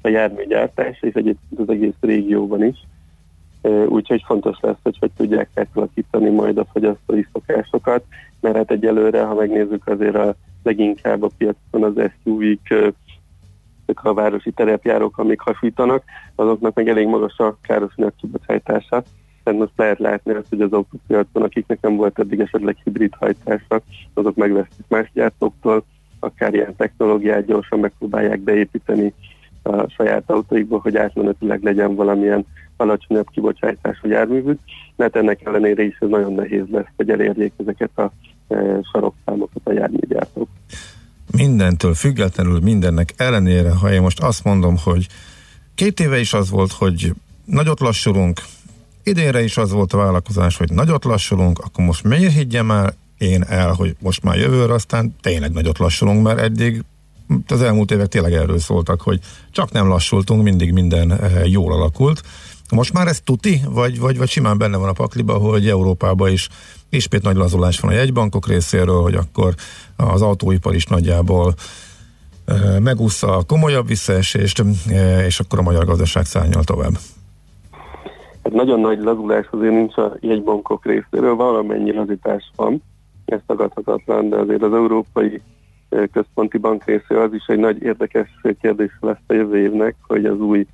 a 0.02 0.08
járműgyártás, 0.08 1.02
és 1.02 1.14
egyébként 1.14 1.60
az 1.60 1.68
egész 1.68 1.96
régióban 2.00 2.64
is. 2.64 2.76
Úgyhogy 3.88 4.22
fontos 4.26 4.58
lesz, 4.60 4.76
hogy 4.82 4.96
hogy 4.98 5.10
tudják 5.16 5.48
átalakítani 5.54 6.30
majd 6.30 6.58
a 6.58 6.66
fogyasztói 6.72 7.22
szokásokat, 7.32 8.04
mert 8.40 8.56
hát 8.56 8.70
egyelőre, 8.70 9.22
ha 9.22 9.34
megnézzük 9.34 9.86
azért 9.86 10.14
a 10.14 10.34
leginkább 10.62 11.22
a 11.22 11.30
piacon 11.38 11.84
az 11.84 12.10
SUV-k, 12.22 12.94
a 13.94 14.14
városi 14.14 14.50
terepjárók, 14.50 15.18
amik 15.18 15.40
hasítanak, 15.40 16.02
azoknak 16.34 16.74
meg 16.74 16.88
elég 16.88 17.06
magas 17.06 17.38
a 17.38 17.56
károsanyag 17.60 18.12
kibocsátása. 18.20 19.02
Tehát 19.42 19.60
most 19.60 19.72
lehet 19.76 19.98
látni 19.98 20.32
azt, 20.32 20.48
hogy 20.48 20.60
az 20.60 20.72
autópiacon, 20.72 21.42
akiknek 21.42 21.80
nem 21.80 21.96
volt 21.96 22.18
eddig 22.18 22.40
esetleg 22.40 22.76
hibrid 22.84 23.14
hajtása, 23.18 23.80
azok 24.14 24.36
megvesznek 24.36 24.88
más 24.88 25.10
gyártóktól, 25.14 25.84
akár 26.20 26.54
ilyen 26.54 26.76
technológiát 26.76 27.46
gyorsan 27.46 27.78
megpróbálják 27.78 28.40
beépíteni 28.40 29.12
a 29.68 29.86
saját 29.96 30.22
autóikba, 30.26 30.78
hogy 30.80 30.96
átmenetileg 30.96 31.62
legyen 31.62 31.94
valamilyen 31.94 32.46
alacsonyabb 32.76 33.26
kibocsátású 33.30 34.08
járművük, 34.08 34.58
mert 34.96 35.16
ennek 35.16 35.44
ellenére 35.44 35.82
is 35.82 35.96
ez 36.00 36.08
nagyon 36.08 36.32
nehéz 36.32 36.64
lesz, 36.70 36.86
hogy 36.96 37.10
elérjék 37.10 37.52
ezeket 37.56 37.90
a 37.94 38.12
e, 38.48 38.80
sarokszámokat 38.92 39.62
a 39.64 39.72
járműgyártók. 39.72 40.48
Mindentől 41.36 41.94
függetlenül, 41.94 42.60
mindennek 42.60 43.14
ellenére, 43.16 43.70
ha 43.70 43.92
én 43.92 44.00
most 44.00 44.20
azt 44.20 44.44
mondom, 44.44 44.76
hogy 44.84 45.06
két 45.74 46.00
éve 46.00 46.18
is 46.18 46.32
az 46.32 46.50
volt, 46.50 46.72
hogy 46.72 47.12
nagyot 47.44 47.80
lassulunk, 47.80 48.40
idénre 49.02 49.42
is 49.42 49.56
az 49.56 49.72
volt 49.72 49.92
a 49.92 49.96
vállalkozás, 49.96 50.56
hogy 50.56 50.72
nagyot 50.72 51.04
lassulunk, 51.04 51.58
akkor 51.58 51.84
most 51.84 52.04
miért 52.04 52.32
higgyem 52.32 52.70
el 52.70 52.94
én 53.18 53.42
el, 53.48 53.72
hogy 53.72 53.96
most 54.00 54.22
már 54.22 54.36
jövőre 54.36 54.72
aztán 54.72 55.14
tényleg 55.20 55.52
nagyot 55.52 55.78
lassulunk, 55.78 56.22
mert 56.22 56.38
eddig 56.38 56.84
az 57.48 57.62
elmúlt 57.62 57.90
évek 57.90 58.06
tényleg 58.06 58.32
erről 58.32 58.58
szóltak, 58.58 59.00
hogy 59.00 59.20
csak 59.50 59.72
nem 59.72 59.88
lassultunk, 59.88 60.42
mindig 60.42 60.72
minden 60.72 61.12
eh, 61.12 61.50
jól 61.50 61.72
alakult. 61.72 62.22
Most 62.70 62.92
már 62.92 63.06
ez 63.06 63.20
tuti, 63.20 63.60
vagy, 63.68 64.00
vagy, 64.00 64.18
vagy 64.18 64.28
simán 64.28 64.58
benne 64.58 64.76
van 64.76 64.88
a 64.88 64.92
pakliba, 64.92 65.32
hogy 65.32 65.68
Európában 65.68 66.30
is 66.30 66.48
ismét 66.90 67.22
nagy 67.22 67.36
lazulás 67.36 67.80
van 67.80 67.90
a 67.90 67.94
jegybankok 67.94 68.46
részéről, 68.46 69.02
hogy 69.02 69.14
akkor 69.14 69.54
az 69.96 70.22
autóipar 70.22 70.74
is 70.74 70.86
nagyjából 70.86 71.54
eh, 72.44 72.78
megúszza 72.80 73.36
a 73.36 73.42
komolyabb 73.42 73.86
visszaesést, 73.86 74.62
eh, 74.90 75.24
és 75.26 75.40
akkor 75.40 75.58
a 75.58 75.62
magyar 75.62 75.84
gazdaság 75.84 76.24
szárnyal 76.24 76.64
tovább. 76.64 76.98
Hát 78.42 78.52
nagyon 78.52 78.80
nagy 78.80 78.98
lazulás 78.98 79.46
azért 79.50 79.72
nincs 79.72 79.96
a 79.96 80.16
jegybankok 80.20 80.84
részéről, 80.84 81.34
valamennyi 81.34 81.92
lazítás 81.92 82.50
van, 82.56 82.82
ez 83.24 83.40
tagadhatatlan, 83.46 84.28
de 84.28 84.36
azért 84.36 84.62
az 84.62 84.72
Európai 84.72 85.40
Központi 86.12 86.58
Bank 86.58 86.84
részéről 86.84 87.22
az 87.22 87.32
is 87.34 87.44
egy 87.46 87.58
nagy 87.58 87.82
érdekes 87.82 88.28
kérdés 88.60 88.98
lesz 89.00 89.16
a 89.26 89.32
jövő 89.32 89.58
évnek, 89.58 89.94
hogy 90.06 90.24
az 90.24 90.40
új 90.40 90.66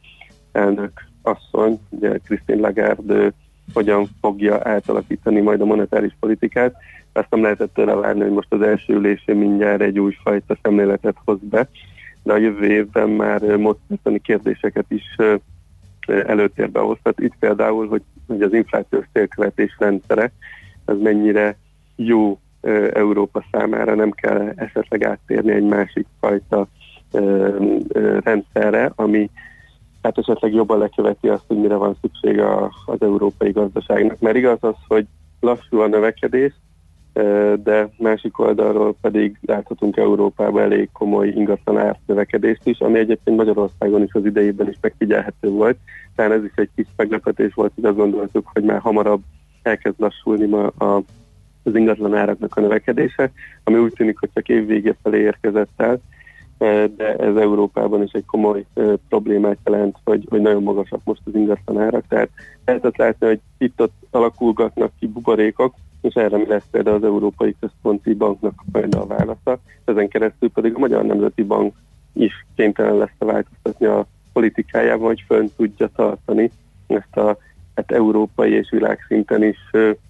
elnök 0.53 0.93
asszony, 1.23 1.79
ugye 1.89 2.19
Christine 2.19 2.61
Lagarde 2.61 3.33
hogyan 3.73 4.07
fogja 4.21 4.61
átalakítani 4.63 5.41
majd 5.41 5.61
a 5.61 5.65
monetáris 5.65 6.17
politikát. 6.21 6.75
Azt 7.13 7.31
nem 7.31 7.43
lehetett 7.43 7.75
tőle 7.75 7.95
várni, 7.95 8.21
hogy 8.21 8.33
most 8.33 8.53
az 8.53 8.63
első 8.63 8.95
ülésén 8.95 9.37
mindjárt 9.37 9.81
egy 9.81 9.99
újfajta 9.99 10.57
szemléletet 10.63 11.17
hoz 11.25 11.39
be, 11.41 11.69
de 12.23 12.33
a 12.33 12.37
jövő 12.37 12.67
évben 12.67 13.09
már 13.09 13.57
módszertani 13.57 14.21
kérdéseket 14.21 14.87
is 14.89 15.17
előtérbe 16.07 16.81
hoztat. 16.81 17.21
Itt 17.21 17.35
például, 17.39 17.89
hogy, 17.89 18.03
hogy 18.27 18.43
az 18.43 18.53
inflációs 18.53 19.05
célkövetés 19.13 19.77
rendszere, 19.79 20.33
az 20.85 21.01
mennyire 21.01 21.57
jó 21.97 22.39
Európa 22.93 23.45
számára, 23.53 23.95
nem 23.95 24.11
kell 24.11 24.53
esetleg 24.57 25.05
áttérni 25.05 25.53
egy 25.53 25.65
másik 25.65 26.07
fajta 26.21 26.67
rendszerre, 28.23 28.93
ami 28.95 29.31
hát 30.03 30.19
esetleg 30.19 30.53
jobban 30.53 30.79
leköveti 30.79 31.29
azt, 31.29 31.45
hogy 31.47 31.57
mire 31.57 31.75
van 31.75 31.97
szüksége 32.01 32.47
a, 32.47 32.71
az 32.87 32.97
európai 33.01 33.51
gazdaságnak. 33.51 34.21
Mert 34.21 34.37
igaz 34.37 34.59
az, 34.61 34.75
hogy 34.89 35.07
lassú 35.41 35.79
a 35.81 35.87
növekedés, 35.87 36.53
de 37.63 37.89
másik 37.99 38.39
oldalról 38.39 38.97
pedig 39.01 39.39
láthatunk 39.41 39.97
Európában 39.97 40.63
elég 40.63 40.89
komoly 40.93 41.29
ingatlan 41.29 41.79
árnövekedést 41.79 42.67
is, 42.67 42.79
ami 42.79 42.99
egyébként 42.99 43.37
Magyarországon 43.37 44.03
is 44.03 44.13
az 44.13 44.25
idejében 44.25 44.69
is 44.69 44.77
megfigyelhető 44.81 45.49
volt. 45.49 45.77
Tehát 46.17 46.33
ez 46.33 46.45
is 46.45 46.53
egy 46.55 46.71
kis 46.75 46.87
meglepetés 46.97 47.55
volt, 47.55 47.73
hogy 47.75 47.85
azt 47.85 47.97
gondoltuk, 47.97 48.51
hogy 48.53 48.63
már 48.63 48.81
hamarabb 48.81 49.21
elkezd 49.63 50.01
lassulni 50.01 50.47
ma 50.47 50.67
a, 50.67 51.03
az 51.65 51.75
ingatlan 51.75 52.15
áraknak 52.15 52.57
a 52.57 52.61
növekedése, 52.61 53.33
ami 53.65 53.79
úgy 53.79 53.93
tűnik, 53.93 54.19
hogy 54.19 54.31
csak 54.35 54.49
év 54.49 54.67
vége 54.67 54.97
felé 55.03 55.21
érkezett 55.21 55.73
el, 55.77 56.01
eh, 56.59 56.85
de 56.97 57.17
ez 57.17 57.37
Európában 57.37 58.03
is 58.03 58.13
egy 58.13 58.25
komoly 58.25 58.65
eh, 58.75 58.93
problémát 59.09 59.59
jelent, 59.65 59.97
hogy, 60.05 60.27
hogy 60.29 60.41
nagyon 60.41 60.63
magasak 60.63 61.01
most 61.05 61.21
az 61.25 61.35
ingatlan 61.35 61.83
árak, 61.83 62.05
tehát 62.09 62.31
lehetett 62.65 62.97
látni, 62.97 63.27
hogy 63.27 63.41
itt-ott 63.59 63.93
alakulgatnak 64.11 64.93
ki 64.99 65.07
buborékok, 65.07 65.75
és 66.01 66.15
erre 66.15 66.37
mi 66.37 66.47
lesz 66.47 66.67
például 66.71 66.97
az 66.97 67.05
Európai 67.05 67.57
Központi 67.61 68.15
Banknak 68.15 68.63
majd 68.73 68.95
a 68.95 69.07
válasza. 69.07 69.59
Ezen 69.85 70.09
keresztül 70.09 70.51
pedig 70.51 70.75
a 70.75 70.79
Magyar 70.79 71.05
Nemzeti 71.05 71.43
Bank 71.43 71.75
is 72.13 72.47
kénytelen 72.57 72.97
lesz 72.97 73.19
változtatni 73.19 73.87
a 73.87 74.07
politikájában, 74.33 75.07
hogy 75.07 75.25
fönn 75.27 75.47
tudja 75.57 75.89
tartani 75.97 76.51
ezt 76.87 77.17
a 77.17 77.37
hát 77.75 77.93
európai 77.93 78.53
és 78.53 78.69
világszinten 78.71 79.43
is 79.43 79.59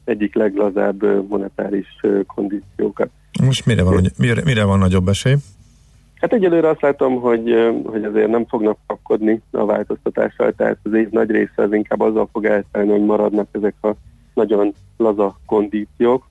egyik 0.05 0.35
leglazább 0.35 1.29
monetáris 1.29 2.01
kondíciókat. 2.27 3.11
Most 3.43 3.67
mire 3.67 3.83
van, 3.83 4.05
mire, 4.19 4.43
mire 4.45 4.65
van 4.65 4.79
nagyobb 4.79 5.09
esély? 5.09 5.35
Hát 6.15 6.33
egyelőre 6.33 6.69
azt 6.69 6.81
látom, 6.81 7.21
hogy, 7.21 7.55
hogy 7.85 8.05
azért 8.05 8.29
nem 8.29 8.47
fognak 8.47 8.79
kapkodni 8.87 9.41
a 9.51 9.65
változtatással, 9.65 10.53
tehát 10.53 10.79
az 10.83 10.93
év 10.93 11.09
nagy 11.09 11.31
része 11.31 11.63
az 11.63 11.73
inkább 11.73 12.01
azzal 12.01 12.29
fog 12.33 12.45
elszállni, 12.45 12.91
hogy 12.91 13.05
maradnak 13.05 13.49
ezek 13.51 13.75
a 13.81 13.95
nagyon 14.35 14.75
laza 14.97 15.39
kondíciók, 15.47 16.29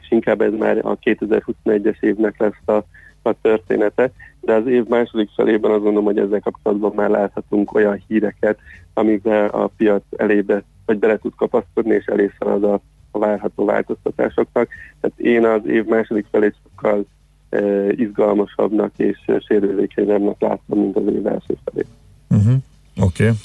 és 0.00 0.10
inkább 0.10 0.40
ez 0.40 0.52
már 0.58 0.78
a 0.82 0.98
2021-es 0.98 2.00
évnek 2.00 2.38
lesz 2.38 2.76
a, 2.76 2.84
a 3.22 3.40
története, 3.40 4.12
de 4.40 4.52
az 4.52 4.66
év 4.66 4.84
második 4.86 5.28
felében 5.36 5.70
azt 5.70 5.82
gondolom, 5.82 6.04
hogy 6.04 6.18
ezzel 6.18 6.40
kapcsolatban 6.40 6.92
már 6.94 7.10
láthatunk 7.10 7.74
olyan 7.74 8.02
híreket, 8.06 8.58
amikben 8.94 9.48
a 9.48 9.66
piac 9.66 10.02
elébe, 10.16 10.62
vagy 10.86 10.98
bele 10.98 11.18
tud 11.18 11.32
kapaszkodni, 11.36 11.94
és 11.94 12.04
elé 12.04 12.30
szalad 12.38 12.64
a, 12.64 12.80
a 13.10 13.18
várható 13.18 13.64
változtatásoknak. 13.64 14.68
Tehát 15.00 15.18
én 15.18 15.46
az 15.46 15.66
év 15.66 15.84
második 15.84 16.26
felét 16.30 16.54
sokkal 16.62 17.04
e, 17.50 17.92
izgalmasabbnak 17.92 18.92
és 18.96 19.18
sérülékenyebbnek 19.46 20.40
látom, 20.40 20.78
mint 20.78 20.96
az 20.96 21.06
év 21.06 21.26
első 21.26 21.56
felét. 21.64 21.86
Uh-huh. 22.28 22.54
Oké. 23.00 23.24
Okay. 23.24 23.36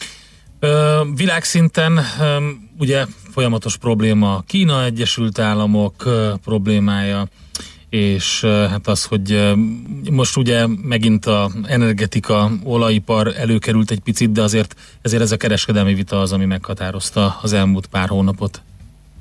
Világszinten 1.15 1.99
ugye 2.79 3.05
folyamatos 3.31 3.77
probléma 3.77 4.35
a 4.35 4.43
Kína 4.47 4.83
Egyesült 4.83 5.39
Államok 5.39 6.05
ö, 6.05 6.33
problémája, 6.43 7.27
és 7.95 8.45
hát 8.45 8.87
az, 8.87 9.05
hogy 9.05 9.53
most 10.11 10.37
ugye 10.37 10.65
megint 10.83 11.25
a 11.25 11.49
energetika, 11.67 12.49
olajipar 12.63 13.27
előkerült 13.37 13.91
egy 13.91 13.99
picit, 13.99 14.31
de 14.31 14.41
azért 14.41 14.75
ezért 15.01 15.21
ez 15.21 15.31
a 15.31 15.37
kereskedelmi 15.37 15.93
vita 15.93 16.19
az, 16.19 16.33
ami 16.33 16.45
meghatározta 16.45 17.35
az 17.41 17.53
elmúlt 17.53 17.87
pár 17.87 18.07
hónapot. 18.07 18.61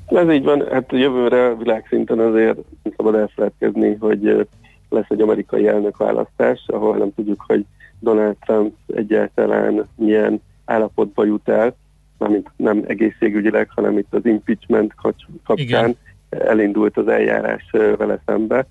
Ez 0.05 0.29
így 0.31 0.43
van, 0.43 0.63
hát 0.71 0.91
jövőre 0.91 1.55
világszinten 1.55 2.19
azért 2.19 2.55
nem 2.83 2.93
szabad 2.97 3.15
elfeledkezni, 3.15 3.95
hogy 3.99 4.47
lesz 4.89 5.09
egy 5.09 5.21
amerikai 5.21 5.67
elnökválasztás, 5.67 6.63
ahol 6.67 6.97
nem 6.97 7.13
tudjuk, 7.15 7.43
hogy 7.47 7.65
Donald 7.99 8.35
Trump 8.45 8.73
egyáltalán 8.95 9.87
milyen 9.95 10.41
állapotba 10.65 11.25
jut 11.25 11.49
el, 11.49 11.75
mármint 12.17 12.51
nem 12.55 12.83
egészségügyileg, 12.87 13.69
hanem 13.75 13.97
itt 13.97 14.13
az 14.13 14.25
impeachment 14.25 14.93
kapcsán 14.95 15.57
Igen. 15.57 15.97
Elindult 16.39 16.97
az 16.97 17.07
eljárás 17.07 17.69
vele 17.71 18.19
szembe. 18.25 18.65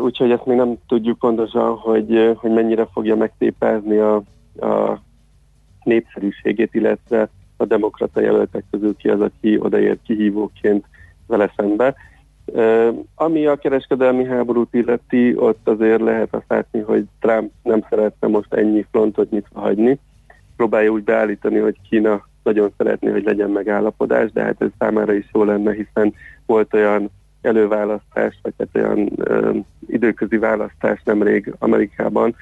Úgyhogy 0.00 0.30
ezt 0.30 0.46
még 0.46 0.56
nem 0.56 0.76
tudjuk 0.86 1.18
pontosan, 1.18 1.76
hogy, 1.76 2.34
hogy 2.36 2.50
mennyire 2.50 2.86
fogja 2.92 3.16
megtépázni 3.16 3.96
a, 3.96 4.14
a 4.60 5.00
népszerűségét, 5.84 6.74
illetve 6.74 7.28
a 7.56 7.64
demokrata 7.64 8.20
jelöltek 8.20 8.64
közül 8.70 8.96
ki 8.96 9.08
az, 9.08 9.20
aki 9.20 9.58
odaért 9.60 10.02
kihívóként 10.02 10.86
vele 11.26 11.52
szembe. 11.56 11.94
Ami 13.14 13.46
a 13.46 13.56
kereskedelmi 13.56 14.24
háborút 14.24 14.74
illeti, 14.74 15.36
ott 15.36 15.68
azért 15.68 16.00
lehet 16.00 16.34
azt 16.34 16.44
látni, 16.48 16.80
hogy 16.80 17.04
Trump 17.20 17.50
nem 17.62 17.84
szeretne 17.88 18.28
most 18.28 18.54
ennyi 18.54 18.86
frontot 18.90 19.30
nyitva 19.30 19.60
hagyni. 19.60 19.98
Próbálja 20.56 20.90
úgy 20.90 21.04
beállítani, 21.04 21.58
hogy 21.58 21.76
Kína 21.88 22.30
nagyon 22.42 22.72
szeretné, 22.76 23.10
hogy 23.10 23.24
legyen 23.24 23.50
megállapodás, 23.50 24.32
de 24.32 24.42
hát 24.42 24.62
ez 24.62 24.68
számára 24.78 25.12
is 25.12 25.28
jó 25.32 25.44
lenne, 25.44 25.72
hiszen 25.72 26.14
volt 26.46 26.74
olyan 26.74 27.10
előválasztás, 27.42 28.38
vagy 28.42 28.54
hát 28.58 28.68
olyan 28.72 29.12
ö, 29.16 29.56
időközi 29.86 30.36
választás 30.36 31.00
nemrég 31.04 31.54
Amerikában, 31.58 32.34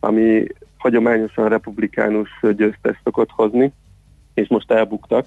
ami 0.00 0.46
hagyományosan 0.78 1.48
republikánus 1.48 2.40
győztes 2.56 3.00
szokott 3.04 3.30
hozni, 3.30 3.72
és 4.34 4.48
most 4.48 4.70
elbuktak. 4.70 5.26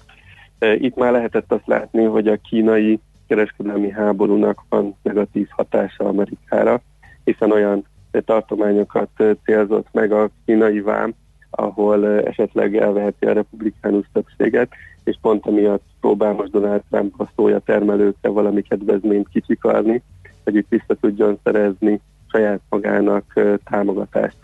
Itt 0.58 0.96
már 0.96 1.12
lehetett 1.12 1.52
azt 1.52 1.66
látni, 1.66 2.04
hogy 2.04 2.28
a 2.28 2.40
kínai 2.48 3.00
kereskedelmi 3.26 3.90
háborúnak 3.90 4.64
van 4.68 4.96
negatív 5.02 5.48
hatása 5.50 6.04
Amerikára, 6.04 6.80
hiszen 7.24 7.52
olyan 7.52 7.84
tartományokat 8.24 9.08
célzott 9.44 9.86
meg 9.92 10.12
a 10.12 10.30
kínai 10.44 10.80
vám, 10.80 11.14
ahol 11.50 12.06
esetleg 12.06 12.76
elveheti 12.76 13.26
a 13.26 13.32
republikánus 13.32 14.06
többséget, 14.12 14.72
és 15.04 15.18
pont 15.20 15.46
emiatt 15.46 15.82
próbál 16.00 16.32
most 16.32 16.50
Donald 16.50 16.82
Trump 16.90 17.20
a 17.20 17.28
szója 17.36 17.58
termelőkre 17.58 18.28
valami 18.28 18.62
kedvezményt 18.62 19.28
kicsikarni, 19.28 20.02
hogy 20.44 20.54
itt 20.54 20.68
vissza 20.68 20.94
tudjon 21.00 21.38
szerezni 21.44 22.00
saját 22.30 22.60
magának 22.68 23.40
támogatást. 23.64 24.36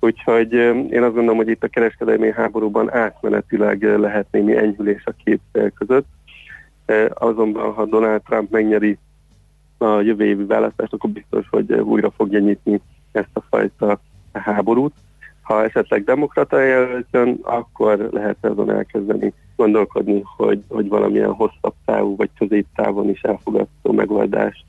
Úgyhogy 0.00 0.52
én 0.90 1.02
azt 1.02 1.14
gondolom, 1.14 1.36
hogy 1.36 1.48
itt 1.48 1.64
a 1.64 1.68
kereskedelmi 1.68 2.32
háborúban 2.32 2.92
átmenetileg 2.92 3.82
lehet 3.82 4.26
némi 4.30 4.56
enyhülés 4.56 5.02
a 5.04 5.14
két 5.24 5.72
között. 5.74 6.06
Azonban, 7.08 7.72
ha 7.72 7.84
Donald 7.84 8.22
Trump 8.22 8.50
megnyeri 8.50 8.98
a 9.78 10.00
jövő 10.00 10.24
évi 10.24 10.44
választást, 10.44 10.92
akkor 10.92 11.10
biztos, 11.10 11.48
hogy 11.50 11.72
újra 11.72 12.10
fogja 12.10 12.38
nyitni 12.38 12.80
ezt 13.12 13.30
a 13.32 13.40
fajta 13.40 14.00
háborút. 14.32 14.92
Ha 15.50 15.64
esetleg 15.64 16.04
demokrata 16.04 16.60
jelölt 16.60 17.06
jön, 17.12 17.38
akkor 17.42 18.08
lehet 18.12 18.36
azon 18.40 18.70
elkezdeni 18.70 19.32
gondolkodni, 19.56 20.22
hogy, 20.36 20.62
hogy 20.68 20.88
valamilyen 20.88 21.32
hosszabb 21.32 21.74
távú 21.84 22.16
vagy 22.16 22.30
középtávon 22.38 23.08
is 23.08 23.20
elfogadható 23.20 23.92
megoldás 23.92 24.64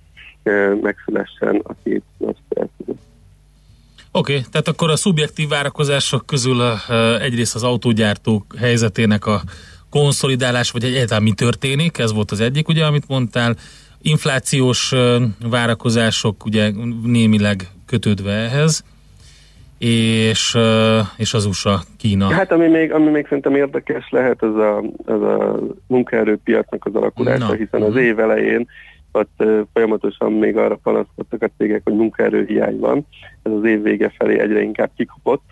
megszülessen 0.81 1.61
a 1.63 1.73
két 1.83 2.03
nagy. 2.17 2.35
Oké, 2.55 2.67
okay, 4.11 4.45
tehát 4.51 4.67
akkor 4.67 4.89
a 4.89 4.95
szubjektív 4.95 5.49
várakozások 5.49 6.25
közül 6.25 6.61
a, 6.61 6.93
egyrészt 7.21 7.55
az 7.55 7.63
autógyártók 7.63 8.55
helyzetének 8.59 9.25
a 9.25 9.41
konszolidálás, 9.89 10.71
vagy 10.71 10.83
egyáltalán 10.83 11.23
mi 11.23 11.33
történik, 11.33 11.97
ez 11.97 12.13
volt 12.13 12.31
az 12.31 12.39
egyik, 12.39 12.67
ugye, 12.67 12.85
amit 12.85 13.07
mondtál, 13.07 13.55
inflációs 14.01 14.93
várakozások 15.49 16.45
ugye 16.45 16.71
némileg 17.03 17.69
kötődve 17.85 18.31
ehhez, 18.31 18.83
és, 19.83 20.57
és 21.17 21.33
az 21.33 21.45
USA, 21.45 21.79
Kína. 21.97 22.27
Hát 22.27 22.51
ami 22.51 22.67
még, 22.67 22.93
ami 22.93 23.09
még 23.09 23.23
szerintem 23.23 23.55
érdekes 23.55 24.09
lehet, 24.09 24.43
az 24.43 24.55
a, 24.55 24.83
az 25.05 25.21
a 25.21 25.59
munkaerőpiacnak 25.87 26.85
az 26.85 26.95
alakulása, 26.95 27.47
Na. 27.47 27.53
hiszen 27.53 27.81
az 27.81 27.89
mhm. 27.89 27.97
év 27.97 28.19
elején 28.19 28.67
ott 29.11 29.43
folyamatosan 29.73 30.31
még 30.31 30.57
arra 30.57 30.75
panaszkodtak 30.83 31.41
a 31.41 31.49
cégek, 31.57 31.81
hogy 31.83 31.93
munkaerőhiány 31.93 32.79
van. 32.79 33.07
Ez 33.43 33.51
az 33.51 33.63
év 33.63 33.81
vége 33.81 34.13
felé 34.17 34.39
egyre 34.39 34.61
inkább 34.61 34.89
kikapott. 34.95 35.43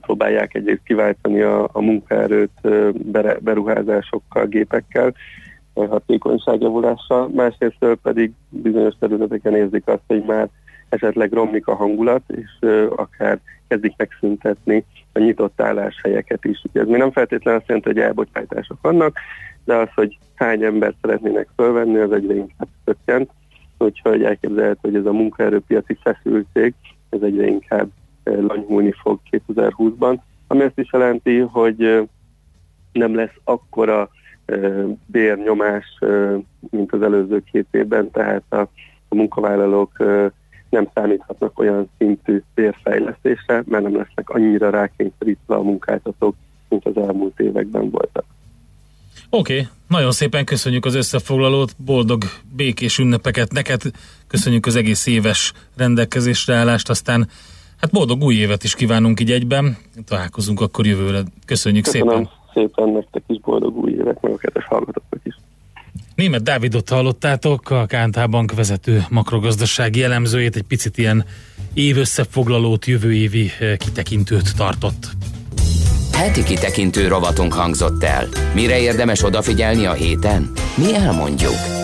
Próbálják 0.00 0.54
egyrészt 0.54 0.82
kiváltani 0.84 1.40
a, 1.40 1.68
a 1.72 1.80
munkaerőt 1.80 2.68
beruházásokkal, 3.40 4.46
gépekkel, 4.46 5.14
hatékonyságjavulással, 5.74 7.28
másrészt 7.34 7.86
pedig 8.02 8.32
bizonyos 8.48 8.94
területeken 8.98 9.54
érzik 9.54 9.86
azt, 9.86 10.02
hogy 10.06 10.22
már 10.26 10.48
esetleg 10.92 11.32
romlik 11.32 11.66
a 11.66 11.74
hangulat, 11.74 12.22
és 12.26 12.68
akár 12.96 13.40
kezdik 13.68 13.94
megszüntetni 13.96 14.84
a 15.12 15.18
nyitott 15.18 15.60
álláshelyeket 15.60 16.44
is. 16.44 16.62
Ez 16.72 16.86
mi 16.86 16.96
nem 16.96 17.10
feltétlenül 17.10 17.60
azt 17.60 17.68
jelenti, 17.68 17.88
hogy 17.88 18.00
elbocsátások 18.00 18.78
vannak, 18.80 19.18
de 19.64 19.74
az, 19.74 19.88
hogy 19.94 20.18
hány 20.34 20.62
embert 20.62 20.96
szeretnének 21.00 21.48
fölvenni, 21.56 21.98
az 21.98 22.12
egyre 22.12 22.34
inkább 22.34 22.68
csökkent, 22.84 23.30
úgyhogy 23.78 24.22
elképzelhető, 24.24 24.78
hogy 24.80 24.96
ez 24.96 25.06
a 25.06 25.12
munkaerőpiaci 25.12 25.98
feszültség, 26.02 26.74
ez 27.10 27.22
egyre 27.22 27.46
inkább 27.46 27.88
lanyhulni 28.24 28.92
fog 29.02 29.18
2020-ban, 29.30 30.18
ami 30.46 30.62
azt 30.62 30.78
is 30.78 30.92
jelenti, 30.92 31.38
hogy 31.38 32.08
nem 32.92 33.14
lesz 33.14 33.36
akkora 33.44 34.10
bérnyomás, 35.06 35.98
mint 36.70 36.92
az 36.92 37.02
előző 37.02 37.42
két 37.52 37.66
évben, 37.70 38.10
tehát 38.10 38.42
a, 38.48 38.60
a 39.08 39.14
munkavállalók 39.14 39.92
nem 40.72 40.88
számíthatnak 40.94 41.58
olyan 41.58 41.90
szintű 41.98 42.42
bérfejlesztésre, 42.54 43.62
mert 43.66 43.82
nem 43.82 43.96
lesznek 43.96 44.30
annyira 44.30 44.70
rákényszerítve 44.70 45.54
a 45.54 45.62
munkáltatók, 45.62 46.34
mint 46.68 46.86
az 46.86 46.96
elmúlt 46.96 47.40
években 47.40 47.90
voltak. 47.90 48.24
Oké, 49.30 49.52
okay. 49.52 49.66
nagyon 49.88 50.12
szépen 50.12 50.44
köszönjük 50.44 50.84
az 50.84 50.94
összefoglalót, 50.94 51.72
boldog 51.84 52.22
békés 52.56 52.98
ünnepeket 52.98 53.52
neked, 53.52 53.80
köszönjük 54.26 54.66
az 54.66 54.76
egész 54.76 55.06
éves 55.06 55.52
rendelkezésre 55.76 56.54
állást, 56.54 56.90
aztán 56.90 57.28
hát 57.80 57.90
boldog 57.90 58.22
új 58.22 58.34
évet 58.34 58.64
is 58.64 58.74
kívánunk 58.74 59.20
így 59.20 59.30
egyben, 59.30 59.76
találkozunk 60.04 60.60
akkor 60.60 60.86
jövőre. 60.86 61.22
Köszönjük 61.46 61.84
Köszönöm 61.84 62.08
szépen. 62.08 62.30
szépen 62.52 62.88
nektek 62.88 63.22
is 63.26 63.40
boldog 63.40 63.76
új 63.76 63.90
évet, 63.90 64.22
meg 64.22 64.32
a 64.32 64.36
kedves 64.36 64.64
hallgatóknak 64.64 65.02
is. 65.11 65.11
Német 66.14 66.42
Dávidot 66.42 66.88
hallottátok, 66.88 67.70
a 67.70 67.86
KNT 67.86 68.30
Bank 68.30 68.54
vezető 68.54 69.04
makrogazdasági 69.08 70.02
elemzőjét, 70.02 70.56
egy 70.56 70.62
picit 70.62 70.98
ilyen 70.98 71.24
évösszefoglalót, 71.74 72.86
jövő 72.86 73.14
évi 73.14 73.50
eh, 73.60 73.76
kitekintőt 73.76 74.56
tartott. 74.56 75.10
Heti 76.12 76.42
kitekintő 76.42 77.08
rovatunk 77.08 77.52
hangzott 77.52 78.02
el. 78.04 78.28
Mire 78.54 78.80
érdemes 78.80 79.24
odafigyelni 79.24 79.86
a 79.86 79.92
héten? 79.92 80.52
Mi 80.76 80.94
elmondjuk. 80.94 81.80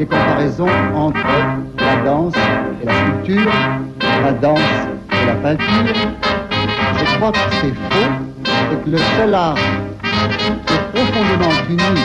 des 0.00 0.08
comparaisons 0.08 0.70
entre 0.94 1.58
la 1.76 2.04
danse 2.04 2.39
la 2.84 2.92
sculpture, 2.92 3.52
la 4.22 4.32
danse 4.32 4.58
et 5.12 5.26
la 5.26 5.34
peinture. 5.34 5.94
Je 6.98 7.16
crois 7.16 7.32
que 7.32 7.38
c'est 7.60 7.74
faux 7.74 8.10
et 8.46 8.84
que 8.84 8.90
le 8.90 8.98
seul 8.98 9.34
art 9.34 9.56
est 9.56 10.96
profondément 10.96 11.54
uni 11.68 12.00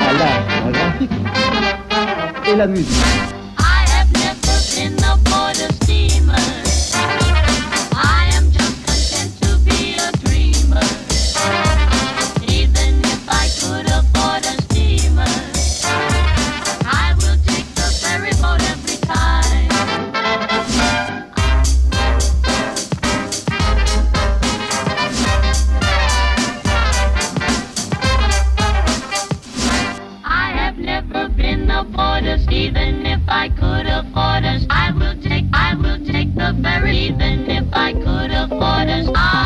à 0.00 0.12
l'art 0.12 0.72
graphique 0.72 1.10
et 2.46 2.56
la 2.56 2.66
musique. 2.66 3.39
orders. 34.16 34.66
I 34.70 34.92
will 34.92 35.16
take, 35.22 35.46
I 35.52 35.74
will 35.74 35.98
take 36.04 36.34
the 36.34 36.58
ferry, 36.62 36.96
even 37.10 37.50
if 37.50 37.66
I 37.72 37.92
could 37.92 38.30
afford 38.30 38.88
us. 38.88 39.08
I 39.14 39.39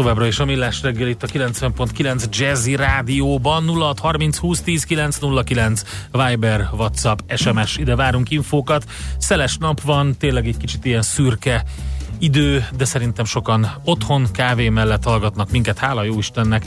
továbbra 0.00 0.26
is 0.26 0.38
a 0.38 0.44
Millás 0.44 0.82
reggel 0.82 1.08
itt 1.08 1.22
a 1.22 1.26
90.9 1.26 2.24
Jazzy 2.30 2.74
Rádióban 2.74 3.64
0630 3.64 4.36
20 4.36 4.60
10 4.60 4.84
909 4.84 5.82
Viber, 6.12 6.68
Whatsapp, 6.72 7.18
SMS, 7.36 7.76
ide 7.76 7.96
várunk 7.96 8.30
infókat. 8.30 8.84
Szeles 9.18 9.56
nap 9.56 9.80
van, 9.80 10.16
tényleg 10.16 10.46
egy 10.46 10.56
kicsit 10.56 10.84
ilyen 10.84 11.02
szürke 11.02 11.64
idő, 12.18 12.66
de 12.76 12.84
szerintem 12.84 13.24
sokan 13.24 13.66
otthon 13.84 14.26
kávé 14.32 14.68
mellett 14.68 15.04
hallgatnak 15.04 15.50
minket, 15.50 15.78
hála 15.78 16.02
jó 16.02 16.18
Istennek. 16.18 16.66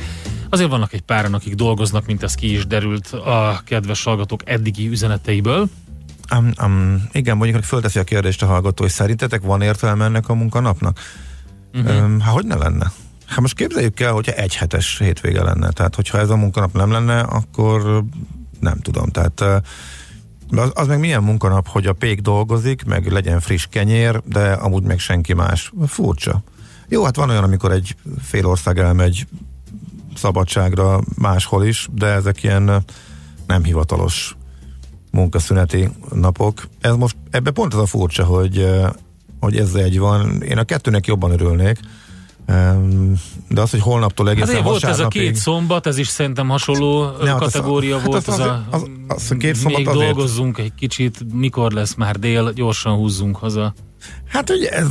Azért 0.49 0.69
vannak 0.69 0.93
egy 0.93 1.01
páran, 1.01 1.33
akik 1.33 1.55
dolgoznak, 1.55 2.05
mint 2.05 2.23
ez 2.23 2.35
ki 2.35 2.53
is 2.53 2.67
derült 2.67 3.07
a 3.07 3.61
kedves 3.65 4.03
hallgatók 4.03 4.41
eddigi 4.45 4.87
üzeneteiből. 4.87 5.69
Um, 6.35 6.51
um, 6.63 7.09
igen, 7.11 7.37
mondjuk 7.37 7.63
fölteszi 7.63 7.99
a 7.99 8.03
kérdést 8.03 8.43
a 8.43 8.45
hallgató, 8.45 8.83
hogy 8.83 8.91
szerintetek 8.91 9.41
van 9.41 9.61
értelme 9.61 10.05
ennek 10.05 10.29
a 10.29 10.33
munkanapnak? 10.33 10.99
Uh-huh. 11.73 12.03
Um, 12.03 12.19
hát 12.19 12.33
hogy 12.33 12.45
ne 12.45 12.55
lenne? 12.55 12.91
Hát 13.33 13.41
most 13.41 13.55
képzeljük 13.55 13.99
el, 13.99 14.13
hogyha 14.13 14.31
egy 14.31 14.55
hetes 14.55 14.97
hétvége 14.97 15.43
lenne. 15.43 15.71
Tehát, 15.71 15.95
hogyha 15.95 16.17
ez 16.17 16.29
a 16.29 16.35
munkanap 16.35 16.73
nem 16.73 16.91
lenne, 16.91 17.19
akkor 17.19 18.03
nem 18.59 18.79
tudom. 18.79 19.09
Tehát 19.09 19.63
az, 20.49 20.71
az 20.73 20.87
meg 20.87 20.99
milyen 20.99 21.23
munkanap, 21.23 21.67
hogy 21.67 21.85
a 21.87 21.93
pék 21.93 22.21
dolgozik, 22.21 22.85
meg 22.85 23.11
legyen 23.11 23.39
friss 23.39 23.65
kenyér, 23.69 24.21
de 24.25 24.51
amúgy 24.51 24.83
meg 24.83 24.99
senki 24.99 25.33
más. 25.33 25.71
Furcsa. 25.87 26.43
Jó, 26.87 27.03
hát 27.03 27.15
van 27.15 27.29
olyan, 27.29 27.43
amikor 27.43 27.71
egy 27.71 27.95
fél 28.21 28.45
ország 28.45 28.79
elmegy 28.79 29.27
szabadságra 30.15 30.99
máshol 31.17 31.65
is, 31.65 31.87
de 31.91 32.07
ezek 32.07 32.43
ilyen 32.43 32.83
nem 33.47 33.63
hivatalos 33.63 34.35
munkaszüneti 35.11 35.89
napok. 36.11 36.67
Ez 36.81 36.95
most, 36.95 37.15
ebbe 37.29 37.51
pont 37.51 37.73
az 37.73 37.79
a 37.79 37.85
furcsa, 37.85 38.23
hogy, 38.23 38.69
hogy 39.39 39.57
ez 39.57 39.73
egy 39.73 39.99
van. 39.99 40.41
Én 40.41 40.57
a 40.57 40.63
kettőnek 40.63 41.07
jobban 41.07 41.31
örülnék, 41.31 41.79
de 43.49 43.61
az, 43.61 43.69
hogy 43.71 43.79
holnaptól 43.79 44.29
egészen 44.29 44.55
Hát 44.55 44.63
volt 44.63 44.75
ez 44.75 44.83
a 44.83 44.87
vasárnapig- 44.87 45.21
két 45.21 45.35
szombat, 45.35 45.87
ez 45.87 45.97
is 45.97 46.07
szerintem 46.07 46.49
hasonló 46.49 47.03
Ne, 47.21 47.29
hát 47.29 47.41
az- 47.41 47.51
kategória 47.51 47.97
hát 47.97 48.05
volt. 48.07 48.27
az- 48.27 48.39
ez 48.39 48.45
a, 48.45 48.65
az- 48.69 48.89
az 49.07 49.31
a 49.31 49.35
két 49.35 49.55
szombat 49.55 49.77
még 49.77 49.87
azért- 49.87 50.13
dolgozzunk 50.13 50.57
egy 50.57 50.73
kicsit, 50.75 51.33
mikor 51.33 51.71
lesz 51.71 51.95
már 51.95 52.19
dél, 52.19 52.51
gyorsan 52.53 52.95
húzzunk 52.95 53.35
haza. 53.35 53.73
Hát, 54.27 54.47
hogy 54.49 54.63
ez 54.63 54.87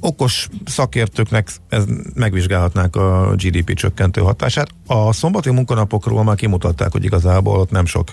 okos 0.00 0.48
szakértőknek 0.64 1.48
ez 1.68 1.84
megvizsgálhatnák 2.14 2.96
a 2.96 3.34
GDP 3.36 3.74
csökkentő 3.74 4.20
hatását. 4.20 4.68
A 4.86 5.12
szombati 5.12 5.50
munkanapokról 5.50 6.24
már 6.24 6.36
kimutatták, 6.36 6.92
hogy 6.92 7.04
igazából 7.04 7.58
ott 7.58 7.70
nem 7.70 7.86
sok 7.86 8.08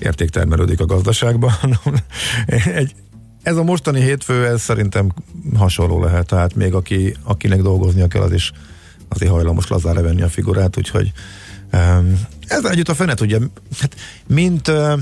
érték 0.00 0.28
termelődik 0.28 0.80
a 0.80 0.86
gazdaságban. 0.86 1.52
Egy, 2.74 2.94
ez 3.42 3.56
a 3.56 3.62
mostani 3.62 4.00
hétfő, 4.00 4.46
ez 4.46 4.60
szerintem 4.60 5.12
hasonló 5.56 6.04
lehet, 6.04 6.26
tehát 6.26 6.54
még 6.54 6.74
aki, 6.74 7.16
akinek 7.22 7.62
dolgoznia 7.62 8.06
kell, 8.06 8.22
az 8.22 8.32
is 8.32 8.52
azért 9.08 9.30
hajlamos 9.30 9.68
lazára 9.68 10.02
venni 10.02 10.22
a 10.22 10.28
figurát, 10.28 10.76
úgyhogy 10.76 11.12
um, 11.72 12.20
ezzel 12.46 12.70
együtt 12.70 12.88
a 12.88 12.94
fene 12.94 13.14
tudja, 13.14 13.38
hát, 13.80 13.96
mint 14.26 14.68
uh, 14.68 15.00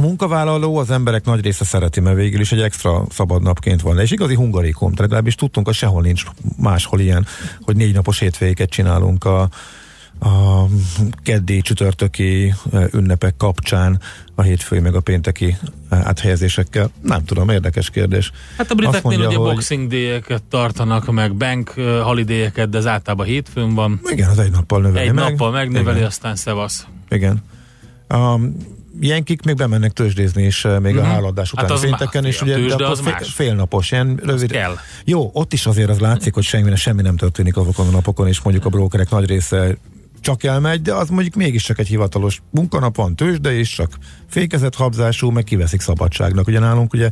munkavállaló 0.00 0.76
az 0.76 0.90
emberek 0.90 1.24
nagy 1.24 1.40
része 1.40 1.64
szereti, 1.64 2.00
mert 2.00 2.16
végül 2.16 2.40
is 2.40 2.52
egy 2.52 2.60
extra 2.60 3.04
szabad 3.10 3.42
napként 3.42 3.80
van. 3.80 3.98
És 3.98 4.10
igazi 4.10 4.34
hungarikum, 4.34 4.92
legalábbis 4.96 5.34
tudtunk, 5.34 5.66
hogy 5.66 5.74
sehol 5.74 6.02
nincs 6.02 6.22
máshol 6.56 7.00
ilyen, 7.00 7.26
hogy 7.60 7.76
négy 7.76 7.94
napos 7.94 8.18
hétvégéket 8.18 8.70
csinálunk 8.70 9.24
a, 9.24 9.48
a 10.20 10.64
keddi, 11.22 11.60
csütörtöki 11.60 12.54
eh, 12.72 12.84
ünnepek 12.92 13.36
kapcsán, 13.36 14.00
a 14.34 14.42
hétfői 14.42 14.78
meg 14.80 14.94
a 14.94 15.00
pénteki 15.00 15.56
eh, 15.88 16.06
áthelyezésekkel. 16.06 16.90
Nem 17.02 17.24
tudom, 17.24 17.48
érdekes 17.48 17.90
kérdés. 17.90 18.30
Hát 18.56 18.70
a 18.70 18.74
briteknél 18.74 19.02
mondja, 19.02 19.26
ugye 19.28 19.36
hogy- 19.36 19.50
boxing 19.52 19.88
day 19.90 20.22
tartanak, 20.50 21.12
meg 21.12 21.34
bank 21.34 21.74
uh, 21.76 21.98
holiday 22.00 22.50
de 22.70 22.78
ez 22.78 22.86
általában 22.86 23.26
hétfőn 23.26 23.74
van. 23.74 24.00
Igen, 24.04 24.28
az 24.30 24.38
egy 24.38 24.50
nappal 24.50 24.80
növeli 24.80 25.06
Egy 25.08 25.14
meg. 25.14 25.30
nappal 25.30 25.50
megnöveli, 25.50 25.96
Igen. 25.96 26.08
aztán 26.08 26.36
szevasz. 26.36 26.86
Igen. 27.08 27.42
A 28.08 28.38
Jenkik 29.00 29.42
még 29.42 29.54
bemennek 29.56 29.92
tőzsdézni 29.92 30.42
is 30.44 30.64
eh, 30.64 30.78
még 30.80 30.94
Mhm. 30.94 31.04
a 31.04 31.06
háladás 31.06 31.52
után 31.52 31.64
Hát 31.64 31.74
az 31.74 31.80
pénteken, 31.80 32.24
és 32.24 32.42
ugye 32.42 32.54
tőzsde 32.54 32.76
de 32.76 32.86
az 32.86 33.00
fél, 33.00 33.12
más. 33.12 33.32
félnapos, 33.32 33.90
ilyen 33.90 34.20
rövid. 34.24 34.50
kell. 34.50 34.76
Jó, 35.04 35.30
ott 35.32 35.52
is 35.52 35.66
azért 35.66 35.88
az 35.90 35.98
látszik, 35.98 36.34
hogy 36.34 36.42
semmi, 36.44 36.76
semmi 36.76 37.02
nem 37.02 37.16
történik 37.16 37.56
azokon 37.56 37.86
a 37.86 37.90
napokon, 37.90 38.28
és 38.28 38.40
mondjuk 38.40 38.64
a 38.64 38.68
brókerek 38.68 39.10
nagy 39.10 39.26
része 39.28 39.76
csak 40.20 40.42
elmegy, 40.42 40.82
de 40.82 40.94
az 40.94 41.08
mondjuk 41.08 41.34
mégiscsak 41.34 41.78
egy 41.78 41.86
hivatalos 41.88 42.42
munkanap 42.50 42.96
van, 42.96 43.16
tőzsde 43.16 43.54
is, 43.54 43.74
csak 43.74 43.98
fékezett 44.26 44.74
habzású, 44.74 45.30
meg 45.30 45.44
kiveszik 45.44 45.80
szabadságnak. 45.80 46.46
Ugye 46.46 46.58
nálunk 46.58 46.92
ugye 46.92 47.10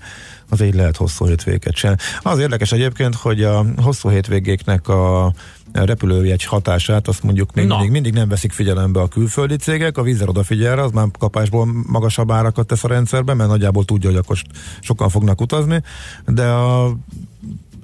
az 0.49 0.63
így 0.63 0.75
lehet 0.75 0.97
hosszú 0.97 1.27
hétvégét 1.27 1.75
csinálni. 1.75 2.01
Az 2.23 2.39
érdekes 2.39 2.73
egyébként, 2.73 3.15
hogy 3.15 3.43
a 3.43 3.65
hosszú 3.77 4.09
hétvégéknek 4.09 4.89
a 4.89 5.33
repülőjegy 5.73 6.45
hatását, 6.45 7.09
azt 7.09 7.23
mondjuk 7.23 7.55
még 7.55 7.67
Na. 7.67 7.75
mindig, 7.75 7.93
mindig 7.93 8.13
nem 8.13 8.29
veszik 8.29 8.53
figyelembe 8.53 9.01
a 9.01 9.09
külföldi 9.09 9.57
cégek, 9.57 9.99
a 9.99 10.03
vízzel 10.03 10.29
odafigyel 10.29 10.79
az 10.79 10.91
már 10.91 11.07
kapásból 11.19 11.69
magasabb 11.87 12.31
árakat 12.31 12.67
tesz 12.67 12.85
a 12.85 12.89
rendszerbe, 12.89 13.35
mert 13.35 13.51
nagyjából 13.51 13.85
tudja, 13.85 14.11
hogy 14.11 14.19
akkor 14.19 14.39
sokan 14.81 15.09
fognak 15.09 15.41
utazni, 15.41 15.83
de 16.27 16.47
a 16.47 16.97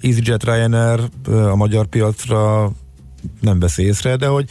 EasyJet 0.00 0.44
Ryanair 0.44 1.00
a 1.26 1.54
magyar 1.56 1.86
piacra 1.86 2.70
nem 3.40 3.58
veszi 3.58 3.82
észre, 3.82 4.16
de 4.16 4.26
hogy 4.26 4.48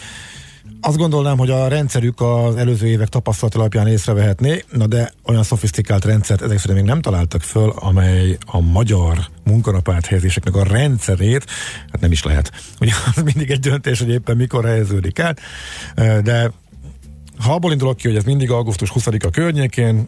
azt 0.82 0.98
gondolnám, 0.98 1.38
hogy 1.38 1.50
a 1.50 1.68
rendszerük 1.68 2.22
az 2.22 2.56
előző 2.56 2.88
évek 2.88 3.08
tapasztalat 3.08 3.56
alapján 3.56 3.88
észrevehetné, 3.88 4.64
na 4.72 4.88
de 4.88 5.12
olyan 5.26 5.44
szofisztikált 5.44 6.06
rendszert 6.06 6.42
ezek 6.42 6.60
szerint 6.60 6.80
még 6.80 6.90
nem 6.90 7.02
találtak 7.02 7.42
föl, 7.42 7.74
amely 7.76 8.38
a 8.46 8.60
magyar 8.60 9.18
munkanapáthelyezéseknek 9.44 10.56
a 10.56 10.64
rendszerét, 10.64 11.46
hát 11.92 12.02
nem 12.02 12.12
is 12.12 12.24
lehet. 12.24 12.52
Ugye 12.80 12.92
az 13.16 13.24
mindig 13.24 13.52
egy 13.52 13.60
döntés, 13.60 14.00
hogy 14.00 14.10
éppen 14.10 14.38
mikor 14.38 14.66
helyeződik 14.66 15.20
át, 15.20 15.40
de 16.24 16.52
ha 17.40 17.54
abból 17.54 17.72
indulok 17.72 17.98
ki, 17.98 18.08
hogy 18.08 18.18
ez 18.18 18.24
mindig 18.24 18.52
augusztus 18.52 18.92
20-a 18.96 19.30
környékén 19.30 20.08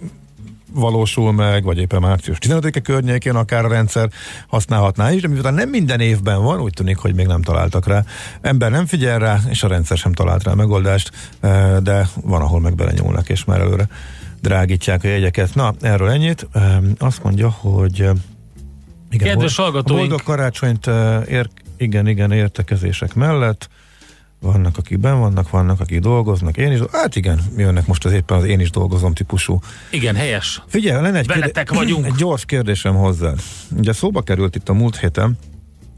valósul 0.74 1.32
meg, 1.32 1.64
vagy 1.64 1.78
éppen 1.78 2.02
március 2.02 2.38
15-e 2.42 2.80
környékén 2.80 3.36
akár 3.36 3.66
a 3.66 3.68
rendszer 3.68 4.10
használhatná 4.48 5.12
is, 5.12 5.22
de 5.22 5.28
miután 5.28 5.54
nem 5.54 5.70
minden 5.70 6.00
évben 6.00 6.44
van, 6.44 6.60
úgy 6.60 6.74
tűnik, 6.74 6.98
hogy 6.98 7.16
még 7.16 7.26
nem 7.26 7.42
találtak 7.42 7.88
rá. 7.88 8.04
Ember 8.42 8.72
nem 8.72 8.86
figyel 8.86 9.20
rá, 9.20 9.40
és 9.50 9.64
a 9.64 9.68
rendszer 9.68 9.98
sem 9.98 10.14
talált 10.14 10.44
rá 10.44 10.54
megoldást, 10.54 11.12
eh, 11.40 11.78
de 11.78 12.08
van, 12.22 12.42
ahol 12.42 12.60
meg 12.60 12.76
belenyúlnak, 12.76 13.30
és 13.30 13.46
már 13.46 13.60
előre 13.60 13.88
drágítják 14.42 15.04
a 15.04 15.08
jegyeket. 15.08 15.56
Na, 15.56 15.74
erről 15.82 16.10
ennyit. 16.10 16.48
Eh, 16.54 16.78
Azt 16.98 17.24
mondja, 17.24 17.50
hogy 17.50 18.02
eh, 18.02 18.12
igen, 19.10 19.28
Kedves 19.28 19.56
hallgatóink! 19.56 20.00
Boldog 20.00 20.24
karácsonyt 20.24 20.88
ér, 21.28 21.50
igen, 21.78 22.08
igen, 22.08 22.32
értekezések 22.32 23.14
mellett. 23.14 23.70
Vannak, 24.44 24.78
akik 24.78 25.00
ben 25.00 25.20
vannak, 25.20 25.50
vannak, 25.50 25.80
akik 25.80 26.00
dolgoznak. 26.00 26.58
Én 26.58 26.72
is, 26.72 26.80
hát 26.92 27.16
igen, 27.16 27.40
jönnek 27.58 27.88
most 27.88 28.06
az 28.06 28.12
éppen 28.12 28.38
az 28.38 28.44
én 28.44 28.60
is 28.60 28.70
dolgozom 28.70 29.14
típusú 29.14 29.60
Igen, 29.92 30.16
helyes. 30.16 30.62
Figyelj, 30.68 31.02
lenne 31.02 31.18
egy, 31.18 31.28
Veletek 31.28 31.74
vagyunk. 31.74 32.06
egy 32.10 32.14
gyors 32.14 32.46
kérdésem 32.46 32.96
hozzá. 32.96 33.34
Ugye 33.78 33.94
szóba 33.94 34.22
került 34.22 34.56
itt 34.56 34.70
a 34.70 34.74
múlt 34.74 34.98
héten, 34.98 35.38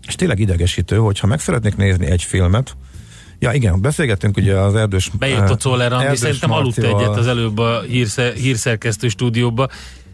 és 0.07 0.15
tényleg 0.15 0.39
idegesítő, 0.39 0.97
hogyha 0.97 1.27
meg 1.27 1.39
szeretnék 1.39 1.75
nézni 1.75 2.05
egy 2.05 2.23
filmet, 2.23 2.75
Ja 3.39 3.51
igen, 3.51 3.81
beszélgettünk 3.81 4.37
ugye 4.37 4.59
az 4.59 4.75
erdős... 4.75 5.09
Bejött 5.19 5.49
a 5.49 5.55
Czoller 5.55 5.93
Andi, 5.93 6.15
szerintem 6.15 6.51
aludt 6.51 6.77
egyet 6.77 7.17
az 7.17 7.27
előbb 7.27 7.57
a 7.57 7.81
hírszer, 7.81 8.33
hírszerkesztő 8.33 9.07
stúdióba, 9.07 9.67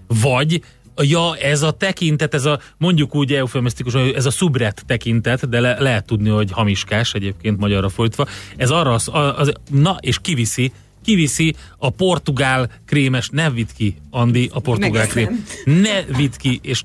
vagy 0.07 0.61
Ja, 0.97 1.35
ez 1.35 1.61
a 1.61 1.71
tekintet, 1.71 2.33
ez 2.33 2.45
a 2.45 2.59
mondjuk 2.77 3.15
úgy 3.15 3.33
eufemisztikusan, 3.33 4.01
hogy 4.01 4.13
ez 4.13 4.25
a 4.25 4.31
szubret 4.31 4.83
tekintet, 4.85 5.49
de 5.49 5.59
le, 5.59 5.79
lehet 5.79 6.05
tudni, 6.05 6.29
hogy 6.29 6.51
hamiskás 6.51 7.13
egyébként 7.13 7.57
magyarra 7.57 7.89
folytva. 7.89 8.25
Ez 8.57 8.69
arra 8.69 8.93
az, 8.93 9.09
az, 9.37 9.51
na 9.69 9.97
és 9.99 10.19
kiviszi, 10.19 10.71
kiviszi 11.03 11.55
a 11.77 11.89
portugál 11.89 12.69
krémes, 12.85 13.29
ne 13.29 13.49
vidd 13.49 13.67
ki, 13.75 13.95
Andi, 14.09 14.49
a 14.53 14.59
portugál 14.59 15.07
krém. 15.07 15.45
Ne 15.65 16.03
vidd 16.03 16.31
ki, 16.37 16.59
és 16.63 16.83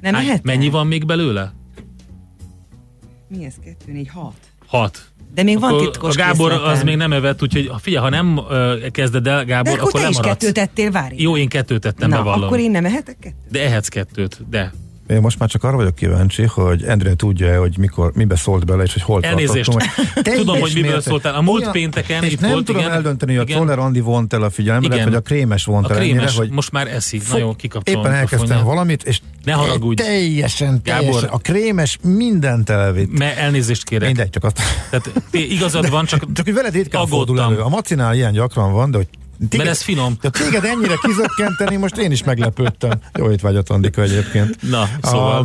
Nem 0.00 0.12
lehet? 0.12 0.42
mennyi 0.42 0.68
van 0.68 0.86
még 0.86 1.06
belőle? 1.06 1.52
Mi 3.28 3.44
ez? 3.44 3.54
Kettő, 3.64 3.92
négy, 3.92 4.08
hat. 4.08 4.34
Hat. 4.68 5.02
De 5.34 5.42
még 5.42 5.60
van 5.60 5.72
Akkor 5.72 5.84
titkos 5.90 6.14
a 6.14 6.18
Gábor 6.18 6.50
készletem. 6.50 6.72
az 6.72 6.82
még 6.82 6.96
nem 6.96 7.12
evett, 7.12 7.42
úgyhogy 7.42 7.70
figyelj, 7.78 8.04
ha 8.04 8.10
nem 8.10 8.36
uh, 8.36 8.86
kezded 8.90 9.26
el, 9.26 9.38
De 9.38 9.44
Gábor, 9.44 9.72
akkor, 9.72 9.88
akkor 9.88 10.00
te 10.00 10.08
is 10.08 10.16
lemaradsz. 10.16 10.38
kettőt 10.40 10.54
tettél, 10.54 10.90
várj. 10.90 11.14
Jó, 11.22 11.36
én 11.36 11.48
kettőt 11.48 11.80
tettem, 11.80 12.08
Na, 12.08 12.16
bevallom. 12.16 12.42
akkor 12.46 12.58
én 12.58 12.70
nem 12.70 12.84
ehetek 12.84 13.16
kettőt? 13.20 13.50
De 13.50 13.64
ehetsz 13.64 13.88
kettőt, 13.88 14.48
de. 14.50 14.72
Én 15.08 15.20
most 15.20 15.38
már 15.38 15.48
csak 15.48 15.64
arra 15.64 15.76
vagyok 15.76 15.94
kíváncsi, 15.94 16.42
hogy 16.44 16.82
Endre 16.84 17.14
tudja, 17.14 17.58
hogy 17.60 17.78
mikor, 17.78 18.12
mibe 18.14 18.36
szólt 18.36 18.66
bele, 18.66 18.82
és 18.82 18.92
hogy 18.92 19.02
hol 19.02 19.22
Elnézést. 19.22 19.70
tartottunk. 19.70 20.36
Tudom, 20.36 20.60
hogy 20.60 20.70
miből 20.82 21.00
szóltál. 21.00 21.34
A 21.34 21.40
múlt 21.40 21.60
Olyan- 21.60 21.72
pénteken 21.72 22.24
és 22.24 22.32
itt 22.32 22.40
nem 22.40 22.50
volt, 22.50 22.64
tudom 22.64 22.80
igen. 22.80 22.92
eldönteni, 22.92 23.34
hogy 23.36 23.50
a. 23.52 23.54
Czoller 23.54 23.78
Andi 23.78 24.00
vont 24.00 24.32
el 24.32 24.42
a 24.42 24.50
figyelmedet, 24.50 24.92
Igen. 24.92 25.04
vagy 25.04 25.14
a 25.14 25.20
krémes 25.20 25.64
vont 25.64 25.86
A 25.86 25.90
el 25.92 25.96
ennyire, 25.98 26.14
krémes 26.14 26.36
hogy 26.36 26.50
most 26.50 26.72
már 26.72 26.86
eszik. 26.86 27.20
Na 27.20 27.26
Fog- 27.28 27.40
jó, 27.40 27.54
kikapcsolom 27.54 28.00
Éppen 28.00 28.12
a 28.12 28.16
elkezdtem 28.18 28.64
valamit, 28.64 29.02
és 29.02 29.20
Ne 29.44 29.52
haragudj. 29.52 30.02
teljesen, 30.02 30.82
teljesen, 30.82 31.12
Gábor. 31.12 31.28
a 31.32 31.38
krémes 31.38 31.98
mindent 32.02 32.70
elvitt. 32.70 33.18
Mert 33.18 33.38
elnézést 33.38 33.84
kérek. 33.84 34.06
Mindegy, 34.06 34.30
csak 34.30 34.44
azt. 34.44 34.60
Tehát 34.90 35.10
igazad 35.30 35.90
van, 35.90 36.04
csak, 36.04 36.24
Csak 36.34 36.44
hogy 36.44 36.54
veled 36.54 36.72
ritkán 36.74 37.06
fordul 37.06 37.40
elő. 37.40 37.58
A 37.58 37.68
macinál 37.68 38.14
ilyen 38.14 38.32
gyakran 38.32 38.72
van, 38.72 38.90
de 38.90 38.96
hogy 38.96 39.06
téged, 39.38 39.56
Mert 39.56 39.68
ez 39.68 39.82
finom. 39.82 40.16
de 40.20 40.30
téged 40.30 40.64
ennyire 40.64 40.94
kizökkenteni, 41.02 41.76
most 41.76 41.96
én 41.96 42.10
is 42.10 42.24
meglepődtem. 42.24 42.90
Jó 43.18 43.30
itt 43.30 43.40
vagy 43.40 43.56
a 43.56 43.62
Andika 43.66 44.02
egyébként. 44.02 44.70
Na, 44.70 44.88
szóval 45.02 45.40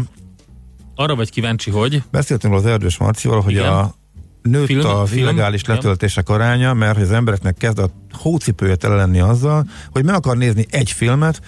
A, 0.96 1.02
arra 1.04 1.16
vagy 1.16 1.30
kíváncsi, 1.32 1.72
hogy 1.72 2.04
beszéltünk 2.12 2.54
az 2.54 2.66
Erdős 2.66 2.98
Marcival, 2.98 3.42
hogy 3.42 3.52
Igen. 3.52 3.68
a 3.74 3.94
nőtt 4.42 4.66
Film- 4.66 4.84
az 4.86 5.10
film, 5.10 5.22
illegális 5.22 5.62
igen. 5.62 5.76
letöltések 5.76 6.30
aránya, 6.30 6.74
mert 6.74 6.98
az 6.98 7.12
embereknek 7.12 7.58
kezd 7.58 7.80
a 7.80 7.90
hócipője 8.12 8.76
tele 8.76 8.96
lenni 8.96 9.20
azzal, 9.20 9.66
hogy 9.92 10.04
meg 10.04 10.16
akar 10.16 10.38
nézni 10.38 10.66
egy 10.70 10.92
filmet, 10.92 11.42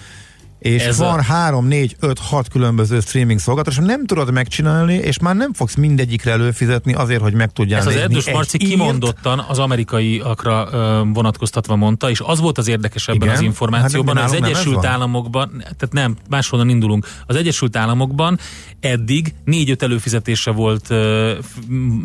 és 0.66 0.82
Ez 0.84 0.98
van 0.98 1.18
a- 1.18 1.22
3, 1.22 1.66
4, 1.66 1.96
5, 2.00 2.18
6 2.18 2.48
különböző 2.48 3.00
streaming 3.00 3.38
szolgáltatás, 3.38 3.84
nem 3.84 4.06
tudod 4.06 4.32
megcsinálni, 4.32 4.94
és 4.94 5.18
már 5.18 5.36
nem 5.36 5.52
fogsz 5.52 5.74
mindegyikre 5.74 6.30
előfizetni 6.30 6.92
azért, 6.94 7.20
hogy 7.20 7.34
meg 7.34 7.52
tudjál 7.52 7.80
ez 7.80 7.86
az 7.86 7.94
Erdős 7.96 8.30
Marci 8.30 8.58
írt. 8.60 8.70
kimondottan 8.70 9.44
az 9.48 9.58
amerikaiakra 9.58 10.68
vonatkoztatva 11.12 11.76
mondta, 11.76 12.10
és 12.10 12.20
az 12.24 12.40
volt 12.40 12.58
az 12.58 12.68
érdekes 12.68 13.08
ebben 13.08 13.22
Igen? 13.22 13.34
az 13.34 13.40
információban, 13.40 14.16
Hát 14.16 14.24
az 14.24 14.32
ez 14.32 14.42
Egyesült? 14.42 14.84
Államokban, 14.84 15.50
tehát 15.58 15.88
nem, 15.92 16.16
máshonnan 16.28 16.68
indulunk, 16.68 17.06
az 17.26 17.36
Egyesült 17.36 17.76
Államokban 17.76 18.38
eddig 18.80 19.34
négy-öt 19.44 19.82
előfizetése 19.82 20.50
volt 20.50 20.90
ö, 20.90 21.32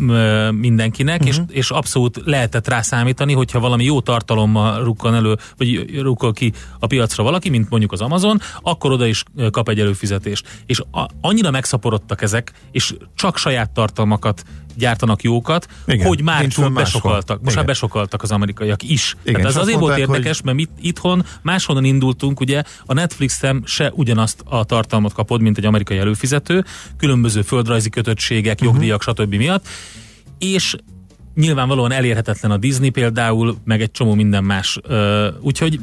ö, 0.10 0.52
mindenkinek, 0.52 1.20
Mhm. 1.20 1.28
és, 1.28 1.38
és 1.50 1.70
abszolút 1.70 2.22
lehetett 2.26 2.68
rá 2.68 2.82
számítani, 2.82 3.34
hogyha 3.34 3.60
valami 3.60 3.84
jó 3.84 4.02
tartalommal 4.02 4.84
rukkan 4.84 5.16
elő, 5.16 5.38
vagy 5.58 6.00
rukkol 6.02 6.34
ki 6.34 6.54
a 6.80 6.88
piacra 6.88 7.24
valaki, 7.24 7.50
mint 7.50 7.70
mondjuk 7.70 7.92
az 7.92 8.02
Amazon, 8.02 8.40
akkor 8.62 8.92
oda 8.92 9.06
is 9.06 9.24
kap 9.52 9.70
egy 9.70 9.80
előfizetést. 9.80 10.48
És 10.66 10.80
a, 10.92 11.06
annyira 11.22 11.52
megszaporodtak 11.52 12.22
ezek, 12.22 12.52
és 12.72 12.94
csak 13.16 13.38
saját 13.38 13.70
tartalmakat 13.72 14.44
gyártanak 14.76 15.22
jókat, 15.24 15.68
Igen, 15.88 16.08
hogy 16.08 16.22
már 16.24 16.46
túl 16.46 16.70
besokaltak. 16.70 17.36
Most 17.36 17.42
Igen. 17.44 17.56
már 17.56 17.66
besokaltak 17.66 18.22
az 18.22 18.32
amerikaiak 18.32 18.84
is. 18.84 19.16
Igen, 19.24 19.34
Tehát 19.34 19.50
ez 19.50 19.56
azt 19.56 19.64
azért 19.66 19.80
volt 19.80 19.98
érdekes, 19.98 20.42
mert 20.42 20.58
mit, 20.58 20.70
itthon 20.82 21.26
máshonnan 21.42 21.84
indultunk, 21.84 22.40
ugye 22.40 22.64
a 22.86 22.94
Netflixen 22.94 23.64
se 23.66 23.92
ugyanazt 23.96 24.44
a 24.46 24.64
tartalmat 24.64 25.14
kapod, 25.14 25.42
mint 25.42 25.58
egy 25.58 25.66
amerikai 25.66 25.98
előfizető, 25.98 26.66
különböző 26.98 27.42
földrajzi 27.42 27.90
kötöttségek, 27.90 28.60
Mhm. 28.60 28.70
jogdíjak, 28.70 29.02
stb. 29.02 29.36
miatt, 29.36 29.68
és 30.40 30.76
nyilvánvalóan 31.36 31.92
elérhetetlen 31.92 32.52
a 32.52 32.58
Disney 32.58 32.90
például, 32.90 33.58
meg 33.64 33.82
egy 33.82 33.92
csomó 33.92 34.14
minden 34.14 34.44
más. 34.44 34.80
Úgyhogy 35.42 35.80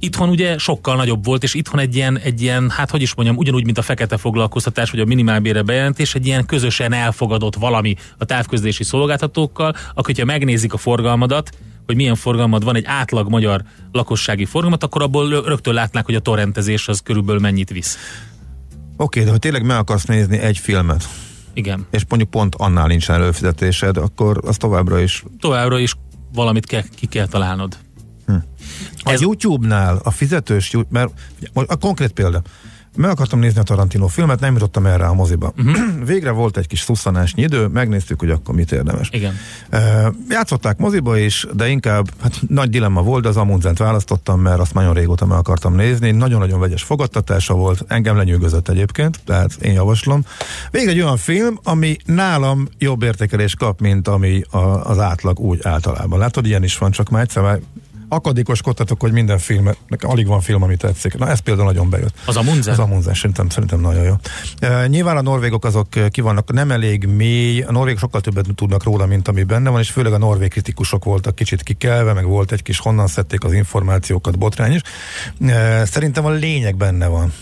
itthon 0.00 0.28
ugye 0.28 0.58
sokkal 0.58 0.96
nagyobb 0.96 1.24
volt, 1.24 1.42
és 1.42 1.54
itthon 1.54 1.80
egy 1.80 1.96
ilyen, 1.96 2.18
egy 2.18 2.42
ilyen, 2.42 2.70
hát 2.70 2.90
hogy 2.90 3.02
is 3.02 3.14
mondjam, 3.14 3.36
ugyanúgy, 3.36 3.64
mint 3.64 3.78
a 3.78 3.82
fekete 3.82 4.16
foglalkoztatás, 4.16 4.90
vagy 4.90 5.00
a 5.00 5.04
minimálbére 5.04 5.62
bejelentés, 5.62 6.14
egy 6.14 6.26
ilyen 6.26 6.46
közösen 6.46 6.92
elfogadott 6.92 7.54
valami 7.54 7.94
a 8.18 8.24
távközlési 8.24 8.84
szolgáltatókkal, 8.84 9.68
akkor, 9.68 10.04
hogyha 10.04 10.24
megnézik 10.24 10.72
a 10.72 10.76
forgalmadat, 10.76 11.50
hogy 11.86 11.96
milyen 11.96 12.14
forgalmad 12.14 12.64
van, 12.64 12.76
egy 12.76 12.84
átlag 12.86 13.28
magyar 13.28 13.62
lakossági 13.92 14.44
forgalmat, 14.44 14.82
akkor 14.82 15.02
abból 15.02 15.28
rö- 15.28 15.46
rögtön 15.46 15.74
látnák, 15.74 16.04
hogy 16.04 16.14
a 16.14 16.20
torrentezés 16.20 16.88
az 16.88 17.00
körülbelül 17.00 17.40
mennyit 17.40 17.70
visz. 17.70 17.98
Oké, 18.96 19.24
de 19.24 19.30
ha 19.30 19.36
tényleg 19.36 19.64
meg 19.64 19.76
akarsz 19.76 20.04
nézni 20.04 20.38
egy 20.38 20.58
filmet, 20.58 21.08
Igen. 21.54 21.86
és 21.90 22.02
mondjuk 22.08 22.30
pont 22.30 22.54
annál 22.58 22.86
nincsen 22.86 23.14
előfizetésed, 23.14 23.96
akkor 23.96 24.40
az 24.46 24.56
továbbra 24.56 25.00
is. 25.00 25.24
Továbbra 25.38 25.78
is 25.78 25.94
valamit 26.32 26.66
kell, 26.66 26.82
ki 26.96 27.06
kell 27.06 27.26
találnod. 27.26 27.76
A 28.98 29.10
Ez- 29.10 29.20
YouTube-nál 29.20 30.00
a 30.02 30.10
fizetős, 30.10 30.76
mert 30.88 31.10
a 31.52 31.76
konkrét 31.76 32.12
példa, 32.12 32.42
meg 32.96 33.10
akartam 33.10 33.38
nézni 33.38 33.60
a 33.60 33.62
Tarantino 33.62 34.06
filmet, 34.06 34.40
nem 34.40 34.52
jutottam 34.52 34.86
erre 34.86 35.06
a 35.06 35.14
moziba. 35.14 35.52
Uh-huh. 35.56 36.04
Végre 36.06 36.30
volt 36.30 36.56
egy 36.56 36.66
kis 36.66 36.80
szusszanásnyi 36.80 37.42
idő, 37.42 37.66
megnéztük, 37.66 38.20
hogy 38.20 38.30
akkor 38.30 38.54
mit 38.54 38.72
érdemes. 38.72 39.08
Igen. 39.12 39.34
Uh, 39.72 39.80
játszották 40.28 40.78
moziba 40.78 41.18
is, 41.18 41.46
de 41.52 41.68
inkább 41.68 42.10
hát 42.22 42.40
nagy 42.48 42.70
dilemma 42.70 43.02
volt, 43.02 43.22
de 43.22 43.28
az 43.28 43.36
Amundzent 43.36 43.78
választottam, 43.78 44.40
mert 44.40 44.60
azt 44.60 44.74
nagyon 44.74 44.94
régóta 44.94 45.26
meg 45.26 45.38
akartam 45.38 45.74
nézni. 45.74 46.10
Nagyon-nagyon 46.10 46.60
vegyes 46.60 46.82
fogadtatása 46.82 47.54
volt, 47.54 47.84
engem 47.88 48.16
lenyűgözött 48.16 48.68
egyébként, 48.68 49.20
tehát 49.24 49.52
én 49.60 49.72
javaslom. 49.72 50.24
Végre 50.70 50.90
egy 50.90 51.00
olyan 51.00 51.16
film, 51.16 51.58
ami 51.62 51.96
nálam 52.04 52.68
jobb 52.78 53.02
értékelést 53.02 53.56
kap, 53.56 53.80
mint 53.80 54.08
ami 54.08 54.42
a, 54.50 54.58
az 54.58 54.98
átlag 54.98 55.38
úgy 55.38 55.60
általában. 55.62 56.18
Látod, 56.18 56.46
ilyen 56.46 56.62
is 56.62 56.78
van, 56.78 56.90
csak 56.90 57.10
már 57.10 57.22
egyszer 57.22 57.42
már 57.42 57.60
akadékoskodtatok, 58.12 59.00
hogy 59.00 59.12
minden 59.12 59.38
film, 59.38 59.70
alig 60.00 60.26
van 60.26 60.40
film, 60.40 60.62
ami 60.62 60.76
tetszik. 60.76 61.18
Na 61.18 61.28
ez 61.28 61.38
például 61.38 61.66
nagyon 61.66 61.90
bejött. 61.90 62.14
Az 62.24 62.36
a 62.36 62.42
Munzen? 62.42 62.72
Az 62.72 62.78
Amundsen, 62.78 63.14
szerintem, 63.14 63.48
szerintem 63.48 63.80
nagyon 63.80 64.04
jó. 64.04 64.14
E, 64.58 64.86
nyilván 64.86 65.16
a 65.16 65.22
norvégok 65.22 65.64
azok 65.64 65.96
e, 65.96 66.08
ki 66.08 66.20
vannak, 66.20 66.52
nem 66.52 66.70
elég 66.70 67.06
mély, 67.06 67.62
a 67.62 67.72
norvégok 67.72 68.00
sokkal 68.00 68.20
többet 68.20 68.46
tudnak 68.54 68.82
róla, 68.82 69.06
mint 69.06 69.28
ami 69.28 69.42
benne 69.42 69.70
van, 69.70 69.80
és 69.80 69.90
főleg 69.90 70.12
a 70.12 70.18
norvég 70.18 70.50
kritikusok 70.50 71.04
voltak 71.04 71.34
kicsit 71.34 71.62
kikelve, 71.62 72.12
meg 72.12 72.24
volt 72.24 72.52
egy 72.52 72.62
kis 72.62 72.78
honnan 72.78 73.06
szedték 73.06 73.44
az 73.44 73.52
információkat, 73.52 74.38
botrány 74.38 74.72
is. 74.72 74.80
E, 75.46 75.84
szerintem 75.84 76.24
a 76.24 76.30
lényeg 76.30 76.76
benne 76.76 77.06
van 77.06 77.32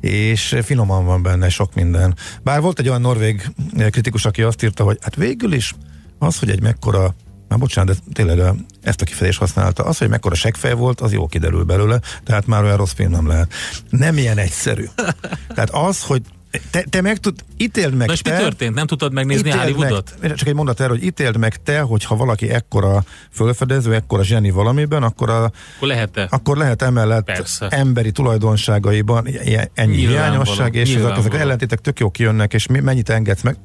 és 0.00 0.56
finoman 0.62 1.04
van 1.04 1.22
benne 1.22 1.48
sok 1.48 1.74
minden. 1.74 2.14
Bár 2.42 2.60
volt 2.60 2.78
egy 2.78 2.88
olyan 2.88 3.00
norvég 3.00 3.50
kritikus, 3.90 4.24
aki 4.24 4.42
azt 4.42 4.62
írta, 4.62 4.84
hogy 4.84 4.98
hát 5.00 5.14
végül 5.14 5.52
is 5.52 5.74
az, 6.18 6.38
hogy 6.38 6.50
egy 6.50 6.62
mekkora 6.62 7.14
már 7.48 7.58
bocsánat, 7.58 7.94
de 7.94 8.12
tényleg 8.12 8.54
ezt 8.82 9.00
a 9.00 9.04
kifejezést 9.04 9.38
használta. 9.38 9.84
Az, 9.84 9.98
hogy 9.98 10.08
mekkora 10.08 10.34
seggfej 10.34 10.72
volt, 10.72 11.00
az 11.00 11.12
jó 11.12 11.26
kiderül 11.26 11.64
belőle, 11.64 12.00
tehát 12.24 12.46
már 12.46 12.62
olyan 12.64 12.76
rossz 12.76 12.92
film 12.92 13.10
nem 13.10 13.26
lehet. 13.26 13.52
Nem 13.90 14.16
ilyen 14.18 14.38
egyszerű. 14.38 14.84
Tehát 15.54 15.70
az, 15.70 16.02
hogy 16.02 16.22
te, 16.70 16.84
te 16.90 17.00
meg 17.00 17.18
tud, 17.18 17.44
ítéld 17.56 17.94
meg 17.94 18.06
Na 18.06 18.12
és 18.12 18.22
mi 18.22 18.30
történt? 18.30 18.74
Nem 18.74 18.86
tudtad 18.86 19.12
megnézni 19.12 19.50
Hollywoodot? 19.50 20.14
Meg, 20.20 20.34
csak 20.34 20.48
egy 20.48 20.54
mondat 20.54 20.80
erről, 20.80 20.96
hogy 20.96 21.04
ítéld 21.04 21.36
meg 21.36 21.62
te, 21.62 21.80
hogy 21.80 22.04
ha 22.04 22.16
valaki 22.16 22.50
ekkora 22.50 23.04
fölfedező, 23.30 23.94
ekkora 23.94 24.24
zseni 24.24 24.50
valamiben, 24.50 25.02
akkor, 25.02 25.30
a, 25.30 25.44
Akkor 25.76 25.88
lehet-e? 25.88 26.26
akkor 26.30 26.56
lehet 26.56 26.82
emellett 26.82 27.24
Persze. 27.24 27.68
emberi 27.68 28.12
tulajdonságaiban 28.12 29.26
ilyen- 29.26 29.70
ennyi 29.74 29.96
hiányosság, 29.96 30.74
és 30.74 30.94
ezek, 30.94 31.16
ezek 31.16 31.34
ellentétek 31.34 31.80
tök 31.80 31.98
jó 31.98 32.10
kijönnek, 32.10 32.54
és 32.54 32.66
mi, 32.66 32.80
mennyit 32.80 33.08
engedsz 33.08 33.42
meg. 33.42 33.56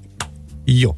Jó. 0.65 0.95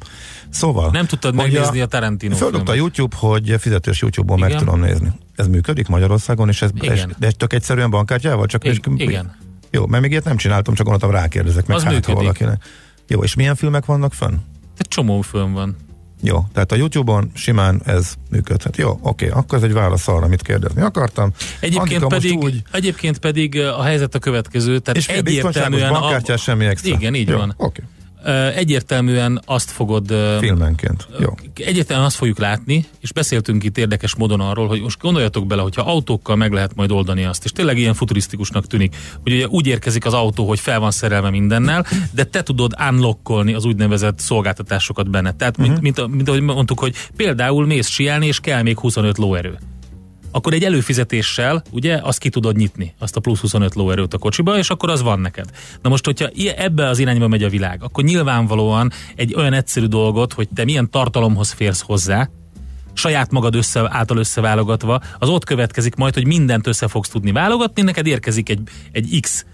Szóval. 0.54 0.90
Nem 0.92 1.06
tudtad 1.06 1.34
hogy 1.34 1.42
megnézni 1.42 1.80
a 1.80 1.86
Tarantino 1.86 2.34
Földobta 2.36 2.72
a. 2.72 2.74
YouTube, 2.74 3.16
hogy 3.18 3.54
fizetős 3.58 4.00
YouTube-on 4.00 4.38
meg 4.38 4.54
tudom 4.54 4.80
nézni. 4.80 5.12
Ez 5.36 5.46
működik 5.46 5.88
Magyarországon, 5.88 6.48
és 6.48 6.62
ez, 6.62 6.70
Igen. 6.74 6.92
ez, 6.92 7.04
de 7.18 7.26
ez 7.26 7.32
tök 7.36 7.52
egyszerűen 7.52 7.90
bankkártyával? 7.90 8.46
Csak 8.46 8.64
I- 8.64 8.80
igen. 8.96 9.36
Jó, 9.70 9.86
mert 9.86 10.02
még 10.02 10.10
ilyet 10.10 10.24
nem 10.24 10.36
csináltam, 10.36 10.74
csak 10.74 10.86
gondoltam 10.86 11.20
rákérdezek 11.20 11.66
meg 11.66 11.76
Az 11.76 11.82
hát, 11.82 11.92
ha 11.92 11.96
működik. 11.98 12.20
valakinek. 12.20 12.64
Jó, 13.08 13.22
és 13.22 13.34
milyen 13.34 13.54
filmek 13.54 13.84
vannak 13.84 14.12
fönn? 14.14 14.34
Egy 14.78 14.88
csomó 14.88 15.20
film 15.20 15.52
van. 15.52 15.76
Jó, 16.22 16.46
tehát 16.52 16.72
a 16.72 16.76
YouTube-on 16.76 17.30
simán 17.34 17.82
ez 17.84 18.14
működhet. 18.30 18.76
Jó, 18.76 18.98
oké, 19.02 19.28
akkor 19.28 19.58
ez 19.58 19.64
egy 19.64 19.72
válasz 19.72 20.08
arra, 20.08 20.24
amit 20.24 20.42
kérdezni 20.42 20.82
akartam. 20.82 21.32
Egyébként 21.60 22.02
Antika, 22.02 22.06
pedig, 22.06 22.38
úgy, 22.38 22.62
egyébként 22.72 23.18
pedig 23.18 23.60
a 23.60 23.82
helyzet 23.82 24.14
a 24.14 24.18
következő, 24.18 24.78
tehát 24.78 25.00
és 25.00 25.08
egyértelműen... 25.08 25.92
bankkártyás, 25.92 26.42
semmi 26.42 26.64
extra. 26.64 26.94
Igen, 26.94 27.14
így 27.14 27.28
Jó, 27.28 27.36
van. 27.36 27.54
Oké, 27.56 27.82
egyértelműen 28.54 29.40
azt 29.44 29.70
fogod... 29.70 30.14
Filmenként. 30.38 31.08
Jó. 31.20 31.34
Egyértelműen 31.54 32.08
azt 32.08 32.16
fogjuk 32.16 32.38
látni, 32.38 32.84
és 33.00 33.12
beszéltünk 33.12 33.64
itt 33.64 33.78
érdekes 33.78 34.14
módon 34.14 34.40
arról, 34.40 34.68
hogy 34.68 34.80
most 34.80 35.00
gondoljatok 35.00 35.46
bele, 35.46 35.62
hogyha 35.62 35.82
autókkal 35.82 36.36
meg 36.36 36.52
lehet 36.52 36.74
majd 36.74 36.90
oldani 36.90 37.24
azt, 37.24 37.44
és 37.44 37.50
tényleg 37.50 37.78
ilyen 37.78 37.94
futurisztikusnak 37.94 38.66
tűnik, 38.66 38.96
hogy 39.22 39.32
ugye 39.32 39.46
úgy 39.46 39.66
érkezik 39.66 40.06
az 40.06 40.12
autó, 40.12 40.48
hogy 40.48 40.60
fel 40.60 40.80
van 40.80 40.90
szerelve 40.90 41.30
mindennel, 41.30 41.86
de 42.10 42.24
te 42.24 42.42
tudod 42.42 42.74
unlockolni 42.90 43.54
az 43.54 43.64
úgynevezett 43.64 44.18
szolgáltatásokat 44.18 45.10
benne. 45.10 45.32
Tehát, 45.32 45.56
mint, 45.56 45.80
mint, 45.80 46.06
mint 46.08 46.28
ahogy 46.28 46.40
mondtuk, 46.40 46.78
hogy 46.78 46.94
például 47.16 47.66
mész 47.66 47.88
sielni, 47.88 48.26
és 48.26 48.40
kell 48.40 48.62
még 48.62 48.78
25 48.78 49.18
lóerő 49.18 49.58
akkor 50.34 50.52
egy 50.52 50.64
előfizetéssel, 50.64 51.62
ugye, 51.70 52.00
azt 52.02 52.18
ki 52.18 52.28
tudod 52.28 52.56
nyitni, 52.56 52.94
azt 52.98 53.16
a 53.16 53.20
plusz 53.20 53.40
25 53.40 53.74
lóerőt 53.74 54.14
a 54.14 54.18
kocsiba, 54.18 54.58
és 54.58 54.70
akkor 54.70 54.90
az 54.90 55.02
van 55.02 55.20
neked. 55.20 55.50
Na 55.82 55.88
most, 55.88 56.04
hogyha 56.04 56.28
ebbe 56.56 56.88
az 56.88 56.98
irányba 56.98 57.28
megy 57.28 57.42
a 57.42 57.48
világ, 57.48 57.82
akkor 57.82 58.04
nyilvánvalóan 58.04 58.92
egy 59.16 59.34
olyan 59.34 59.52
egyszerű 59.52 59.86
dolgot, 59.86 60.32
hogy 60.32 60.48
te 60.54 60.64
milyen 60.64 60.90
tartalomhoz 60.90 61.50
férsz 61.50 61.80
hozzá, 61.80 62.28
saját 62.92 63.30
magad 63.30 63.54
össze, 63.54 63.88
által 63.90 64.16
összeválogatva, 64.16 65.00
az 65.18 65.28
ott 65.28 65.44
következik 65.44 65.94
majd, 65.94 66.14
hogy 66.14 66.26
mindent 66.26 66.66
össze 66.66 66.88
fogsz 66.88 67.08
tudni 67.08 67.32
válogatni, 67.32 67.82
neked 67.82 68.06
érkezik 68.06 68.48
egy, 68.48 68.60
egy 68.92 69.18
X 69.20 69.44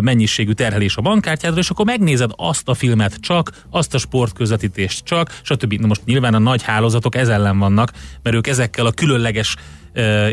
mennyiségű 0.00 0.52
terhelés 0.52 0.96
a 0.96 1.00
bankkártyádra, 1.00 1.60
és 1.60 1.70
akkor 1.70 1.84
megnézed 1.84 2.30
azt 2.36 2.68
a 2.68 2.74
filmet 2.74 3.14
csak, 3.14 3.52
azt 3.70 3.94
a 3.94 3.98
sportközvetítést 3.98 5.04
csak, 5.04 5.40
stb. 5.42 5.72
Na 5.72 5.86
most 5.86 6.04
nyilván 6.04 6.34
a 6.34 6.38
nagy 6.38 6.62
hálózatok 6.62 7.14
ez 7.14 7.28
ellen 7.28 7.58
vannak, 7.58 7.92
mert 8.22 8.36
ők 8.36 8.46
ezekkel 8.46 8.86
a 8.86 8.92
különleges 8.92 9.56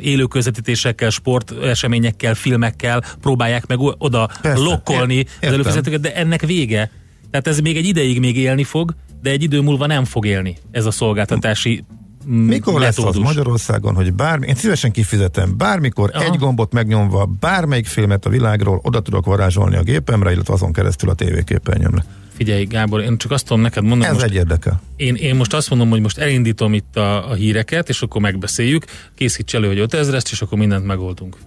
élő 0.02 0.24
közvetítésekkel, 0.24 1.10
sporteseményekkel, 1.10 2.36
filmekkel 2.36 3.04
próbálják 3.22 3.66
meg 3.68 3.80
oda 3.80 4.30
Persze, 4.42 4.64
lokkolni 4.64 5.16
ért- 5.16 5.28
az 5.28 5.34
értem. 5.34 5.54
előfizetőket, 5.54 6.00
de 6.02 6.16
ennek 6.16 6.42
vége. 6.42 6.92
Tehát 7.32 7.48
ez 7.48 7.60
még 7.60 7.78
egy 7.78 7.86
ideig 7.86 8.20
még 8.20 8.38
élni 8.38 8.64
fog, 8.64 8.96
de 9.22 9.30
egy 9.30 9.44
idő 9.44 9.62
múlva 9.62 9.86
nem 9.86 10.06
fog 10.06 10.26
élni 10.26 10.58
ez 10.72 10.86
a 10.86 10.92
szolgáltatási 10.92 11.84
Mikor 12.30 12.80
lesz 12.80 12.98
az. 12.98 13.16
Magyarországon, 13.16 13.95
hogy 13.95 14.14
bármi, 14.14 14.48
én 14.48 14.56
szívesen 14.56 14.91
kifizetem, 14.91 15.58
bármikor 15.58 16.12
Aha. 16.14 16.24
egy 16.24 16.38
gombot 16.38 16.74
megnyomva, 16.74 17.26
bármelyik 17.40 17.86
filmet 17.86 18.26
a 18.26 18.30
világról 18.30 18.80
oda 18.84 18.99
tudok 18.99 19.26
varázsolni 19.26 19.76
a 19.76 19.82
gépemre, 19.82 20.32
illetve 20.32 20.54
azon 20.54 20.72
keresztül 20.74 21.10
a 21.10 21.14
tévéképernyőmre. 21.14 22.06
Figyelj, 22.36 22.66
Gábor, 22.66 23.02
én 23.02 23.18
csak 23.18 23.32
azt 23.32 23.45
tudom 23.45 23.62
neked 23.62 23.84
mondani, 23.84 24.06
Ez 24.06 24.14
most 24.14 24.26
egy 24.26 24.34
érdekel. 24.34 24.82
én, 24.95 25.16
én 25.16 25.36
most 25.36 25.54
azt 25.54 25.70
mondom, 25.70 25.90
hogy 25.90 26.02
most 26.02 26.18
elindítom 26.18 26.74
itt 26.74 26.98
a, 26.98 27.30
a 27.30 27.34
híreket, 27.34 27.90
és 27.90 28.02
akkor 28.02 28.22
megbeszéljük, 28.22 28.86
készíts 29.16 29.56
elő, 29.56 29.68
hogy 29.68 29.80
5000 29.80 30.22
és 30.32 30.41
akkor 30.41 30.58
mindent 30.58 30.86
megoldunk. 30.86 31.38